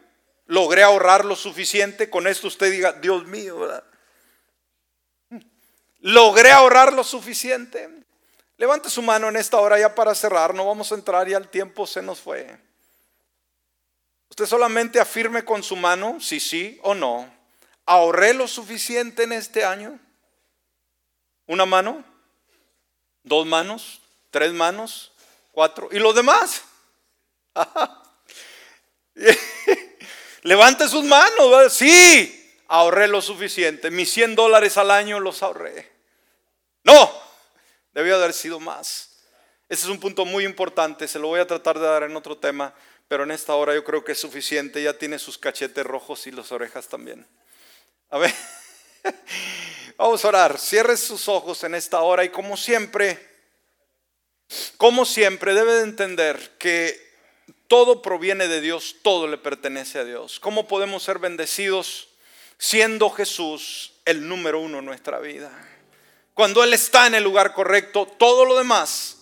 Logré 0.45 0.83
ahorrar 0.83 1.25
lo 1.25 1.35
suficiente. 1.35 2.09
Con 2.09 2.27
esto 2.27 2.47
usted 2.47 2.71
diga, 2.71 2.93
Dios 2.93 3.25
mío. 3.25 3.83
Logré 6.03 6.51
ahorrar 6.51 6.91
lo 6.91 7.03
suficiente. 7.03 7.89
Levante 8.57 8.89
su 8.89 9.01
mano 9.01 9.29
en 9.29 9.37
esta 9.37 9.57
hora 9.57 9.79
ya 9.79 9.95
para 9.95 10.13
cerrar. 10.13 10.53
No 10.53 10.67
vamos 10.67 10.91
a 10.91 10.95
entrar, 10.95 11.27
ya 11.27 11.37
el 11.37 11.47
tiempo 11.47 11.87
se 11.87 12.01
nos 12.01 12.19
fue. 12.19 12.59
Usted 14.29 14.45
solamente 14.45 14.99
afirme 14.99 15.45
con 15.45 15.63
su 15.63 15.75
mano 15.77 16.19
si 16.19 16.39
sí 16.39 16.79
o 16.83 16.93
no 16.93 17.31
¿Ahorré 17.85 18.33
lo 18.33 18.47
suficiente 18.47 19.23
en 19.23 19.33
este 19.33 19.65
año? 19.65 19.99
¿Una 21.47 21.65
mano? 21.65 22.03
¿Dos 23.23 23.45
manos? 23.45 24.01
¿Tres 24.29 24.53
manos? 24.53 25.11
¿Cuatro? 25.51 25.89
¿Y 25.91 25.99
los 25.99 26.15
demás? 26.15 26.63
Levante 30.43 30.87
sus 30.87 31.03
manos. 31.03 31.73
Sí, 31.73 32.57
ahorré 32.67 33.07
lo 33.07 33.21
suficiente. 33.21 33.91
Mis 33.91 34.11
100 34.11 34.35
dólares 34.35 34.77
al 34.77 34.91
año 34.91 35.19
los 35.19 35.43
ahorré. 35.43 35.92
No, 36.83 37.11
debió 37.93 38.15
haber 38.15 38.33
sido 38.33 38.59
más. 38.59 39.09
Ese 39.69 39.85
es 39.85 39.89
un 39.89 39.99
punto 39.99 40.25
muy 40.25 40.45
importante. 40.45 41.07
Se 41.07 41.19
lo 41.19 41.29
voy 41.29 41.39
a 41.39 41.47
tratar 41.47 41.79
de 41.79 41.85
dar 41.85 42.03
en 42.03 42.15
otro 42.15 42.37
tema. 42.37 42.73
Pero 43.07 43.23
en 43.23 43.31
esta 43.31 43.55
hora 43.55 43.73
yo 43.73 43.83
creo 43.83 44.03
que 44.03 44.13
es 44.13 44.19
suficiente. 44.19 44.81
Ya 44.81 44.97
tiene 44.97 45.19
sus 45.19 45.37
cachetes 45.37 45.85
rojos 45.85 46.27
y 46.27 46.31
las 46.31 46.51
orejas 46.51 46.87
también. 46.87 47.25
A 48.09 48.17
ver, 48.17 48.33
vamos 49.97 50.23
a 50.23 50.27
orar. 50.27 50.59
Cierre 50.59 50.97
sus 50.97 51.27
ojos 51.27 51.63
en 51.63 51.75
esta 51.75 52.01
hora 52.01 52.23
y 52.23 52.29
como 52.29 52.57
siempre, 52.57 53.19
como 54.77 55.05
siempre 55.05 55.53
debe 55.53 55.73
de 55.73 55.83
entender 55.83 56.57
que 56.57 57.01
todo 57.67 58.01
proviene 58.01 58.47
de 58.47 58.61
Dios, 58.61 58.97
todo 59.01 59.27
le 59.27 59.37
pertenece 59.37 59.99
a 59.99 60.03
Dios. 60.03 60.39
¿Cómo 60.39 60.67
podemos 60.67 61.03
ser 61.03 61.17
bendecidos 61.19 62.09
siendo 62.57 63.09
Jesús 63.09 63.93
el 64.05 64.27
número 64.27 64.59
uno 64.59 64.79
en 64.79 64.85
nuestra 64.85 65.19
vida? 65.19 65.51
Cuando 66.33 66.63
Él 66.63 66.73
está 66.73 67.07
en 67.07 67.15
el 67.15 67.23
lugar 67.23 67.53
correcto, 67.53 68.07
todo 68.17 68.45
lo 68.45 68.57
demás 68.57 69.17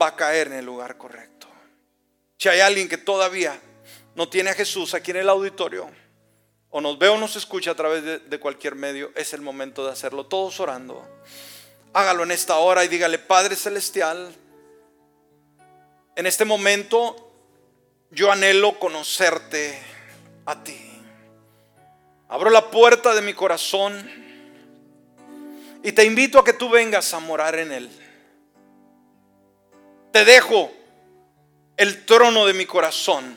va 0.00 0.08
a 0.08 0.16
caer 0.16 0.48
en 0.48 0.54
el 0.54 0.64
lugar 0.66 0.96
correcto. 0.96 1.46
Si 2.36 2.48
hay 2.48 2.60
alguien 2.60 2.88
que 2.88 2.98
todavía 2.98 3.60
no 4.14 4.28
tiene 4.28 4.50
a 4.50 4.54
Jesús 4.54 4.94
aquí 4.94 5.12
en 5.12 5.18
el 5.18 5.28
auditorio, 5.28 5.90
o 6.70 6.80
nos 6.80 6.98
ve 6.98 7.08
o 7.08 7.16
nos 7.16 7.36
escucha 7.36 7.70
a 7.70 7.74
través 7.74 8.28
de, 8.28 8.40
cualquier 8.40 8.74
medio, 8.74 9.10
es 9.14 9.32
el 9.32 9.40
momento 9.40 9.84
de 9.86 9.92
hacerlo. 9.92 10.26
Todos 10.26 10.60
orando. 10.60 11.06
Hágalo 11.94 12.24
en 12.24 12.32
esta 12.32 12.56
hora 12.56 12.84
y 12.84 12.88
dígale, 12.88 13.18
Padre 13.18 13.56
Celestial, 13.56 14.34
en 16.14 16.26
este 16.26 16.44
momento 16.44 17.32
yo 18.10 18.30
anhelo 18.30 18.78
conocerte 18.78 19.80
a 20.44 20.62
ti. 20.62 20.78
Abro 22.28 22.50
la 22.50 22.70
puerta 22.70 23.14
de 23.14 23.22
mi 23.22 23.32
corazón 23.32 24.27
y 25.82 25.92
te 25.92 26.04
invito 26.04 26.38
a 26.38 26.44
que 26.44 26.52
tú 26.52 26.68
vengas 26.68 27.12
a 27.14 27.20
morar 27.20 27.58
en 27.58 27.72
él. 27.72 27.90
Te 30.12 30.24
dejo 30.24 30.72
el 31.76 32.04
trono 32.04 32.46
de 32.46 32.54
mi 32.54 32.66
corazón, 32.66 33.36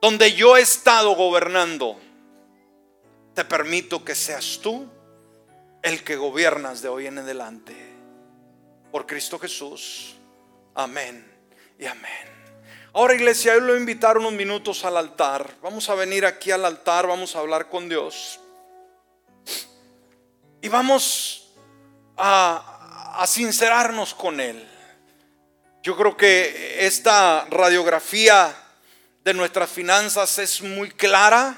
donde 0.00 0.32
yo 0.32 0.56
he 0.56 0.60
estado 0.60 1.14
gobernando 1.14 1.98
te 3.34 3.44
permito 3.44 4.04
que 4.04 4.14
seas 4.14 4.60
tú 4.62 4.88
el 5.82 6.04
que 6.04 6.16
gobiernas 6.16 6.80
de 6.80 6.88
hoy 6.88 7.08
en 7.08 7.18
adelante. 7.18 7.74
Por 8.92 9.06
Cristo 9.06 9.38
Jesús. 9.40 10.14
Amén 10.74 11.26
y 11.78 11.86
amén. 11.86 12.32
Ahora 12.92 13.14
iglesia, 13.14 13.54
yo 13.54 13.60
lo 13.60 13.76
invitar 13.76 14.18
unos 14.18 14.32
minutos 14.32 14.84
al 14.84 14.96
altar. 14.96 15.56
Vamos 15.60 15.90
a 15.90 15.96
venir 15.96 16.24
aquí 16.24 16.52
al 16.52 16.64
altar, 16.64 17.08
vamos 17.08 17.34
a 17.34 17.40
hablar 17.40 17.68
con 17.68 17.88
Dios. 17.88 18.38
Y 20.64 20.68
vamos 20.70 21.52
a, 22.16 23.16
a 23.18 23.26
sincerarnos 23.26 24.14
con 24.14 24.40
Él. 24.40 24.66
Yo 25.82 25.94
creo 25.94 26.16
que 26.16 26.86
esta 26.86 27.44
radiografía 27.50 28.56
de 29.22 29.34
nuestras 29.34 29.68
finanzas 29.68 30.38
es 30.38 30.62
muy 30.62 30.90
clara 30.90 31.54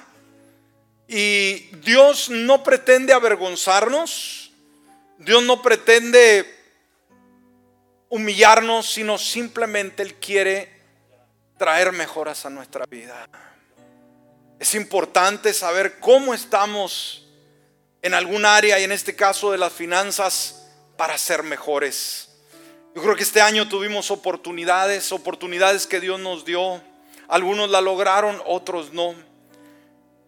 y 1.06 1.68
Dios 1.84 2.30
no 2.30 2.64
pretende 2.64 3.12
avergonzarnos, 3.12 4.50
Dios 5.18 5.40
no 5.44 5.62
pretende 5.62 6.52
humillarnos, 8.08 8.92
sino 8.92 9.18
simplemente 9.18 10.02
Él 10.02 10.16
quiere 10.16 10.82
traer 11.56 11.92
mejoras 11.92 12.44
a 12.44 12.50
nuestra 12.50 12.84
vida. 12.86 13.28
Es 14.58 14.74
importante 14.74 15.54
saber 15.54 16.00
cómo 16.00 16.34
estamos 16.34 17.25
en 18.02 18.14
algún 18.14 18.44
área 18.44 18.78
y 18.78 18.84
en 18.84 18.92
este 18.92 19.16
caso 19.16 19.52
de 19.52 19.58
las 19.58 19.72
finanzas 19.72 20.66
para 20.96 21.18
ser 21.18 21.42
mejores. 21.42 22.28
Yo 22.94 23.02
creo 23.02 23.14
que 23.14 23.24
este 23.24 23.40
año 23.40 23.68
tuvimos 23.68 24.10
oportunidades, 24.10 25.12
oportunidades 25.12 25.86
que 25.86 26.00
Dios 26.00 26.18
nos 26.18 26.44
dio. 26.44 26.80
Algunos 27.28 27.68
la 27.68 27.80
lograron, 27.80 28.40
otros 28.46 28.92
no. 28.92 29.14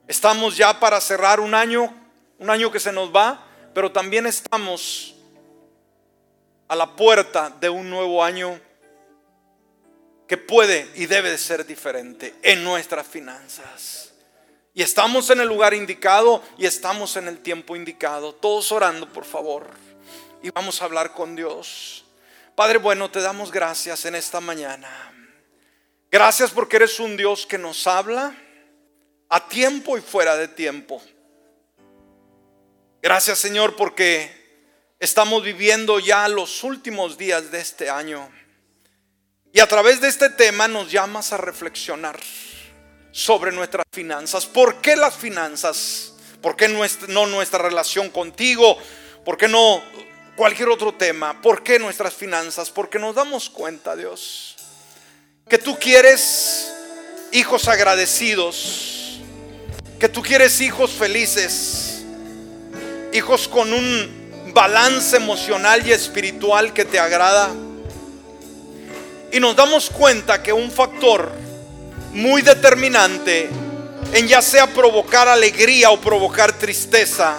Estamos 0.07 0.57
ya 0.57 0.79
para 0.79 1.01
cerrar 1.01 1.41
un 1.41 1.55
año, 1.55 1.95
un 2.39 2.51
año 2.51 2.71
que 2.71 2.81
se 2.81 2.93
nos 2.93 3.15
va, 3.15 3.47
pero 3.75 3.93
también 3.93 4.27
estamos 4.27 5.15
a 6.69 6.77
la 6.77 6.95
puerta 6.95 7.51
de 7.61 7.71
un 7.71 7.89
nuevo 7.89 8.23
año 8.23 8.61
que 10.27 10.37
puede 10.37 10.91
y 10.95 11.07
debe 11.07 11.31
de 11.31 11.39
ser 11.39 11.67
diferente 11.67 12.35
en 12.43 12.63
nuestras 12.63 13.07
finanzas. 13.07 14.08
Y 14.79 14.83
estamos 14.83 15.29
en 15.31 15.41
el 15.41 15.49
lugar 15.49 15.75
indicado 15.75 16.41
y 16.57 16.65
estamos 16.65 17.17
en 17.17 17.27
el 17.27 17.41
tiempo 17.41 17.75
indicado. 17.75 18.33
Todos 18.33 18.71
orando, 18.71 19.13
por 19.13 19.25
favor. 19.25 19.67
Y 20.41 20.51
vamos 20.51 20.81
a 20.81 20.85
hablar 20.85 21.15
con 21.15 21.35
Dios. 21.35 22.05
Padre 22.55 22.79
bueno, 22.79 23.11
te 23.11 23.21
damos 23.21 23.51
gracias 23.51 24.05
en 24.05 24.15
esta 24.15 24.41
mañana. 24.41 24.89
Gracias 26.13 26.53
porque 26.53 26.77
eres 26.77 27.01
un 27.01 27.17
Dios 27.17 27.45
que 27.45 27.59
nos 27.59 27.89
habla 27.89 28.33
a 29.29 29.49
tiempo 29.49 29.99
y 29.99 30.01
fuera 30.01 30.37
de 30.37 30.47
tiempo. 30.47 31.03
Gracias 33.03 33.41
Señor 33.41 33.75
porque 33.75 34.31
estamos 35.01 35.43
viviendo 35.43 35.99
ya 35.99 36.29
los 36.29 36.63
últimos 36.63 37.19
días 37.19 37.51
de 37.51 37.59
este 37.59 37.91
año. 37.91 38.31
Y 39.53 39.59
a 39.59 39.67
través 39.67 40.01
de 40.01 40.07
este 40.07 40.31
tema 40.31 40.69
nos 40.69 40.89
llamas 40.89 41.33
a 41.33 41.37
reflexionar 41.37 42.21
sobre 43.13 43.53
nuestras 43.53 43.87
finanzas. 43.93 44.47
¿Por 44.47 44.81
qué 44.81 44.97
las 44.97 45.15
finanzas? 45.15 46.15
¿Por 46.41 46.57
qué 46.57 46.69
no 46.69 47.27
nuestra 47.27 47.59
relación 47.59 48.11
contigo? 48.11 48.79
¿Por 49.25 49.37
qué 49.37 49.49
no 49.49 49.83
cualquier 50.37 50.69
otro 50.69 50.95
tema? 50.95 51.41
¿Por 51.43 51.63
qué 51.63 51.79
nuestras 51.79 52.15
finanzas? 52.15 52.71
Porque 52.71 52.99
nos 52.99 53.15
damos 53.15 53.51
cuenta, 53.51 53.97
Dios, 53.97 54.57
que 55.49 55.59
tú 55.59 55.79
quieres 55.79 56.73
hijos 57.33 57.69
agradecidos 57.69 58.99
que 59.99 60.09
tú 60.09 60.23
quieres 60.23 60.61
hijos 60.61 60.93
felices, 60.93 62.03
hijos 63.13 63.49
con 63.49 63.73
un 63.73 64.53
balance 64.55 65.17
emocional 65.17 65.85
y 65.85 65.93
espiritual 65.93 66.73
que 66.73 66.85
te 66.85 67.01
agrada. 67.01 67.51
Y 69.33 69.41
nos 69.41 69.57
damos 69.57 69.91
cuenta 69.91 70.41
que 70.41 70.53
un 70.53 70.71
factor 70.71 71.33
muy 72.19 72.43
determinante 72.43 73.49
en 74.13 74.27
ya 74.27 74.43
sea 74.43 74.67
provocar 74.67 75.29
alegría 75.29 75.91
o 75.91 76.01
provocar 76.01 76.53
tristeza 76.53 77.37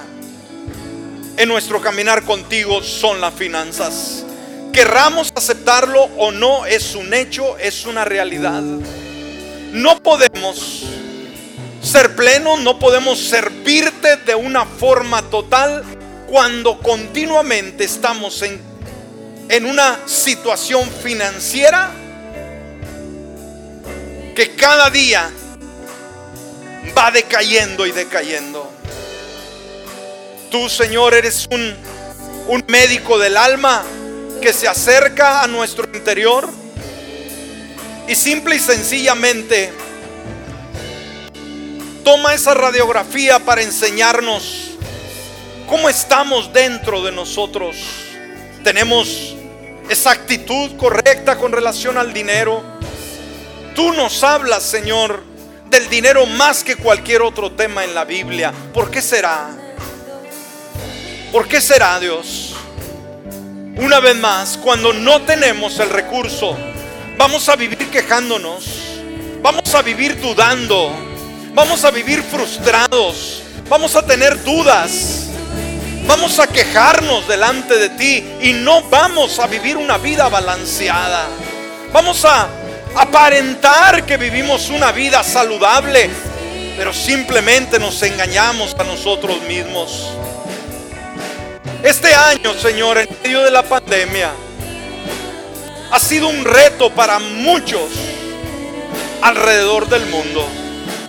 en 1.35 1.49
nuestro 1.49 1.81
caminar 1.81 2.23
contigo 2.23 2.81
son 2.81 3.19
las 3.19 3.33
finanzas. 3.33 4.23
Querramos 4.71 5.33
aceptarlo 5.35 6.03
o 6.17 6.31
no, 6.31 6.65
es 6.65 6.95
un 6.95 7.13
hecho, 7.13 7.57
es 7.57 7.85
una 7.85 8.05
realidad. 8.05 8.61
No 9.73 10.01
podemos 10.01 10.85
ser 11.81 12.15
pleno, 12.15 12.55
no 12.55 12.79
podemos 12.79 13.19
servirte 13.19 14.15
de 14.15 14.35
una 14.35 14.65
forma 14.65 15.23
total 15.23 15.83
cuando 16.25 16.79
continuamente 16.79 17.83
estamos 17.83 18.41
en, 18.43 18.61
en 19.49 19.65
una 19.65 19.99
situación 20.05 20.89
financiera 20.89 21.91
que 24.39 24.55
cada 24.55 24.89
día 24.89 25.29
va 26.97 27.11
decayendo 27.11 27.85
y 27.85 27.91
decayendo. 27.91 28.71
Tú, 30.49 30.69
Señor, 30.69 31.13
eres 31.13 31.45
un, 31.51 31.75
un 32.47 32.63
médico 32.69 33.19
del 33.19 33.35
alma 33.35 33.83
que 34.41 34.53
se 34.53 34.69
acerca 34.69 35.43
a 35.43 35.47
nuestro 35.47 35.89
interior 35.93 36.47
y 38.07 38.15
simple 38.15 38.55
y 38.55 38.59
sencillamente 38.59 39.73
toma 42.05 42.33
esa 42.33 42.53
radiografía 42.53 43.39
para 43.39 43.61
enseñarnos 43.61 44.69
cómo 45.67 45.89
estamos 45.89 46.53
dentro 46.53 47.03
de 47.03 47.11
nosotros. 47.11 47.75
Tenemos 48.63 49.35
esa 49.89 50.11
actitud 50.11 50.77
correcta 50.77 51.37
con 51.37 51.51
relación 51.51 51.97
al 51.97 52.13
dinero. 52.13 52.78
Tú 53.79 53.93
nos 53.93 54.25
hablas, 54.25 54.63
Señor, 54.63 55.23
del 55.69 55.87
dinero 55.87 56.25
más 56.25 56.65
que 56.65 56.75
cualquier 56.75 57.21
otro 57.21 57.53
tema 57.53 57.85
en 57.85 57.95
la 57.95 58.03
Biblia. 58.03 58.51
¿Por 58.73 58.91
qué 58.91 59.01
será? 59.01 59.51
¿Por 61.31 61.47
qué 61.47 61.61
será, 61.61 61.97
Dios? 61.97 62.57
Una 63.77 64.01
vez 64.01 64.17
más, 64.17 64.57
cuando 64.57 64.91
no 64.91 65.21
tenemos 65.21 65.79
el 65.79 65.89
recurso, 65.91 66.57
vamos 67.17 67.47
a 67.47 67.55
vivir 67.55 67.89
quejándonos, 67.89 68.65
vamos 69.41 69.73
a 69.73 69.81
vivir 69.81 70.19
dudando, 70.19 70.93
Vamos 71.53 71.85
a 71.85 71.91
vivir 71.91 72.21
frustrados. 72.21 73.43
Vamos 73.69 73.95
a 73.95 74.05
tener 74.05 74.43
dudas. 74.43 75.27
Vamos 76.05 76.37
a 76.37 76.47
quejarnos 76.47 77.29
delante 77.29 77.77
de 77.77 77.89
ti 77.91 78.25
y 78.41 78.51
no 78.51 78.81
vamos 78.89 79.39
a 79.39 79.47
vivir 79.47 79.77
una 79.77 79.97
vida 79.97 80.27
balanceada. 80.27 81.27
Vamos 81.93 82.25
a 82.25 82.49
aparentar 82.95 84.05
que 84.05 84.17
vivimos 84.17 84.69
una 84.69 84.91
vida 84.91 85.23
saludable, 85.23 86.09
pero 86.77 86.93
simplemente 86.93 87.79
nos 87.79 88.01
engañamos 88.03 88.75
a 88.77 88.83
nosotros 88.83 89.41
mismos. 89.43 90.09
Este 91.83 92.13
año, 92.13 92.53
Señor, 92.53 92.97
en 92.97 93.09
medio 93.23 93.41
de 93.41 93.51
la 93.51 93.63
pandemia, 93.63 94.31
ha 95.91 95.99
sido 95.99 96.27
un 96.27 96.43
reto 96.43 96.91
para 96.91 97.19
muchos 97.19 97.89
alrededor 99.21 99.87
del 99.87 100.05
mundo, 100.07 100.45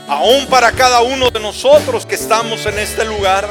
aún 0.08 0.46
para 0.46 0.72
cada 0.72 1.00
uno 1.00 1.30
de 1.30 1.40
nosotros 1.40 2.06
que 2.06 2.14
estamos 2.14 2.64
en 2.66 2.78
este 2.78 3.04
lugar. 3.04 3.48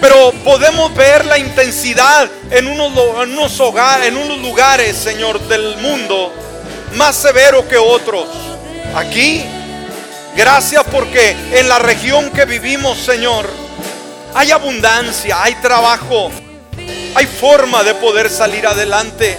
Pero 0.00 0.32
podemos 0.44 0.94
ver 0.94 1.26
la 1.26 1.38
intensidad 1.38 2.28
en 2.50 2.66
unos, 2.66 3.60
hogares, 3.60 4.08
en 4.08 4.16
unos 4.16 4.38
lugares, 4.38 4.96
Señor, 4.96 5.38
del 5.40 5.76
mundo 5.76 6.32
más 6.96 7.16
severo 7.16 7.68
que 7.68 7.76
otros. 7.76 8.26
Aquí, 8.94 9.44
gracias 10.34 10.84
porque 10.90 11.36
en 11.52 11.68
la 11.68 11.78
región 11.78 12.30
que 12.30 12.46
vivimos, 12.46 12.98
Señor, 12.98 13.48
hay 14.34 14.50
abundancia, 14.50 15.42
hay 15.42 15.54
trabajo, 15.56 16.30
hay 17.14 17.26
forma 17.26 17.84
de 17.84 17.94
poder 17.94 18.30
salir 18.30 18.66
adelante. 18.66 19.38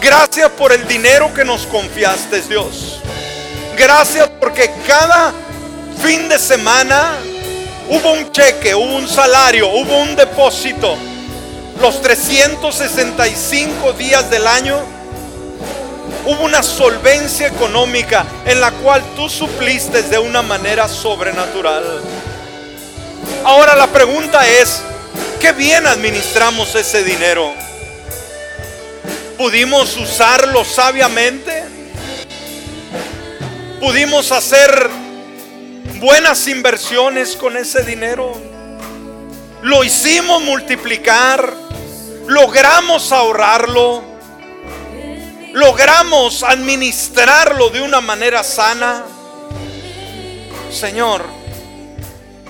Gracias 0.00 0.50
por 0.50 0.72
el 0.72 0.86
dinero 0.86 1.32
que 1.32 1.44
nos 1.44 1.62
confiaste, 1.66 2.42
Dios. 2.42 3.00
Gracias 3.76 4.28
porque 4.38 4.70
cada 4.86 5.32
fin 6.02 6.28
de 6.28 6.38
semana 6.38 7.18
Hubo 7.88 8.12
un 8.12 8.30
cheque, 8.32 8.74
hubo 8.74 8.96
un 8.96 9.08
salario, 9.08 9.68
hubo 9.68 9.98
un 9.98 10.16
depósito. 10.16 10.96
Los 11.80 12.00
365 12.00 13.92
días 13.94 14.30
del 14.30 14.46
año 14.46 14.78
hubo 16.24 16.44
una 16.44 16.62
solvencia 16.62 17.48
económica 17.48 18.24
en 18.46 18.60
la 18.60 18.70
cual 18.70 19.02
tú 19.16 19.28
supliste 19.28 20.02
de 20.02 20.18
una 20.18 20.42
manera 20.42 20.88
sobrenatural. 20.88 22.00
Ahora 23.44 23.74
la 23.74 23.88
pregunta 23.88 24.46
es, 24.46 24.80
¿qué 25.40 25.52
bien 25.52 25.86
administramos 25.86 26.74
ese 26.76 27.02
dinero? 27.02 27.52
¿Pudimos 29.36 29.96
usarlo 29.96 30.64
sabiamente? 30.64 31.64
¿Pudimos 33.80 34.30
hacer 34.30 35.01
buenas 36.02 36.48
inversiones 36.48 37.36
con 37.36 37.56
ese 37.56 37.84
dinero. 37.84 38.36
Lo 39.62 39.84
hicimos 39.84 40.42
multiplicar. 40.42 41.54
Logramos 42.26 43.12
ahorrarlo. 43.12 44.02
Logramos 45.52 46.42
administrarlo 46.42 47.70
de 47.70 47.82
una 47.82 48.00
manera 48.00 48.42
sana. 48.42 49.04
Señor, 50.72 51.24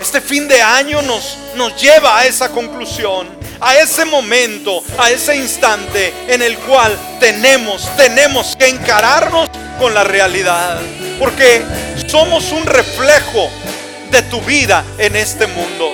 este 0.01 0.19
fin 0.19 0.47
de 0.47 0.59
año 0.59 1.03
nos, 1.03 1.37
nos 1.55 1.79
lleva 1.79 2.17
a 2.17 2.25
esa 2.25 2.49
conclusión, 2.49 3.27
a 3.65 3.77
ese 3.77 4.03
momento, 4.03 4.83
a 4.97 5.09
ese 5.09 5.37
instante 5.37 6.13
en 6.27 6.41
el 6.41 6.57
cual 6.57 6.97
tenemos, 7.21 7.89
tenemos 7.95 8.57
que 8.57 8.67
encararnos 8.67 9.49
con 9.79 9.93
la 9.93 10.03
realidad. 10.03 10.81
Porque 11.17 11.63
somos 12.07 12.51
un 12.51 12.65
reflejo 12.65 13.49
de 14.11 14.21
tu 14.23 14.41
vida 14.41 14.83
en 14.97 15.15
este 15.15 15.47
mundo. 15.47 15.93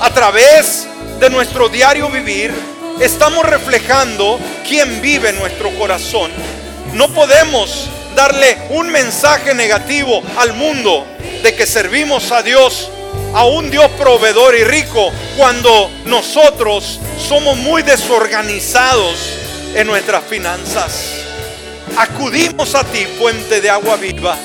A 0.00 0.10
través 0.10 0.86
de 1.18 1.30
nuestro 1.30 1.70
diario 1.70 2.10
vivir, 2.10 2.52
estamos 3.00 3.46
reflejando 3.46 4.38
quién 4.68 5.00
vive 5.00 5.30
en 5.30 5.38
nuestro 5.38 5.70
corazón. 5.78 6.30
No 6.92 7.08
podemos 7.14 7.88
darle 8.14 8.58
un 8.68 8.90
mensaje 8.90 9.54
negativo 9.54 10.22
al 10.36 10.52
mundo 10.52 11.06
de 11.42 11.54
que 11.54 11.66
servimos 11.66 12.30
a 12.30 12.42
Dios, 12.42 12.90
a 13.34 13.44
un 13.44 13.70
Dios 13.70 13.90
proveedor 13.98 14.54
y 14.54 14.64
rico, 14.64 15.12
cuando 15.36 15.90
nosotros 16.06 16.98
somos 17.18 17.56
muy 17.58 17.82
desorganizados 17.82 19.16
en 19.74 19.86
nuestras 19.86 20.24
finanzas. 20.24 21.04
Acudimos 21.96 22.74
a 22.74 22.84
ti, 22.84 23.06
fuente 23.18 23.60
de 23.60 23.70
agua 23.70 23.96
viva. 23.96 24.36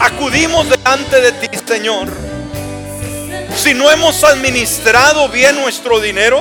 Acudimos 0.00 0.68
delante 0.68 1.20
de 1.20 1.32
ti, 1.32 1.58
Señor. 1.66 2.08
Si 3.56 3.74
no 3.74 3.90
hemos 3.90 4.24
administrado 4.24 5.28
bien 5.28 5.56
nuestro 5.56 6.00
dinero, 6.00 6.40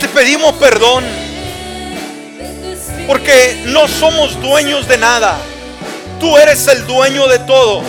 te 0.00 0.08
pedimos 0.08 0.54
perdón. 0.54 1.04
Porque 3.06 3.62
no 3.66 3.86
somos 3.86 4.40
dueños 4.40 4.88
de 4.88 4.98
nada. 4.98 5.38
Tú 6.18 6.36
eres 6.38 6.66
el 6.66 6.86
dueño 6.86 7.28
de 7.28 7.38
todo. 7.40 7.82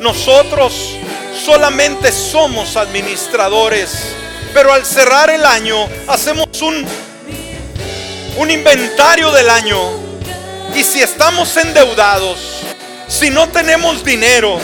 Nosotros 0.00 0.96
solamente 1.44 2.12
somos 2.12 2.76
administradores. 2.76 4.14
Pero 4.52 4.72
al 4.72 4.84
cerrar 4.84 5.30
el 5.30 5.44
año 5.44 5.86
hacemos 6.08 6.60
un 6.60 6.84
un 8.36 8.50
inventario 8.50 9.30
del 9.32 9.50
año. 9.50 9.78
Y 10.74 10.82
si 10.84 11.02
estamos 11.02 11.54
endeudados, 11.56 12.38
si 13.08 13.28
no 13.28 13.48
tenemos 13.48 14.04
dinero, 14.04 14.58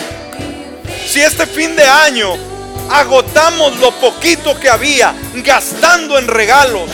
si 1.07 1.21
este 1.21 1.47
fin 1.47 1.75
de 1.77 1.85
año 1.85 2.37
agotamos 2.91 3.77
lo 3.79 3.91
poquito 3.93 4.59
que 4.59 4.71
había 4.71 5.15
gastando 5.37 6.19
en 6.19 6.29
regalos 6.29 6.89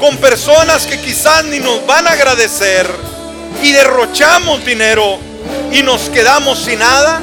con 0.00 0.16
personas 0.16 0.86
que 0.86 1.00
quizás 1.00 1.44
ni 1.44 1.60
nos 1.60 1.86
van 1.86 2.06
a 2.08 2.12
agradecer 2.12 2.90
y 3.62 3.72
derrochamos 3.72 4.64
dinero 4.64 5.18
y 5.72 5.82
nos 5.82 6.08
quedamos 6.10 6.58
sin 6.58 6.78
nada, 6.78 7.22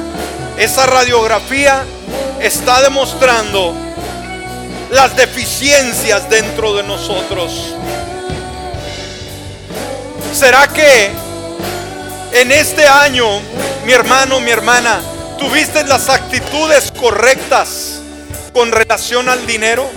esa 0.58 0.86
radiografía 0.86 1.84
está 2.40 2.82
demostrando 2.82 3.74
las 4.90 5.16
deficiencias 5.16 6.28
dentro 6.30 6.74
de 6.74 6.82
nosotros. 6.82 7.74
¿Será 10.32 10.68
que 10.68 11.10
en 12.32 12.52
este 12.52 12.86
año, 12.86 13.40
mi 13.84 13.92
hermano, 13.92 14.40
mi 14.40 14.50
hermana, 14.50 15.00
tuviste 15.38 15.84
las 15.84 16.08
actitudes 16.08 16.92
correctas 16.92 18.00
con 18.52 18.70
relación 18.72 19.28
al 19.28 19.46
dinero? 19.46 19.88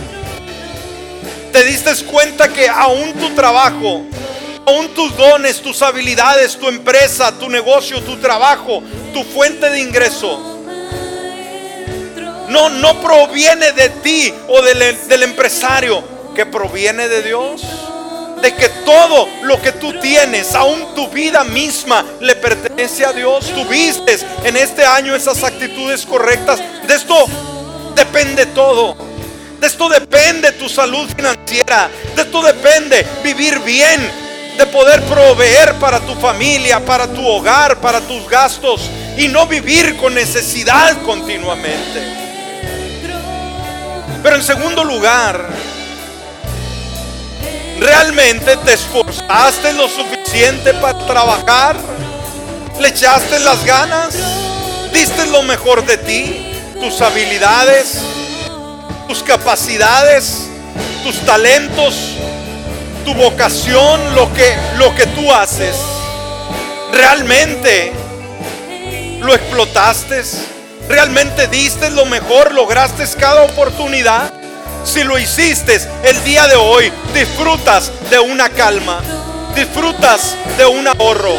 ¿Te 1.51 1.63
diste 1.63 1.93
cuenta 2.05 2.47
que 2.47 2.69
aún 2.69 3.13
tu 3.13 3.35
trabajo, 3.35 4.03
aún 4.71 4.93
tus 4.93 5.15
dones, 5.15 5.61
tus 5.61 5.81
habilidades, 5.81 6.57
tu 6.57 6.67
empresa, 6.67 7.31
tu 7.37 7.49
negocio, 7.49 8.01
tu 8.01 8.17
trabajo, 8.17 8.81
tu 9.13 9.23
fuente 9.23 9.69
de 9.69 9.79
ingreso, 9.79 10.39
no, 12.47 12.69
no 12.69 13.01
proviene 13.01 13.71
de 13.73 13.89
ti 13.89 14.33
o 14.47 14.61
del, 14.61 15.07
del 15.07 15.23
empresario, 15.23 16.03
que 16.35 16.45
proviene 16.45 17.07
de 17.07 17.21
Dios? 17.21 17.61
de 18.41 18.55
que 18.55 18.69
todo 18.69 19.29
lo 19.43 19.61
que 19.61 19.71
tú 19.71 19.93
tienes, 19.99 20.55
aún 20.55 20.95
tu 20.95 21.07
vida 21.09 21.43
misma, 21.43 22.03
le 22.19 22.35
pertenece 22.35 23.05
a 23.05 23.13
Dios. 23.13 23.45
Tuviste 23.53 24.17
en 24.43 24.57
este 24.57 24.83
año 24.83 25.15
esas 25.15 25.43
actitudes 25.43 26.07
correctas. 26.07 26.59
De 26.87 26.95
esto 26.95 27.27
depende 27.93 28.47
todo. 28.47 28.97
De 29.59 29.67
esto 29.67 29.87
depende 29.89 30.53
tu 30.53 30.67
salud 30.67 31.07
financiera. 31.15 31.87
De 32.15 32.23
esto 32.23 32.41
depende 32.41 33.05
vivir 33.23 33.59
bien. 33.59 34.30
De 34.57 34.65
poder 34.67 35.01
proveer 35.03 35.75
para 35.75 35.99
tu 35.99 36.15
familia, 36.15 36.79
para 36.79 37.07
tu 37.07 37.25
hogar, 37.25 37.77
para 37.77 37.99
tus 38.01 38.27
gastos. 38.27 38.89
Y 39.17 39.27
no 39.27 39.47
vivir 39.47 39.97
con 39.97 40.13
necesidad 40.13 41.01
continuamente. 41.01 42.17
Pero 44.23 44.35
en 44.35 44.43
segundo 44.43 44.83
lugar, 44.83 45.49
¿Realmente 47.81 48.57
te 48.57 48.73
esforzaste 48.73 49.73
lo 49.73 49.89
suficiente 49.89 50.71
para 50.75 50.99
trabajar? 51.07 51.75
¿Le 52.79 52.89
echaste 52.89 53.39
las 53.39 53.65
ganas? 53.65 54.13
¿Diste 54.93 55.25
lo 55.25 55.41
mejor 55.41 55.83
de 55.83 55.97
ti? 55.97 56.53
¿Tus 56.79 57.01
habilidades? 57.01 57.97
¿Tus 59.07 59.23
capacidades? 59.23 60.47
¿Tus 61.03 61.25
talentos? 61.25 61.95
¿Tu 63.05 63.13
vocación? 63.13 64.15
Lo 64.15 64.31
que, 64.33 64.55
lo 64.77 64.93
que 64.95 65.05
tú 65.07 65.31
haces. 65.33 65.75
¿Realmente 66.91 67.93
lo 69.21 69.33
explotaste? 69.33 70.21
¿Realmente 70.87 71.47
diste 71.47 71.89
lo 71.89 72.05
mejor? 72.05 72.53
¿Lograste 72.53 73.05
cada 73.19 73.43
oportunidad? 73.43 74.31
Si 74.83 75.03
lo 75.03 75.17
hiciste 75.17 75.79
el 76.03 76.23
día 76.23 76.47
de 76.47 76.55
hoy, 76.55 76.91
disfrutas 77.13 77.91
de 78.09 78.19
una 78.19 78.49
calma, 78.49 78.99
disfrutas 79.55 80.35
de 80.57 80.65
un 80.65 80.87
ahorro, 80.87 81.35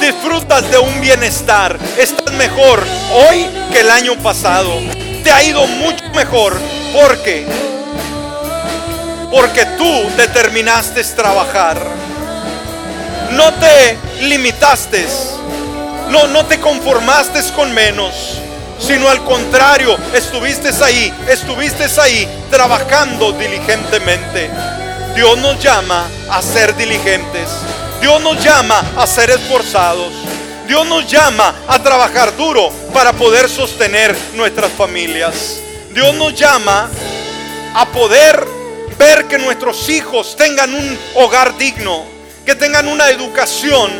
disfrutas 0.00 0.70
de 0.70 0.78
un 0.78 1.00
bienestar, 1.00 1.78
estás 1.98 2.32
mejor 2.34 2.82
hoy 3.12 3.46
que 3.72 3.80
el 3.80 3.90
año 3.90 4.14
pasado. 4.22 4.70
Te 5.24 5.30
ha 5.30 5.42
ido 5.42 5.66
mucho 5.66 6.04
mejor 6.14 6.56
porque 6.92 7.46
porque 9.30 9.64
tú 9.76 10.10
determinaste 10.16 11.02
trabajar. 11.04 11.78
No 13.32 13.52
te 13.54 13.98
limitaste, 14.22 15.06
no, 16.08 16.26
no 16.28 16.46
te 16.46 16.58
conformaste 16.60 17.40
con 17.54 17.72
menos, 17.72 18.40
sino 18.78 19.08
al 19.08 19.22
contrario, 19.24 19.96
estuviste 20.14 20.70
ahí, 20.82 21.12
estuviste 21.28 21.86
ahí 22.00 22.26
trabajando 22.50 23.32
diligentemente. 23.32 24.50
Dios 25.14 25.36
nos 25.38 25.62
llama 25.62 26.06
a 26.30 26.40
ser 26.40 26.76
diligentes. 26.76 27.48
Dios 28.00 28.22
nos 28.22 28.42
llama 28.42 28.82
a 28.96 29.06
ser 29.06 29.30
esforzados. 29.30 30.12
Dios 30.66 30.86
nos 30.86 31.06
llama 31.10 31.54
a 31.66 31.82
trabajar 31.82 32.36
duro 32.36 32.70
para 32.92 33.12
poder 33.12 33.48
sostener 33.48 34.16
nuestras 34.34 34.70
familias. 34.72 35.60
Dios 35.92 36.14
nos 36.14 36.34
llama 36.34 36.88
a 37.74 37.86
poder 37.86 38.57
ver 38.98 39.26
que 39.26 39.38
nuestros 39.38 39.88
hijos 39.88 40.36
tengan 40.36 40.74
un 40.74 40.98
hogar 41.14 41.56
digno, 41.56 42.04
que 42.44 42.54
tengan 42.54 42.88
una 42.88 43.08
educación, 43.10 43.90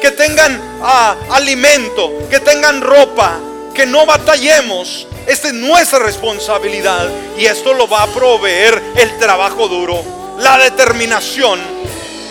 que 0.00 0.10
tengan 0.10 0.60
ah, 0.82 1.16
alimento, 1.30 2.26
que 2.28 2.40
tengan 2.40 2.80
ropa, 2.80 3.38
que 3.74 3.86
no 3.86 4.06
batallemos. 4.06 5.06
Esta 5.26 5.48
es 5.48 5.54
nuestra 5.54 6.00
responsabilidad 6.00 7.08
y 7.36 7.44
esto 7.44 7.74
lo 7.74 7.88
va 7.88 8.02
a 8.02 8.06
proveer 8.08 8.82
el 8.96 9.18
trabajo 9.18 9.68
duro, 9.68 10.02
la 10.38 10.58
determinación, 10.58 11.60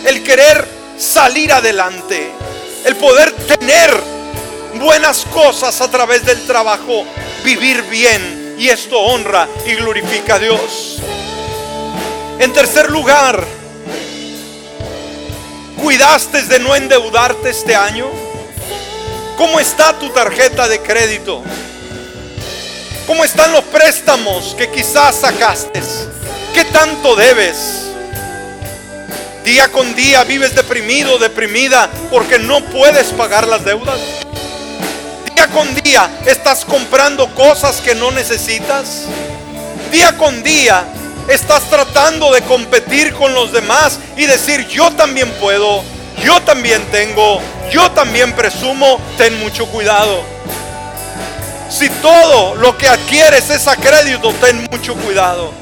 el 0.04 0.22
querer 0.22 0.66
salir 0.98 1.52
adelante, 1.52 2.32
el 2.84 2.96
poder 2.96 3.32
tener 3.32 3.90
buenas 4.74 5.24
cosas 5.32 5.80
a 5.80 5.90
través 5.90 6.24
del 6.24 6.44
trabajo, 6.46 7.04
vivir 7.44 7.82
bien 7.84 8.56
y 8.58 8.68
esto 8.68 8.98
honra 8.98 9.48
y 9.64 9.74
glorifica 9.74 10.34
a 10.34 10.38
Dios. 10.40 10.98
En 12.40 12.52
tercer 12.52 12.88
lugar, 12.88 13.44
¿cuidaste 15.82 16.42
de 16.42 16.60
no 16.60 16.76
endeudarte 16.76 17.50
este 17.50 17.74
año? 17.74 18.06
¿Cómo 19.36 19.58
está 19.58 19.98
tu 19.98 20.08
tarjeta 20.10 20.68
de 20.68 20.80
crédito? 20.80 21.42
¿Cómo 23.08 23.24
están 23.24 23.50
los 23.50 23.64
préstamos 23.64 24.54
que 24.56 24.70
quizás 24.70 25.16
sacaste? 25.16 25.82
¿Qué 26.54 26.64
tanto 26.66 27.16
debes? 27.16 27.56
Día 29.44 29.72
con 29.72 29.96
día 29.96 30.22
vives 30.22 30.54
deprimido, 30.54 31.18
deprimida, 31.18 31.90
porque 32.08 32.38
no 32.38 32.64
puedes 32.66 33.08
pagar 33.08 33.48
las 33.48 33.64
deudas. 33.64 33.98
Día 35.34 35.48
con 35.48 35.74
día 35.82 36.08
estás 36.24 36.64
comprando 36.64 37.34
cosas 37.34 37.80
que 37.80 37.96
no 37.96 38.12
necesitas. 38.12 39.06
Día 39.90 40.16
con 40.16 40.44
día 40.44 40.84
estás 41.28 41.68
tratando 41.70 42.32
de 42.32 42.42
competir 42.42 43.12
con 43.14 43.34
los 43.34 43.52
demás 43.52 43.98
y 44.16 44.26
decir, 44.26 44.66
yo 44.68 44.90
también 44.92 45.30
puedo, 45.40 45.84
yo 46.24 46.40
también 46.42 46.82
tengo, 46.90 47.40
yo 47.70 47.90
también 47.92 48.32
presumo, 48.32 49.00
ten 49.16 49.38
mucho 49.40 49.66
cuidado. 49.66 50.22
Si 51.70 51.88
todo 51.90 52.54
lo 52.54 52.76
que 52.78 52.88
adquieres 52.88 53.50
es 53.50 53.68
a 53.68 53.76
crédito, 53.76 54.32
ten 54.40 54.66
mucho 54.70 54.94
cuidado. 54.94 55.52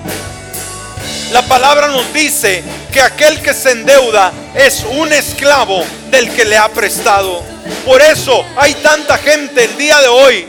La 1.32 1.42
palabra 1.42 1.88
nos 1.88 2.12
dice 2.12 2.62
que 2.92 3.00
aquel 3.00 3.42
que 3.42 3.52
se 3.52 3.72
endeuda 3.72 4.32
es 4.54 4.84
un 4.84 5.12
esclavo 5.12 5.82
del 6.10 6.30
que 6.30 6.44
le 6.44 6.56
ha 6.56 6.68
prestado. 6.68 7.42
Por 7.84 8.00
eso 8.00 8.44
hay 8.56 8.74
tanta 8.74 9.18
gente 9.18 9.64
el 9.64 9.76
día 9.76 10.00
de 10.00 10.08
hoy 10.08 10.48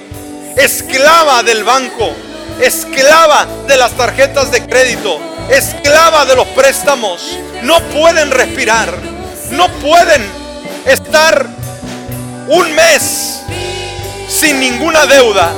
esclava 0.55 1.43
del 1.43 1.63
banco, 1.63 2.13
esclava 2.61 3.45
de 3.67 3.77
las 3.77 3.91
tarjetas 3.91 4.51
de 4.51 4.65
crédito, 4.65 5.19
esclava 5.49 6.25
de 6.25 6.35
los 6.35 6.47
préstamos. 6.49 7.37
No 7.63 7.79
pueden 7.89 8.31
respirar, 8.31 8.93
no 9.51 9.67
pueden 9.79 10.23
estar 10.85 11.45
un 12.47 12.73
mes 12.75 13.41
sin 14.29 14.59
ninguna 14.59 15.05
deuda 15.05 15.51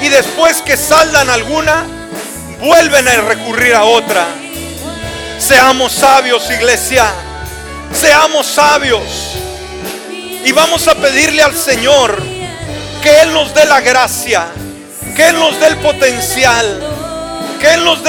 y 0.00 0.08
después 0.08 0.62
que 0.62 0.76
saldan 0.76 1.28
alguna, 1.30 1.84
vuelven 2.60 3.06
a 3.08 3.20
recurrir 3.22 3.74
a 3.74 3.84
otra. 3.84 4.26
Seamos 5.38 5.92
sabios, 5.92 6.50
iglesia. 6.50 7.06
Seamos 7.92 8.46
sabios. 8.46 9.02
Y 10.44 10.52
vamos 10.52 10.86
a 10.88 10.94
pedirle 10.94 11.42
al 11.42 11.54
Señor 11.54 12.22
que 13.02 13.20
Él 13.20 13.32
nos 13.32 13.52
dé 13.54 13.64
la 13.64 13.80
gracia 13.80 14.46
que 15.14 15.28
Él 15.28 15.38
nos 15.38 15.60
dé 15.60 15.66
el 15.66 15.76
potencial, 15.76 16.80
que 17.60 17.74
Él 17.74 17.84
nos 17.84 18.02
dé 18.02 18.08